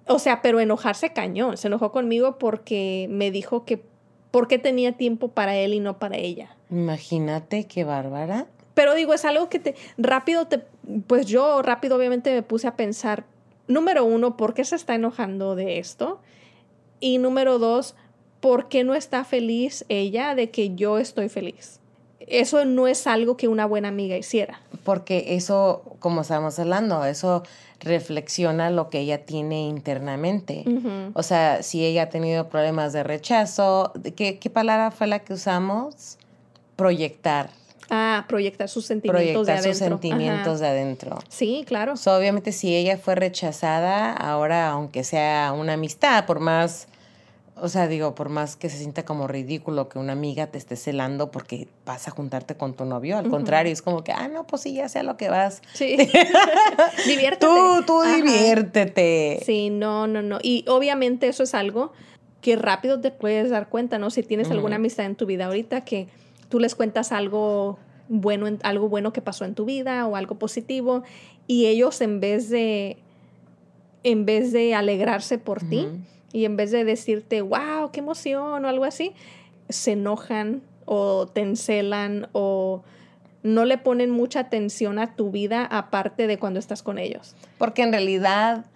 o 0.06 0.18
sea, 0.18 0.40
pero 0.40 0.60
enojarse 0.60 1.12
cañón, 1.12 1.58
se 1.58 1.66
enojó 1.66 1.92
conmigo 1.92 2.38
porque 2.38 3.06
me 3.10 3.30
dijo 3.30 3.66
que, 3.66 3.84
¿por 4.30 4.48
qué 4.48 4.58
tenía 4.58 4.92
tiempo 4.92 5.28
para 5.28 5.56
él 5.56 5.74
y 5.74 5.80
no 5.80 5.98
para 5.98 6.16
ella? 6.16 6.56
Imagínate 6.70 7.66
qué 7.66 7.84
bárbara. 7.84 8.46
Pero 8.72 8.94
digo, 8.94 9.12
es 9.12 9.26
algo 9.26 9.50
que 9.50 9.58
te 9.58 9.74
rápido 9.98 10.46
te, 10.46 10.64
pues 11.06 11.26
yo 11.26 11.62
rápido 11.62 11.96
obviamente 11.96 12.32
me 12.32 12.42
puse 12.42 12.66
a 12.66 12.76
pensar, 12.76 13.24
número 13.68 14.04
uno, 14.04 14.36
¿por 14.36 14.54
qué 14.54 14.64
se 14.64 14.76
está 14.76 14.94
enojando 14.94 15.54
de 15.54 15.78
esto? 15.78 16.20
Y 17.00 17.18
número 17.18 17.58
dos, 17.58 17.94
¿por 18.40 18.68
qué 18.68 18.84
no 18.84 18.94
está 18.94 19.24
feliz 19.24 19.84
ella 19.88 20.34
de 20.34 20.50
que 20.50 20.74
yo 20.74 20.98
estoy 20.98 21.28
feliz? 21.28 21.80
Eso 22.20 22.64
no 22.64 22.86
es 22.86 23.06
algo 23.06 23.36
que 23.36 23.48
una 23.48 23.66
buena 23.66 23.88
amiga 23.88 24.16
hiciera. 24.16 24.60
Porque 24.84 25.34
eso, 25.36 25.96
como 25.98 26.20
estábamos 26.20 26.58
hablando, 26.58 27.04
eso 27.04 27.42
reflexiona 27.80 28.70
lo 28.70 28.90
que 28.90 29.00
ella 29.00 29.24
tiene 29.24 29.66
internamente. 29.66 30.64
O 31.14 31.24
sea, 31.24 31.64
si 31.64 31.84
ella 31.84 32.04
ha 32.04 32.08
tenido 32.10 32.48
problemas 32.48 32.92
de 32.92 33.02
rechazo, 33.02 33.92
¿qué, 34.14 34.38
¿qué 34.38 34.50
palabra 34.50 34.92
fue 34.92 35.08
la 35.08 35.18
que 35.18 35.34
usamos? 35.34 36.16
proyectar. 36.76 37.50
Ah, 37.90 38.24
proyectar 38.28 38.68
sus 38.68 38.86
sentimientos 38.86 39.46
de 39.46 39.52
adentro. 39.52 39.72
sus 39.72 39.78
sentimientos 39.78 40.60
de 40.60 40.68
adentro. 40.68 41.18
Sí, 41.28 41.64
claro. 41.66 41.94
obviamente, 41.94 42.52
si 42.52 42.74
ella 42.74 42.96
fue 42.96 43.14
rechazada, 43.14 44.12
ahora, 44.12 44.70
aunque 44.70 45.04
sea 45.04 45.52
una 45.56 45.74
amistad, 45.74 46.26
por 46.26 46.40
más 46.40 46.88
o 47.62 47.68
sea, 47.68 47.86
digo, 47.86 48.14
por 48.16 48.28
más 48.28 48.56
que 48.56 48.68
se 48.68 48.78
sienta 48.78 49.04
como 49.04 49.28
ridículo 49.28 49.88
que 49.88 49.98
una 49.98 50.14
amiga 50.14 50.48
te 50.48 50.58
esté 50.58 50.74
celando 50.74 51.30
porque 51.30 51.68
vas 51.84 52.08
a 52.08 52.10
juntarte 52.10 52.56
con 52.56 52.74
tu 52.74 52.84
novio, 52.84 53.18
al 53.18 53.28
contrario, 53.28 53.72
es 53.72 53.82
como 53.82 54.02
que, 54.02 54.10
ah, 54.10 54.26
no, 54.26 54.46
pues 54.48 54.62
sí, 54.62 54.74
ya 54.74 54.88
sea 54.88 55.04
lo 55.04 55.16
que 55.16 55.28
vas. 55.28 55.62
Sí. 55.74 55.96
diviértete. 57.06 57.46
Tú, 57.46 57.84
tú 57.86 58.02
diviértete. 58.02 59.40
Sí, 59.44 59.70
no, 59.70 60.08
no, 60.08 60.22
no. 60.22 60.38
Y 60.42 60.64
obviamente 60.66 61.28
eso 61.28 61.44
es 61.44 61.54
algo 61.54 61.92
que 62.40 62.56
rápido 62.56 63.00
te 63.00 63.12
puedes 63.12 63.50
dar 63.50 63.68
cuenta, 63.68 63.98
¿no? 63.98 64.10
Si 64.10 64.24
tienes 64.24 64.50
alguna 64.50 64.76
amistad 64.76 65.06
en 65.06 65.14
tu 65.14 65.26
vida 65.26 65.46
ahorita 65.46 65.82
que 65.82 66.08
tú 66.52 66.60
les 66.60 66.74
cuentas 66.74 67.12
algo 67.12 67.78
bueno, 68.10 68.46
algo 68.62 68.90
bueno 68.90 69.14
que 69.14 69.22
pasó 69.22 69.46
en 69.46 69.54
tu 69.54 69.64
vida 69.64 70.06
o 70.06 70.16
algo 70.16 70.34
positivo 70.34 71.02
y 71.46 71.64
ellos 71.64 72.02
en 72.02 72.20
vez 72.20 72.50
de, 72.50 72.98
en 74.04 74.26
vez 74.26 74.52
de 74.52 74.74
alegrarse 74.74 75.38
por 75.38 75.60
ti, 75.60 75.88
y 76.30 76.44
en 76.44 76.58
vez 76.58 76.70
de 76.70 76.84
decirte, 76.84 77.40
wow, 77.40 77.90
qué 77.90 78.00
emoción 78.00 78.66
o 78.66 78.68
algo 78.68 78.84
así, 78.84 79.14
se 79.70 79.92
enojan 79.92 80.60
o 80.84 81.26
te 81.26 81.40
encelan 81.40 82.28
o 82.32 82.82
no 83.42 83.64
le 83.64 83.78
ponen 83.78 84.10
mucha 84.10 84.40
atención 84.40 84.98
a 84.98 85.16
tu 85.16 85.30
vida 85.30 85.64
aparte 85.64 86.26
de 86.26 86.38
cuando 86.38 86.58
estás 86.58 86.82
con 86.82 86.98
ellos. 86.98 87.34
Porque 87.56 87.82
en 87.82 87.92
realidad, 87.92 88.66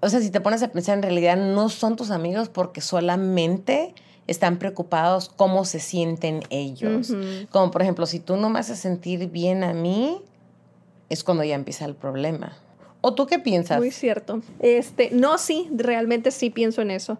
o 0.00 0.08
sea, 0.08 0.20
si 0.20 0.30
te 0.30 0.40
pones 0.40 0.60
a 0.64 0.72
pensar, 0.72 0.96
en 0.96 1.04
realidad 1.04 1.36
no 1.36 1.68
son 1.68 1.94
tus 1.94 2.10
amigos 2.10 2.48
porque 2.48 2.80
solamente 2.80 3.94
están 4.26 4.58
preocupados 4.58 5.28
cómo 5.28 5.64
se 5.64 5.80
sienten 5.80 6.42
ellos. 6.50 7.12
Como 7.50 7.70
por 7.70 7.82
ejemplo, 7.82 8.06
si 8.06 8.20
tú 8.20 8.36
no 8.36 8.50
me 8.50 8.58
haces 8.58 8.78
sentir 8.78 9.30
bien 9.30 9.64
a 9.64 9.72
mí, 9.74 10.20
es 11.08 11.24
cuando 11.24 11.44
ya 11.44 11.54
empieza 11.54 11.84
el 11.84 11.94
problema. 11.94 12.56
¿O 13.00 13.14
tú 13.14 13.26
qué 13.26 13.38
piensas? 13.38 13.78
Muy 13.78 13.90
cierto. 13.90 14.40
Este, 14.60 15.10
no, 15.12 15.36
sí, 15.38 15.68
realmente 15.74 16.30
sí 16.30 16.50
pienso 16.50 16.82
en 16.82 16.90
eso. 16.90 17.18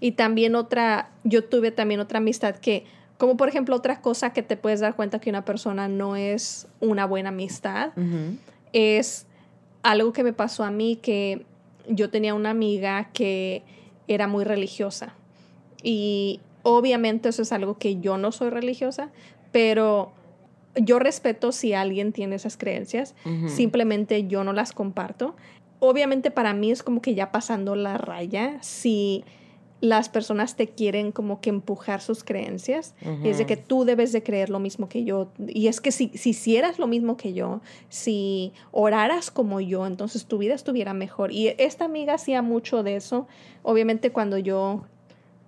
y 0.00 0.12
también 0.12 0.54
otra, 0.54 1.10
yo 1.24 1.44
tuve 1.44 1.70
también 1.70 2.00
otra 2.00 2.18
amistad 2.18 2.56
que, 2.56 2.84
como 3.18 3.36
por 3.36 3.48
ejemplo, 3.48 3.76
otra 3.76 4.00
cosa 4.00 4.32
que 4.32 4.42
te 4.42 4.56
puedes 4.56 4.80
dar 4.80 4.94
cuenta 4.96 5.20
que 5.20 5.30
una 5.30 5.44
persona 5.44 5.88
no 5.88 6.16
es 6.16 6.68
una 6.80 7.06
buena 7.06 7.30
amistad, 7.30 7.90
es 8.72 9.26
algo 9.82 10.12
que 10.12 10.22
me 10.22 10.32
pasó 10.32 10.64
a 10.64 10.70
mí 10.70 10.96
que 10.96 11.44
yo 11.88 12.10
tenía 12.10 12.34
una 12.34 12.50
amiga 12.50 13.10
que 13.12 13.64
era 14.06 14.28
muy 14.28 14.44
religiosa. 14.44 15.14
Y 15.82 16.40
obviamente 16.62 17.28
eso 17.28 17.42
es 17.42 17.52
algo 17.52 17.78
que 17.78 18.00
yo 18.00 18.18
no 18.18 18.32
soy 18.32 18.50
religiosa, 18.50 19.10
pero 19.50 20.12
yo 20.74 20.98
respeto 20.98 21.52
si 21.52 21.74
alguien 21.74 22.12
tiene 22.12 22.36
esas 22.36 22.56
creencias, 22.56 23.14
simplemente 23.46 24.26
yo 24.26 24.44
no 24.44 24.52
las 24.52 24.72
comparto. 24.72 25.34
Obviamente 25.80 26.30
para 26.30 26.54
mí 26.54 26.70
es 26.70 26.82
como 26.82 27.02
que 27.02 27.14
ya 27.14 27.32
pasando 27.32 27.74
la 27.74 27.98
raya, 27.98 28.58
si 28.62 29.24
las 29.80 30.08
personas 30.08 30.54
te 30.54 30.68
quieren 30.68 31.10
como 31.10 31.40
que 31.40 31.50
empujar 31.50 32.00
sus 32.00 32.22
creencias, 32.22 32.94
es 33.24 33.38
de 33.38 33.46
que 33.46 33.56
tú 33.56 33.84
debes 33.84 34.12
de 34.12 34.22
creer 34.22 34.48
lo 34.48 34.60
mismo 34.60 34.88
que 34.88 35.02
yo, 35.02 35.32
y 35.48 35.66
es 35.66 35.80
que 35.80 35.90
si, 35.90 36.10
si 36.14 36.30
hicieras 36.30 36.78
lo 36.78 36.86
mismo 36.86 37.16
que 37.16 37.32
yo, 37.32 37.60
si 37.88 38.52
oraras 38.70 39.32
como 39.32 39.60
yo, 39.60 39.84
entonces 39.84 40.26
tu 40.26 40.38
vida 40.38 40.54
estuviera 40.54 40.94
mejor. 40.94 41.32
Y 41.32 41.48
esta 41.58 41.84
amiga 41.84 42.14
hacía 42.14 42.42
mucho 42.42 42.84
de 42.84 42.94
eso, 42.94 43.26
obviamente 43.64 44.12
cuando 44.12 44.38
yo 44.38 44.84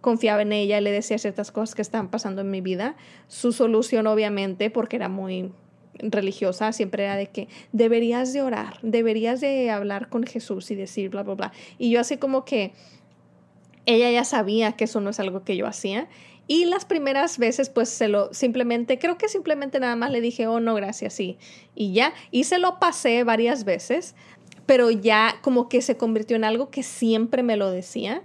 confiaba 0.04 0.42
en 0.42 0.52
ella, 0.52 0.82
le 0.82 0.92
decía 0.92 1.16
ciertas 1.16 1.50
cosas 1.50 1.74
que 1.74 1.80
estaban 1.80 2.10
pasando 2.10 2.42
en 2.42 2.50
mi 2.50 2.60
vida. 2.60 2.94
Su 3.26 3.52
solución, 3.52 4.06
obviamente, 4.06 4.68
porque 4.68 4.96
era 4.96 5.08
muy 5.08 5.50
religiosa, 5.98 6.72
siempre 6.72 7.04
era 7.04 7.16
de 7.16 7.28
que 7.28 7.48
deberías 7.72 8.34
de 8.34 8.42
orar, 8.42 8.78
deberías 8.82 9.40
de 9.40 9.70
hablar 9.70 10.10
con 10.10 10.24
Jesús 10.24 10.70
y 10.70 10.74
decir 10.74 11.08
bla, 11.08 11.22
bla, 11.22 11.34
bla. 11.34 11.52
Y 11.78 11.90
yo 11.90 12.00
así 12.00 12.18
como 12.18 12.44
que 12.44 12.72
ella 13.86 14.10
ya 14.10 14.24
sabía 14.24 14.72
que 14.72 14.84
eso 14.84 15.00
no 15.00 15.08
es 15.08 15.20
algo 15.20 15.42
que 15.42 15.56
yo 15.56 15.66
hacía. 15.66 16.06
Y 16.46 16.66
las 16.66 16.84
primeras 16.84 17.38
veces, 17.38 17.70
pues 17.70 17.88
se 17.88 18.08
lo 18.08 18.34
simplemente, 18.34 18.98
creo 18.98 19.16
que 19.16 19.28
simplemente 19.28 19.80
nada 19.80 19.96
más 19.96 20.10
le 20.10 20.20
dije, 20.20 20.46
oh, 20.46 20.60
no, 20.60 20.74
gracias, 20.74 21.14
sí. 21.14 21.38
Y 21.74 21.94
ya, 21.94 22.12
y 22.30 22.44
se 22.44 22.58
lo 22.58 22.78
pasé 22.78 23.24
varias 23.24 23.64
veces, 23.64 24.14
pero 24.66 24.90
ya 24.90 25.36
como 25.40 25.70
que 25.70 25.80
se 25.80 25.96
convirtió 25.96 26.36
en 26.36 26.44
algo 26.44 26.68
que 26.68 26.82
siempre 26.82 27.42
me 27.42 27.56
lo 27.56 27.70
decía. 27.70 28.22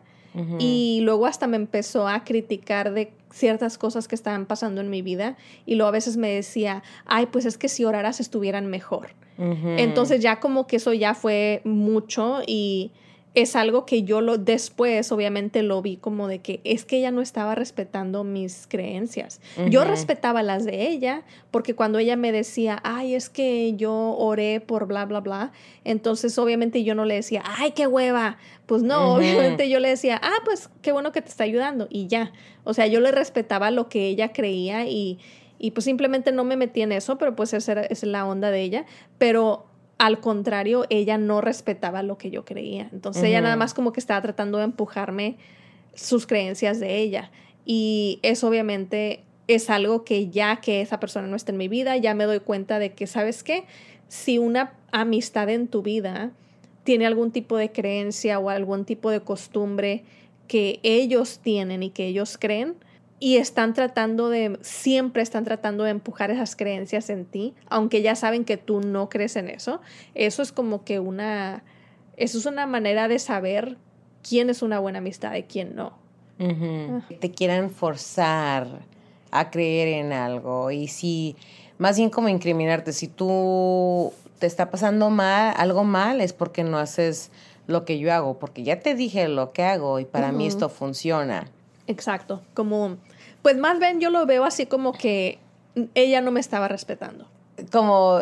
Y 0.59 1.01
luego 1.03 1.25
hasta 1.25 1.47
me 1.47 1.57
empezó 1.57 2.07
a 2.07 2.23
criticar 2.23 2.93
de 2.93 3.11
ciertas 3.31 3.77
cosas 3.77 4.07
que 4.07 4.15
estaban 4.15 4.45
pasando 4.45 4.81
en 4.81 4.89
mi 4.89 5.01
vida 5.01 5.37
y 5.65 5.75
luego 5.75 5.89
a 5.89 5.91
veces 5.91 6.17
me 6.17 6.29
decía, 6.29 6.83
ay, 7.05 7.27
pues 7.27 7.45
es 7.45 7.57
que 7.57 7.67
si 7.67 7.85
oraras 7.85 8.19
estuvieran 8.19 8.67
mejor. 8.67 9.09
Entonces 9.37 10.21
ya 10.21 10.41
como 10.41 10.67
que 10.67 10.75
eso 10.75 10.91
ya 10.91 11.13
fue 11.13 11.61
mucho 11.63 12.41
y 12.45 12.91
es 13.35 13.55
algo 13.55 13.85
que 13.85 14.03
yo 14.03 14.21
lo 14.21 14.37
después 14.37 15.11
obviamente 15.11 15.61
lo 15.61 15.81
vi 15.81 15.97
como 15.97 16.27
de 16.27 16.39
que 16.39 16.61
es 16.63 16.83
que 16.83 16.97
ella 16.97 17.11
no 17.11 17.21
estaba 17.21 17.53
respetando 17.53 18.23
mis 18.23 18.65
creencias. 18.67 19.39
Yo 19.69 19.83
respetaba 19.83 20.41
las 20.41 20.65
de 20.65 20.87
ella 20.89 21.23
porque 21.51 21.75
cuando 21.75 21.99
ella 21.99 22.15
me 22.15 22.31
decía, 22.31 22.79
ay, 22.83 23.13
es 23.13 23.29
que 23.29 23.75
yo 23.75 23.93
oré 23.93 24.61
por 24.61 24.87
bla, 24.87 25.05
bla, 25.05 25.19
bla, 25.19 25.51
entonces 25.83 26.37
obviamente 26.39 26.83
yo 26.83 26.95
no 26.95 27.05
le 27.05 27.15
decía, 27.15 27.43
ay, 27.45 27.71
qué 27.71 27.85
hueva. 27.85 28.37
Pues 28.65 28.81
no, 28.81 29.15
obviamente 29.15 29.69
yo 29.69 29.79
le 29.79 29.89
decía, 29.89 30.19
ah, 30.23 30.39
pues 30.43 30.69
qué 30.81 30.91
bueno 30.91 31.11
que 31.11 31.21
te 31.21 31.29
está 31.29 31.43
ayudando 31.43 31.87
y 31.89 32.07
ya. 32.07 32.31
O 32.63 32.73
sea, 32.73 32.87
yo 32.87 32.99
le 32.99 33.11
respetaba 33.11 33.69
lo 33.69 33.89
que 33.89 34.07
ella 34.07 34.33
creía 34.33 34.85
y, 34.87 35.19
y 35.59 35.71
pues 35.71 35.85
simplemente 35.85 36.31
no 36.31 36.43
me 36.43 36.57
metí 36.57 36.81
en 36.81 36.91
eso, 36.91 37.17
pero 37.19 37.35
pues 37.35 37.53
esa 37.53 37.81
es 37.81 38.03
la 38.03 38.25
onda 38.25 38.49
de 38.49 38.61
ella. 38.61 38.85
Pero 39.19 39.68
al 39.99 40.21
contrario, 40.21 40.85
ella 40.89 41.17
no 41.17 41.41
respetaba 41.41 42.03
lo 42.03 42.17
que 42.17 42.31
yo 42.31 42.45
creía. 42.45 42.89
Entonces 42.93 43.25
ella 43.25 43.41
nada 43.41 43.57
más 43.57 43.73
como 43.73 43.91
que 43.91 43.99
estaba 43.99 44.21
tratando 44.21 44.57
de 44.57 44.63
empujarme 44.63 45.35
sus 45.93 46.25
creencias 46.25 46.79
de 46.79 46.97
ella. 46.97 47.31
Y 47.65 48.19
eso 48.23 48.47
obviamente 48.47 49.23
es 49.47 49.69
algo 49.69 50.05
que 50.05 50.29
ya 50.29 50.61
que 50.61 50.79
esa 50.79 51.01
persona 51.01 51.27
no 51.27 51.35
está 51.35 51.51
en 51.51 51.57
mi 51.57 51.67
vida, 51.67 51.97
ya 51.97 52.13
me 52.13 52.23
doy 52.23 52.39
cuenta 52.39 52.79
de 52.79 52.93
que, 52.93 53.07
¿sabes 53.07 53.43
qué? 53.43 53.65
Si 54.07 54.37
una 54.37 54.73
amistad 54.91 55.49
en 55.49 55.67
tu 55.67 55.81
vida 55.81 56.31
tiene 56.85 57.05
algún 57.05 57.31
tipo 57.31 57.57
de 57.57 57.73
creencia 57.73 58.39
o 58.39 58.49
algún 58.49 58.85
tipo 58.85 59.11
de 59.11 59.19
costumbre 59.19 60.03
que 60.47 60.79
ellos 60.81 61.39
tienen 61.39 61.83
y 61.83 61.89
que 61.89 62.07
ellos 62.07 62.37
creen, 62.39 62.75
y 63.19 63.37
están 63.37 63.73
tratando 63.73 64.29
de, 64.29 64.57
siempre 64.61 65.21
están 65.21 65.43
tratando 65.43 65.83
de 65.83 65.91
empujar 65.91 66.31
esas 66.31 66.55
creencias 66.55 67.09
en 67.09 67.25
ti, 67.25 67.53
aunque 67.69 68.01
ya 68.01 68.15
saben 68.15 68.45
que 68.45 68.57
tú 68.57 68.79
no 68.81 69.09
crees 69.09 69.35
en 69.35 69.49
eso. 69.49 69.81
Eso 70.15 70.41
es 70.41 70.51
como 70.51 70.83
que 70.85 70.99
una, 70.99 71.63
eso 72.15 72.37
es 72.37 72.45
una 72.45 72.65
manera 72.65 73.07
de 73.07 73.19
saber 73.19 73.77
quién 74.27 74.49
es 74.49 74.61
una 74.61 74.79
buena 74.79 74.99
amistad 74.99 75.35
y 75.35 75.43
quién 75.43 75.75
no. 75.75 75.93
Ah. 76.39 77.01
Te 77.19 77.31
quieran 77.31 77.69
forzar 77.69 78.67
a 79.31 79.51
creer 79.51 79.89
en 79.89 80.13
algo 80.13 80.71
y 80.71 80.87
si, 80.87 81.35
más 81.77 81.97
bien 81.97 82.09
como 82.09 82.29
incriminarte, 82.29 82.93
si 82.93 83.07
tú 83.07 84.13
te 84.39 84.47
está 84.47 84.71
pasando 84.71 85.09
mal, 85.09 85.53
algo 85.57 85.83
mal 85.83 86.21
es 86.21 86.31
porque 86.31 86.63
no 86.63 86.77
haces 86.77 87.31
lo 87.67 87.83
que 87.83 87.99
yo 87.99 88.13
hago, 88.13 88.39
porque 88.39 88.63
ya 88.63 88.79
te 88.79 88.95
dije 88.95 89.27
lo 89.27 89.51
que 89.51 89.63
hago 89.63 89.99
y 89.99 90.05
para 90.05 90.31
mí 90.31 90.47
esto 90.47 90.69
funciona. 90.69 91.45
Exacto, 91.89 92.41
como 92.53 92.97
pues 93.41 93.57
más 93.57 93.79
bien 93.79 93.99
yo 93.99 94.11
lo 94.11 94.25
veo 94.25 94.45
así 94.45 94.67
como 94.67 94.93
que 94.93 95.39
ella 95.95 96.21
no 96.21 96.31
me 96.31 96.39
estaba 96.39 96.67
respetando. 96.67 97.25
Como, 97.71 98.19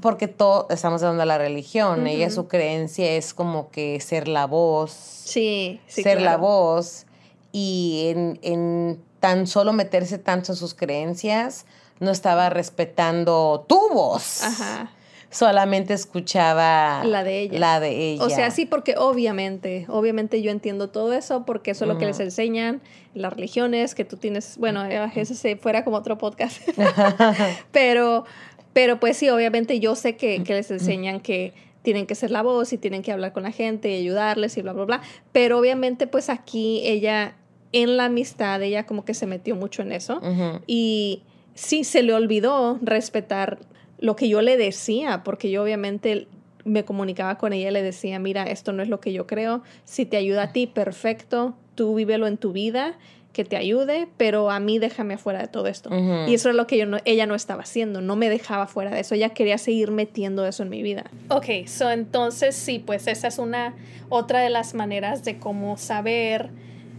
porque 0.00 0.28
todo, 0.28 0.68
estamos 0.70 1.02
hablando 1.02 1.22
de 1.22 1.26
la 1.26 1.38
religión, 1.38 2.06
ella 2.06 2.30
su 2.30 2.46
creencia 2.46 3.12
es 3.12 3.34
como 3.34 3.70
que 3.70 3.98
ser 4.00 4.28
la 4.28 4.46
voz. 4.46 4.92
Sí, 4.92 5.80
sí. 5.88 6.02
Ser 6.02 6.20
la 6.20 6.36
voz 6.36 7.06
y 7.52 8.08
en, 8.10 8.38
en 8.42 9.02
tan 9.18 9.46
solo 9.46 9.72
meterse 9.72 10.18
tanto 10.18 10.52
en 10.52 10.56
sus 10.56 10.74
creencias, 10.74 11.64
no 11.98 12.10
estaba 12.10 12.50
respetando 12.50 13.64
tu 13.66 13.88
voz. 13.92 14.44
Ajá 14.44 14.92
solamente 15.30 15.94
escuchaba 15.94 17.04
la 17.04 17.24
de 17.24 17.40
ella. 17.40 17.58
La 17.58 17.80
de 17.80 18.12
ella. 18.12 18.24
O 18.24 18.30
sea, 18.30 18.50
sí, 18.50 18.66
porque 18.66 18.94
obviamente, 18.96 19.86
obviamente 19.88 20.42
yo 20.42 20.50
entiendo 20.50 20.88
todo 20.88 21.12
eso 21.12 21.44
porque 21.44 21.72
eso 21.72 21.84
es 21.84 21.88
lo 21.88 21.98
que 21.98 22.06
les 22.06 22.20
enseñan 22.20 22.80
las 23.14 23.32
religiones, 23.32 23.94
que 23.94 24.04
tú 24.04 24.16
tienes, 24.16 24.58
bueno, 24.58 24.84
eh, 24.84 25.10
eso 25.14 25.34
se 25.34 25.56
fuera 25.56 25.84
como 25.84 25.96
otro 25.96 26.18
podcast. 26.18 26.60
pero, 27.72 28.24
pero 28.72 29.00
pues 29.00 29.16
sí, 29.16 29.28
obviamente 29.28 29.80
yo 29.80 29.94
sé 29.94 30.16
que, 30.16 30.42
que 30.42 30.54
les 30.54 30.70
enseñan 30.70 31.20
que 31.20 31.54
tienen 31.82 32.06
que 32.06 32.14
ser 32.14 32.30
la 32.30 32.42
voz 32.42 32.72
y 32.72 32.78
tienen 32.78 33.02
que 33.02 33.12
hablar 33.12 33.32
con 33.32 33.44
la 33.44 33.52
gente 33.52 33.90
y 33.90 34.00
ayudarles 34.00 34.56
y 34.56 34.62
bla, 34.62 34.72
bla, 34.72 34.84
bla. 34.84 35.02
Pero 35.32 35.58
obviamente 35.58 36.06
pues 36.06 36.28
aquí 36.28 36.80
ella, 36.84 37.36
en 37.72 37.96
la 37.96 38.06
amistad, 38.06 38.60
ella 38.62 38.86
como 38.86 39.04
que 39.04 39.14
se 39.14 39.26
metió 39.26 39.54
mucho 39.54 39.82
en 39.82 39.92
eso. 39.92 40.20
Y 40.66 41.22
sí, 41.54 41.84
se 41.84 42.02
le 42.02 42.12
olvidó 42.12 42.78
respetar 42.82 43.60
lo 43.98 44.16
que 44.16 44.28
yo 44.28 44.42
le 44.42 44.56
decía, 44.56 45.22
porque 45.24 45.50
yo 45.50 45.62
obviamente 45.62 46.28
me 46.64 46.84
comunicaba 46.84 47.38
con 47.38 47.52
ella 47.52 47.68
y 47.68 47.72
le 47.72 47.82
decía, 47.82 48.18
mira, 48.18 48.44
esto 48.44 48.72
no 48.72 48.82
es 48.82 48.88
lo 48.88 49.00
que 49.00 49.12
yo 49.12 49.26
creo, 49.26 49.62
si 49.84 50.04
te 50.04 50.16
ayuda 50.16 50.42
a 50.44 50.52
ti, 50.52 50.66
perfecto, 50.66 51.54
tú 51.74 51.94
vívelo 51.94 52.26
en 52.26 52.38
tu 52.38 52.52
vida, 52.52 52.98
que 53.32 53.44
te 53.44 53.56
ayude, 53.56 54.08
pero 54.16 54.50
a 54.50 54.60
mí 54.60 54.78
déjame 54.78 55.14
afuera 55.14 55.40
de 55.40 55.48
todo 55.48 55.66
esto. 55.66 55.90
Y 56.26 56.32
eso 56.32 56.48
es 56.48 56.56
lo 56.56 56.66
que 56.66 56.78
yo 56.78 56.86
no, 56.86 56.96
ella 57.04 57.26
no 57.26 57.34
estaba 57.34 57.64
haciendo, 57.64 58.00
no 58.00 58.16
me 58.16 58.30
dejaba 58.30 58.66
fuera 58.66 58.90
de 58.90 59.00
eso, 59.00 59.14
ella 59.14 59.28
quería 59.28 59.58
seguir 59.58 59.90
metiendo 59.90 60.46
eso 60.46 60.62
en 60.62 60.70
mi 60.70 60.82
vida. 60.82 61.04
Ok, 61.28 61.66
so 61.66 61.90
entonces 61.90 62.56
sí, 62.56 62.78
pues 62.78 63.06
esa 63.06 63.28
es 63.28 63.38
una 63.38 63.74
otra 64.08 64.40
de 64.40 64.48
las 64.48 64.72
maneras 64.72 65.22
de 65.22 65.38
cómo 65.38 65.76
saber, 65.76 66.48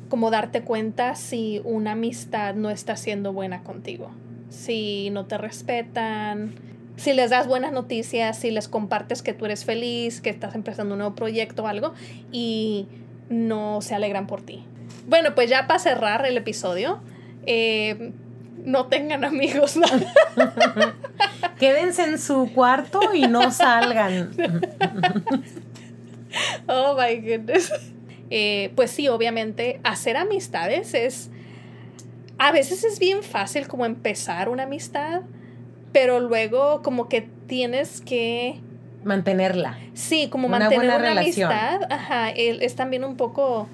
cómo 0.10 0.30
darte 0.30 0.62
cuenta 0.62 1.16
si 1.16 1.60
una 1.64 1.94
amistad 1.94 2.54
no 2.54 2.70
está 2.70 2.96
siendo 2.98 3.34
buena 3.34 3.64
contigo, 3.64 4.12
si 4.50 5.10
no 5.10 5.26
te 5.26 5.40
respetan, 5.40 6.54
si 6.98 7.14
les 7.14 7.30
das 7.30 7.48
buenas 7.48 7.72
noticias, 7.72 8.38
si 8.38 8.52
les 8.52 8.68
compartes 8.68 9.22
que 9.22 9.34
tú 9.34 9.46
eres 9.46 9.64
feliz, 9.64 10.20
que 10.20 10.30
estás 10.30 10.56
empezando 10.56 10.96
un 10.96 11.00
nuevo 11.00 11.16
proyecto 11.16 11.64
o 11.64 11.68
algo 11.68 11.94
y 12.32 12.88
no 13.30 13.82
se 13.82 13.96
alegran 13.96 14.28
por 14.28 14.42
ti. 14.42 14.66
Bueno, 15.08 15.36
pues 15.36 15.50
ya 15.50 15.68
para 15.68 15.80
cerrar 15.80 16.26
el 16.26 16.36
episodio, 16.36 17.00
eh, 17.46 18.12
no 18.66 18.88
tengan 18.88 19.24
amigos. 19.24 19.80
Quédense 21.60 22.04
en 22.04 22.20
su 22.20 22.52
cuarto 22.54 23.00
y 23.14 23.28
no 23.28 23.52
salgan. 23.52 24.32
oh 26.68 26.98
my 27.00 27.16
goodness. 27.18 27.72
Eh, 28.30 28.74
pues 28.76 28.92
sí, 28.92 29.08
obviamente, 29.08 29.80
hacer 29.84 30.18
amistades 30.18 30.94
es. 30.94 31.30
A 32.40 32.52
veces 32.52 32.84
es 32.84 33.00
bien 33.00 33.24
fácil 33.24 33.68
como 33.68 33.86
empezar 33.86 34.50
una 34.50 34.64
amistad, 34.64 35.22
pero 35.98 36.20
luego 36.20 36.84
como 36.84 37.10
que 37.10 37.28
tienes 37.48 38.02
que 38.02 38.60
mantenerla. 39.04 39.80
Sí, 39.96 40.28
como 40.30 40.48
mantener 40.48 40.96
una 40.96 41.12
amistad. 41.20 41.82
Ajá, 41.90 42.30
es 42.30 42.76
también 42.76 43.04
un 43.04 43.18
poco 43.18 43.68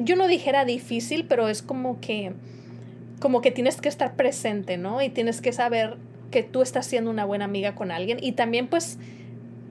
yo 0.00 0.14
no 0.14 0.28
dijera 0.28 0.64
difícil, 0.64 1.26
pero 1.28 1.48
es 1.48 1.62
como 1.62 2.00
que, 2.00 2.34
como 3.18 3.40
que 3.40 3.50
tienes 3.50 3.80
que 3.80 3.88
estar 3.88 4.14
presente, 4.14 4.76
¿no? 4.76 5.02
Y 5.02 5.08
tienes 5.08 5.40
que 5.40 5.52
saber 5.52 5.96
que 6.30 6.44
tú 6.44 6.62
estás 6.62 6.86
siendo 6.86 7.10
una 7.10 7.24
buena 7.24 7.46
amiga 7.46 7.74
con 7.74 7.90
alguien 7.90 8.18
y 8.22 8.32
también 8.32 8.68
pues 8.68 8.98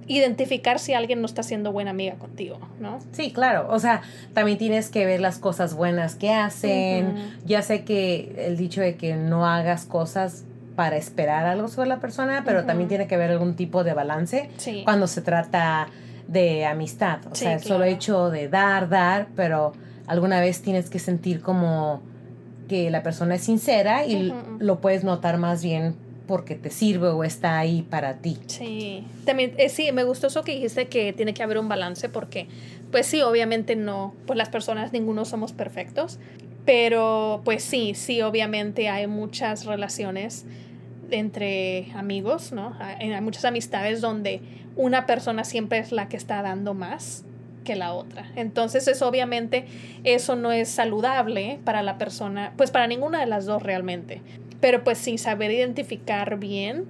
identificar 0.06 0.80
si 0.80 0.94
alguien 0.94 1.22
no 1.22 1.26
está 1.26 1.44
siendo 1.44 1.72
buena 1.72 1.92
amiga 1.92 2.16
contigo, 2.16 2.60
¿no? 2.82 3.00
Sí, 3.14 3.32
claro. 3.32 3.68
O 3.70 3.80
sea, 3.80 4.02
también 4.34 4.58
tienes 4.58 4.90
que 4.90 5.06
ver 5.06 5.22
las 5.22 5.40
cosas 5.40 5.74
buenas 5.74 6.16
que 6.16 6.32
hacen. 6.32 7.16
Ya 7.46 7.62
sé 7.62 7.86
que 7.86 8.36
el 8.38 8.58
dicho 8.58 8.82
de 8.82 8.98
que 8.98 9.16
no 9.16 9.46
hagas 9.46 9.86
cosas 9.86 10.44
para 10.76 10.98
esperar 10.98 11.46
algo 11.46 11.68
sobre 11.68 11.90
la 11.90 12.00
persona, 12.00 12.44
pero 12.46 12.66
también 12.66 12.90
tiene 12.90 13.08
que 13.08 13.16
haber 13.16 13.32
algún 13.32 13.56
tipo 13.56 13.84
de 13.84 13.94
balance 13.94 14.50
cuando 14.84 15.08
se 15.08 15.22
trata 15.22 15.88
de 16.28 16.66
amistad. 16.66 17.20
O 17.32 17.36
sea, 17.36 17.60
solo 17.60 17.86
hecho 17.86 18.30
de 18.30 18.50
dar, 18.50 18.90
dar, 18.90 19.28
pero 19.36 19.74
alguna 20.08 20.40
vez 20.40 20.62
tienes 20.62 20.90
que 20.90 21.00
sentir 21.00 21.42
como 21.42 22.02
que 22.68 22.90
la 22.90 23.04
persona 23.04 23.36
es 23.36 23.44
sincera 23.44 24.06
y 24.06 24.34
lo 24.60 24.82
puedes 24.82 25.04
notar 25.04 25.38
más 25.38 25.64
bien 25.64 25.96
porque 26.28 26.56
te 26.56 26.72
sirve 26.72 27.10
o 27.10 27.24
está 27.24 27.60
ahí 27.60 27.84
para 27.84 28.16
ti. 28.16 28.38
Sí, 28.48 29.06
también 29.26 29.54
eh, 29.58 29.70
sí, 29.70 29.92
me 29.92 30.04
gustó 30.04 30.28
eso 30.28 30.44
que 30.44 30.54
dijiste 30.54 30.88
que 30.88 31.14
tiene 31.14 31.34
que 31.34 31.44
haber 31.44 31.60
un 31.60 31.70
balance 31.70 32.10
porque 32.10 32.48
pues 32.92 33.06
sí, 33.06 33.22
obviamente 33.22 33.76
no, 33.76 34.14
pues 34.26 34.38
las 34.38 34.50
personas 34.50 34.92
ninguno 34.92 35.26
somos 35.26 35.54
perfectos, 35.54 36.20
pero 36.66 37.42
pues 37.46 37.64
sí, 37.64 37.94
sí, 37.94 38.22
obviamente 38.22 38.90
hay 38.90 39.06
muchas 39.08 39.66
relaciones 39.66 40.46
entre 41.12 41.92
amigos, 41.96 42.52
¿no? 42.52 42.76
Hay 42.80 43.22
muchas 43.22 43.46
amistades 43.46 44.02
donde 44.02 44.42
una 44.76 45.06
persona 45.06 45.44
siempre 45.44 45.80
es 45.80 45.92
la 45.92 46.08
que 46.10 46.18
está 46.18 46.42
dando 46.42 46.74
más 46.74 47.24
que 47.64 47.76
la 47.76 47.94
otra. 47.94 48.32
Entonces, 48.36 48.88
es 48.88 49.02
obviamente 49.02 49.66
eso 50.06 50.36
no 50.36 50.52
es 50.52 50.70
saludable 50.70 51.60
para 51.66 51.84
la 51.84 51.98
persona, 51.98 52.54
pues 52.56 52.72
para 52.72 52.88
ninguna 52.88 53.20
de 53.20 53.26
las 53.26 53.46
dos 53.46 53.62
realmente. 53.62 54.22
Pero 54.62 54.84
pues 54.84 54.98
sin 54.98 55.18
saber 55.18 55.52
identificar 55.52 56.38
bien, 56.38 56.86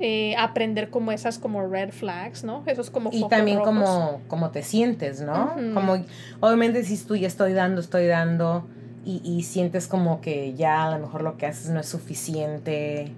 eh, 0.00 0.34
aprender 0.38 0.90
como 0.90 1.12
esas 1.12 1.38
como 1.38 1.66
red 1.66 1.90
flags, 1.90 2.44
¿no? 2.44 2.62
Eso 2.66 2.80
es 2.80 2.90
como... 2.90 3.10
Y 3.12 3.26
también 3.28 3.58
como, 3.58 4.20
como 4.28 4.50
te 4.50 4.62
sientes, 4.62 5.20
¿no? 5.20 5.54
Como, 5.74 6.04
obviamente 6.40 6.84
si 6.84 6.96
tú 7.04 7.16
ya 7.16 7.26
estoy 7.26 7.52
dando, 7.52 7.80
estoy 7.80 8.06
dando, 8.06 8.66
y, 9.10 9.42
sientes 9.42 9.88
como 9.88 10.20
que 10.20 10.52
ya 10.52 10.84
a 10.84 10.90
lo 10.90 10.98
mejor 10.98 11.22
lo 11.22 11.38
que 11.38 11.46
haces 11.46 11.70
no 11.70 11.80
es 11.80 11.86
suficiente. 11.86 13.10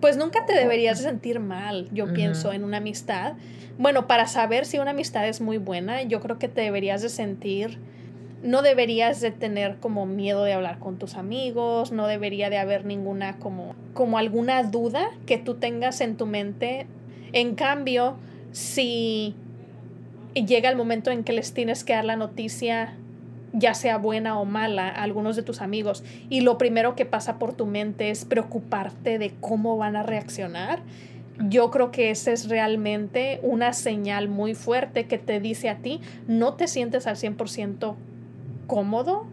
Pues 0.00 0.16
nunca 0.16 0.46
te 0.46 0.54
deberías 0.54 1.00
sentir 1.00 1.40
mal, 1.40 1.88
yo 1.90 2.12
pienso, 2.12 2.52
en 2.52 2.62
una 2.62 2.76
amistad. 2.76 3.32
Bueno, 3.76 4.06
para 4.06 4.28
saber 4.28 4.66
si 4.66 4.78
una 4.78 4.92
amistad 4.92 5.26
es 5.26 5.40
muy 5.40 5.58
buena, 5.58 6.02
yo 6.02 6.20
creo 6.20 6.38
que 6.38 6.46
te 6.46 6.60
deberías 6.60 7.02
de 7.02 7.08
sentir, 7.08 7.78
no 8.44 8.62
deberías 8.62 9.20
de 9.20 9.32
tener 9.32 9.78
como 9.78 10.06
miedo 10.06 10.44
de 10.44 10.52
hablar 10.52 10.78
con 10.78 10.96
tus 10.96 11.16
amigos, 11.16 11.90
no 11.90 12.06
debería 12.06 12.48
de 12.48 12.58
haber 12.58 12.84
ninguna 12.84 13.36
como, 13.38 13.74
como 13.94 14.16
alguna 14.16 14.62
duda 14.62 15.10
que 15.26 15.38
tú 15.38 15.54
tengas 15.54 16.00
en 16.00 16.16
tu 16.16 16.26
mente. 16.26 16.86
En 17.32 17.56
cambio, 17.56 18.14
si 18.52 19.34
llega 20.34 20.68
el 20.68 20.76
momento 20.76 21.10
en 21.10 21.24
que 21.24 21.32
les 21.32 21.52
tienes 21.52 21.82
que 21.82 21.94
dar 21.94 22.04
la 22.04 22.14
noticia 22.14 22.94
ya 23.52 23.74
sea 23.74 23.98
buena 23.98 24.38
o 24.38 24.44
mala, 24.44 24.88
a 24.88 25.02
algunos 25.02 25.36
de 25.36 25.42
tus 25.42 25.60
amigos, 25.60 26.04
y 26.28 26.40
lo 26.40 26.58
primero 26.58 26.94
que 26.94 27.06
pasa 27.06 27.38
por 27.38 27.52
tu 27.52 27.66
mente 27.66 28.10
es 28.10 28.24
preocuparte 28.24 29.18
de 29.18 29.32
cómo 29.40 29.76
van 29.76 29.96
a 29.96 30.02
reaccionar, 30.02 30.80
yo 31.48 31.70
creo 31.70 31.90
que 31.90 32.10
esa 32.10 32.32
es 32.32 32.48
realmente 32.48 33.40
una 33.42 33.72
señal 33.72 34.28
muy 34.28 34.54
fuerte 34.54 35.06
que 35.06 35.18
te 35.18 35.40
dice 35.40 35.70
a 35.70 35.76
ti, 35.76 36.00
no 36.28 36.54
te 36.54 36.68
sientes 36.68 37.06
al 37.06 37.16
100% 37.16 37.94
cómodo 38.66 39.26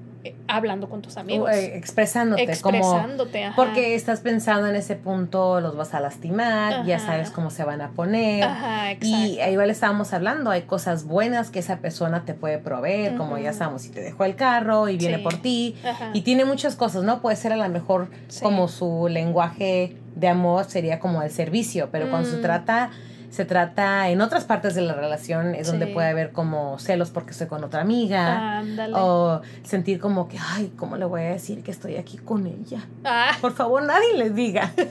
hablando 0.48 0.90
con 0.90 1.02
tus 1.02 1.18
amigos. 1.18 1.52
Eh, 1.52 1.76
expresándote. 1.76 2.44
Expresándote, 2.44 3.46
ajá. 3.46 3.56
Porque 3.56 3.96
estás 3.96 4.22
pensando 4.22 4.68
en 4.68 4.76
ese 4.76 4.96
punto, 4.96 5.62
los 5.62 5.76
vas 5.76 5.94
a 5.94 6.00
lastimar, 6.00 6.86
ya 6.86 7.00
sabes 7.00 7.30
cómo 7.32 7.50
se 7.50 7.64
van 7.64 7.82
a 7.82 7.92
poner. 7.92 8.44
Ajá. 8.44 8.94
Y 9.02 9.40
igual 9.40 9.70
estábamos 9.70 10.14
hablando, 10.14 10.50
hay 10.50 10.64
cosas 10.64 11.06
buenas 11.06 11.50
que 11.50 11.60
esa 11.60 11.78
persona 11.78 12.26
te 12.26 12.34
puede 12.34 12.58
proveer, 12.58 13.16
como 13.16 13.38
ya 13.38 13.54
sabemos, 13.54 13.82
si 13.82 13.90
te 13.90 14.02
dejó 14.02 14.26
el 14.26 14.36
carro 14.36 14.90
y 14.90 14.98
viene 14.98 15.20
por 15.20 15.36
ti. 15.42 15.76
Y 16.14 16.22
tiene 16.22 16.46
muchas 16.46 16.76
cosas, 16.76 17.04
¿no? 17.04 17.22
Puede 17.22 17.36
ser 17.36 17.54
a 17.54 17.58
lo 17.58 17.70
mejor 17.70 18.10
como 18.42 18.68
su 18.68 19.08
lenguaje 19.10 19.98
de 20.16 20.28
amor 20.28 20.66
sería 20.66 21.00
como 21.00 21.22
el 21.22 21.30
servicio, 21.30 21.90
pero 21.92 22.10
cuando 22.10 22.30
se 22.30 22.38
mm. 22.38 22.42
trata 22.42 22.90
se 23.30 23.46
trata 23.46 24.10
en 24.10 24.22
otras 24.22 24.46
partes 24.46 24.74
de 24.76 24.82
la 24.82 24.94
relación 24.94 25.54
es 25.54 25.68
donde 25.68 25.88
puede 25.88 26.08
haber 26.08 26.32
como 26.32 26.80
celos 26.80 27.12
porque 27.12 27.32
estoy 27.32 27.48
con 27.48 27.64
otra 27.64 27.82
amiga 27.82 28.64
o 28.94 29.42
sentir 29.64 30.00
como 30.00 30.28
que 30.28 30.38
ay 30.40 30.72
cómo 30.78 30.98
le 30.98 31.06
voy 31.06 31.22
a 31.22 31.32
decir 31.32 31.62
que 31.64 31.72
estoy 31.72 31.98
aquí 31.98 32.18
con 32.18 32.48
ella 32.48 32.86
ah. 33.04 33.32
por 33.42 33.54
favor 33.54 33.84
nadie 33.84 34.18
les 34.18 34.36
diga. 34.36 34.72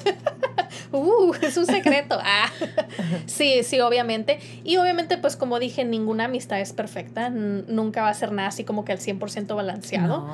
Uh, 0.92 1.32
es 1.40 1.56
un 1.56 1.66
secreto. 1.66 2.18
Ah. 2.22 2.48
sí 3.26 3.62
sí 3.64 3.80
obviamente. 3.80 4.38
Y 4.62 4.76
obviamente 4.76 5.18
pues 5.18 5.36
como 5.36 5.58
dije 5.58 5.84
ninguna 5.84 6.26
amistad 6.26 6.60
es 6.60 6.72
perfecta 6.72 7.28
nunca 7.30 8.02
va 8.02 8.10
a 8.10 8.14
ser 8.14 8.30
nada 8.30 8.48
así 8.48 8.64
como 8.64 8.84
que 8.84 8.92
al 8.92 8.98
100% 8.98 9.54
balanceado 9.56 10.28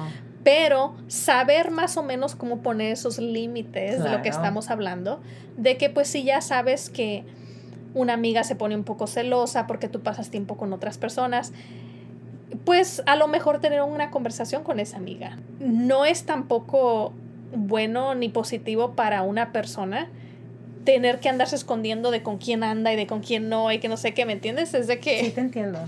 pero 0.44 0.94
saber 1.08 1.70
más 1.70 1.96
o 1.96 2.02
menos 2.02 2.34
cómo 2.34 2.58
poner 2.58 2.92
esos 2.92 3.18
límites 3.18 4.02
de 4.02 4.10
lo 4.10 4.22
que 4.22 4.28
estamos 4.28 4.70
hablando, 4.70 5.20
de 5.56 5.76
que 5.76 5.88
pues 5.88 6.08
si 6.08 6.24
ya 6.24 6.40
sabes 6.40 6.90
que 6.90 7.24
una 7.94 8.14
amiga 8.14 8.44
se 8.44 8.54
pone 8.54 8.74
un 8.74 8.84
poco 8.84 9.06
celosa 9.06 9.66
porque 9.66 9.88
tú 9.88 10.00
pasas 10.00 10.30
tiempo 10.30 10.56
con 10.56 10.72
otras 10.72 10.98
personas, 10.98 11.52
pues 12.64 13.02
a 13.06 13.16
lo 13.16 13.28
mejor 13.28 13.60
tener 13.60 13.82
una 13.82 14.10
conversación 14.10 14.62
con 14.62 14.80
esa 14.80 14.96
amiga. 14.96 15.38
No 15.60 16.04
es 16.04 16.24
tampoco 16.24 17.12
bueno 17.54 18.14
ni 18.14 18.28
positivo 18.28 18.92
para 18.92 19.22
una 19.22 19.52
persona 19.52 20.08
tener 20.84 21.20
que 21.20 21.28
andarse 21.28 21.54
escondiendo 21.54 22.10
de 22.10 22.22
con 22.22 22.38
quién 22.38 22.64
anda 22.64 22.92
y 22.92 22.96
de 22.96 23.06
con 23.06 23.20
quién 23.20 23.48
no 23.48 23.70
y 23.70 23.78
que 23.78 23.88
no 23.88 23.96
sé 23.96 24.14
qué, 24.14 24.26
¿me 24.26 24.32
entiendes? 24.32 24.74
Es 24.74 24.86
de 24.86 24.98
que... 24.98 25.24
Sí, 25.24 25.30
te 25.30 25.40
entiendo. 25.40 25.78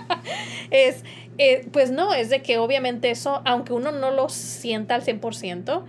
es, 0.70 1.04
eh, 1.38 1.66
pues 1.70 1.90
no, 1.90 2.14
es 2.14 2.30
de 2.30 2.40
que 2.40 2.58
obviamente 2.58 3.10
eso, 3.10 3.42
aunque 3.44 3.72
uno 3.72 3.92
no 3.92 4.10
lo 4.10 4.28
sienta 4.28 4.94
al 4.94 5.04
100%, 5.04 5.82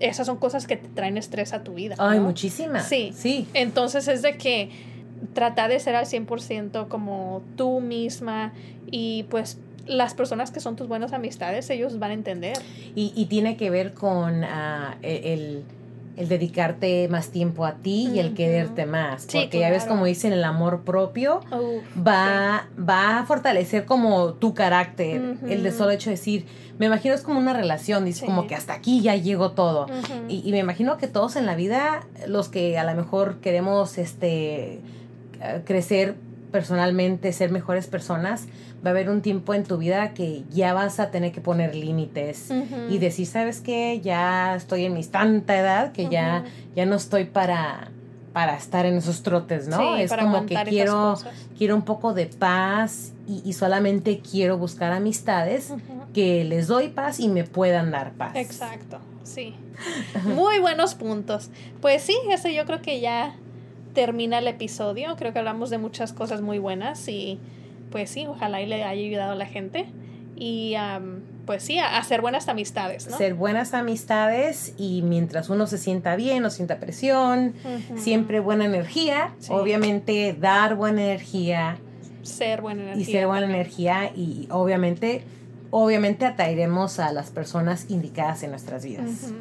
esas 0.00 0.26
son 0.26 0.36
cosas 0.36 0.66
que 0.66 0.76
te 0.76 0.88
traen 0.88 1.16
estrés 1.16 1.52
a 1.52 1.62
tu 1.62 1.74
vida. 1.74 1.94
Ay, 1.98 2.20
muchísimas. 2.20 2.86
Sí. 2.86 3.12
Sí. 3.16 3.48
Entonces 3.54 4.08
es 4.08 4.20
de 4.20 4.36
que 4.36 4.70
trata 5.32 5.68
de 5.68 5.80
ser 5.80 5.94
al 5.94 6.06
100% 6.06 6.88
como 6.88 7.42
tú 7.56 7.80
misma 7.80 8.52
y 8.90 9.24
pues 9.24 9.58
las 9.86 10.14
personas 10.14 10.50
que 10.50 10.60
son 10.60 10.76
tus 10.76 10.88
buenas 10.88 11.12
amistades, 11.12 11.68
ellos 11.70 11.98
van 11.98 12.10
a 12.10 12.14
entender. 12.14 12.58
Y, 12.94 13.12
y 13.14 13.26
tiene 13.26 13.56
que 13.56 13.70
ver 13.70 13.94
con 13.94 14.44
e, 14.44 14.48
el, 15.02 15.64
el, 16.16 16.28
dedicarte 16.28 17.08
más 17.08 17.28
tiempo 17.28 17.64
a 17.64 17.74
ti 17.74 18.10
y 18.12 18.18
el 18.18 18.34
quererte 18.34 18.86
más. 18.86 19.26
Porque 19.32 19.60
ya 19.60 19.70
ves 19.70 19.84
como 19.84 20.04
dicen, 20.04 20.32
el 20.32 20.44
amor 20.44 20.82
propio 20.82 21.40
va, 21.96 22.68
va 22.78 23.18
a 23.18 23.26
fortalecer 23.26 23.84
como 23.84 24.34
tu 24.34 24.54
carácter. 24.54 25.36
El 25.48 25.62
de 25.62 25.72
solo 25.72 25.90
hecho 25.90 26.10
de 26.10 26.16
decir, 26.16 26.46
me 26.78 26.86
imagino 26.86 27.14
es 27.14 27.22
como 27.22 27.38
una 27.38 27.52
relación, 27.52 28.04
dice 28.04 28.26
como 28.26 28.46
que 28.46 28.54
hasta 28.54 28.74
aquí 28.74 29.02
ya 29.02 29.14
llegó 29.14 29.52
todo. 29.52 29.86
y, 30.28 30.42
y 30.44 30.52
me 30.52 30.58
imagino 30.58 30.96
que 30.96 31.06
todos 31.06 31.36
en 31.36 31.46
la 31.46 31.54
vida, 31.54 32.06
los 32.26 32.48
que 32.48 32.78
a 32.78 32.84
lo 32.84 32.94
mejor 32.94 33.40
queremos 33.40 33.98
este 33.98 34.80
crecer 35.64 36.14
personalmente, 36.52 37.32
ser 37.32 37.50
mejores 37.50 37.86
personas, 37.86 38.46
va 38.84 38.90
a 38.90 38.92
haber 38.92 39.10
un 39.10 39.20
tiempo 39.20 39.52
en 39.54 39.64
tu 39.64 39.78
vida 39.78 40.14
que 40.14 40.44
ya 40.50 40.72
vas 40.72 41.00
a 41.00 41.10
tener 41.10 41.32
que 41.32 41.40
poner 41.40 41.74
límites 41.74 42.50
y 42.88 42.98
decir, 42.98 43.26
¿sabes 43.26 43.60
qué? 43.60 44.00
Ya 44.02 44.54
estoy 44.54 44.84
en 44.84 44.94
mis 44.94 45.10
tanta 45.10 45.58
edad 45.58 45.92
que 45.92 46.08
ya, 46.08 46.44
ya 46.74 46.86
no 46.86 46.96
estoy 46.96 47.24
para 47.24 47.90
para 48.36 48.54
estar 48.54 48.84
en 48.84 48.96
esos 48.96 49.22
trotes, 49.22 49.66
¿no? 49.66 49.96
es 49.96 50.12
como 50.12 50.44
que 50.44 50.54
quiero, 50.68 51.14
quiero 51.56 51.74
un 51.74 51.86
poco 51.86 52.12
de 52.12 52.26
paz 52.26 53.14
y, 53.26 53.54
solamente 53.54 54.20
quiero 54.20 54.58
buscar 54.58 54.92
amistades 54.92 55.72
que 56.12 56.44
les 56.44 56.66
doy 56.66 56.88
paz 56.88 57.18
y 57.18 57.28
me 57.28 57.44
puedan 57.44 57.90
dar 57.90 58.12
paz. 58.12 58.36
Exacto, 58.36 58.98
sí. 59.22 59.54
Muy 60.24 60.58
buenos 60.58 60.94
puntos. 60.94 61.48
Pues 61.80 62.02
sí, 62.02 62.14
eso 62.30 62.50
yo 62.50 62.66
creo 62.66 62.82
que 62.82 63.00
ya 63.00 63.34
termina 63.96 64.38
el 64.38 64.46
episodio. 64.46 65.16
Creo 65.16 65.32
que 65.32 65.38
hablamos 65.38 65.70
de 65.70 65.78
muchas 65.78 66.12
cosas 66.12 66.42
muy 66.42 66.58
buenas 66.58 67.08
y 67.08 67.40
pues 67.90 68.10
sí, 68.10 68.26
ojalá 68.26 68.60
y 68.60 68.66
le 68.66 68.74
haya 68.76 68.90
ayudado 68.90 69.32
a 69.32 69.34
la 69.34 69.46
gente. 69.46 69.86
Y 70.36 70.74
pues 71.46 71.62
sí, 71.62 71.78
a 71.78 71.96
hacer 71.96 72.20
buenas 72.20 72.48
amistades, 72.48 73.08
¿no? 73.08 73.16
Ser 73.16 73.32
buenas 73.32 73.72
amistades 73.72 74.74
y 74.76 75.00
mientras 75.00 75.48
uno 75.48 75.66
se 75.66 75.78
sienta 75.78 76.14
bien, 76.14 76.42
no 76.42 76.50
sienta 76.50 76.78
presión, 76.78 77.54
siempre 77.96 78.38
buena 78.38 78.66
energía, 78.66 79.34
obviamente 79.48 80.36
dar 80.38 80.76
buena 80.76 81.02
energía. 81.02 81.78
Ser 82.22 82.60
buena 82.60 82.82
energía. 82.82 83.02
Y 83.02 83.12
ser 83.12 83.26
buena 83.28 83.46
energía 83.46 84.12
y 84.14 84.46
obviamente, 84.50 85.24
obviamente 85.70 86.26
atraeremos 86.26 86.98
a 86.98 87.12
las 87.12 87.30
personas 87.30 87.86
indicadas 87.88 88.42
en 88.42 88.50
nuestras 88.50 88.84
vidas. 88.84 89.32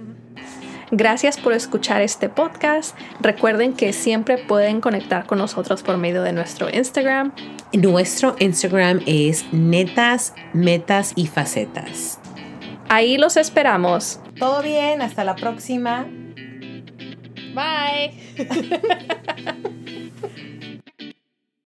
Gracias 0.92 1.38
por 1.38 1.54
escuchar 1.54 2.02
este 2.02 2.30
podcast. 2.30 2.98
Recuerden 3.20 3.74
que 3.74 3.94
siempre 3.94 4.38
pueden 4.38 4.82
conectar 4.82 5.26
con 5.26 5.38
nosotros 5.38 5.84
por 5.84 5.98
medio 5.98 6.22
de 6.22 6.34
nuestro 6.34 6.70
Instagram. 6.70 7.34
Nuestro 7.74 8.36
Instagram 8.40 9.02
es 9.06 9.46
netas, 9.52 10.34
metas 10.54 11.14
y 11.16 11.28
facetas. 11.28 12.20
Ahí 12.90 13.18
los 13.18 13.36
esperamos. 13.38 14.20
Todo 14.38 14.62
bien, 14.62 15.02
hasta 15.02 15.24
la 15.24 15.36
próxima. 15.36 16.06
Bye. 17.54 18.12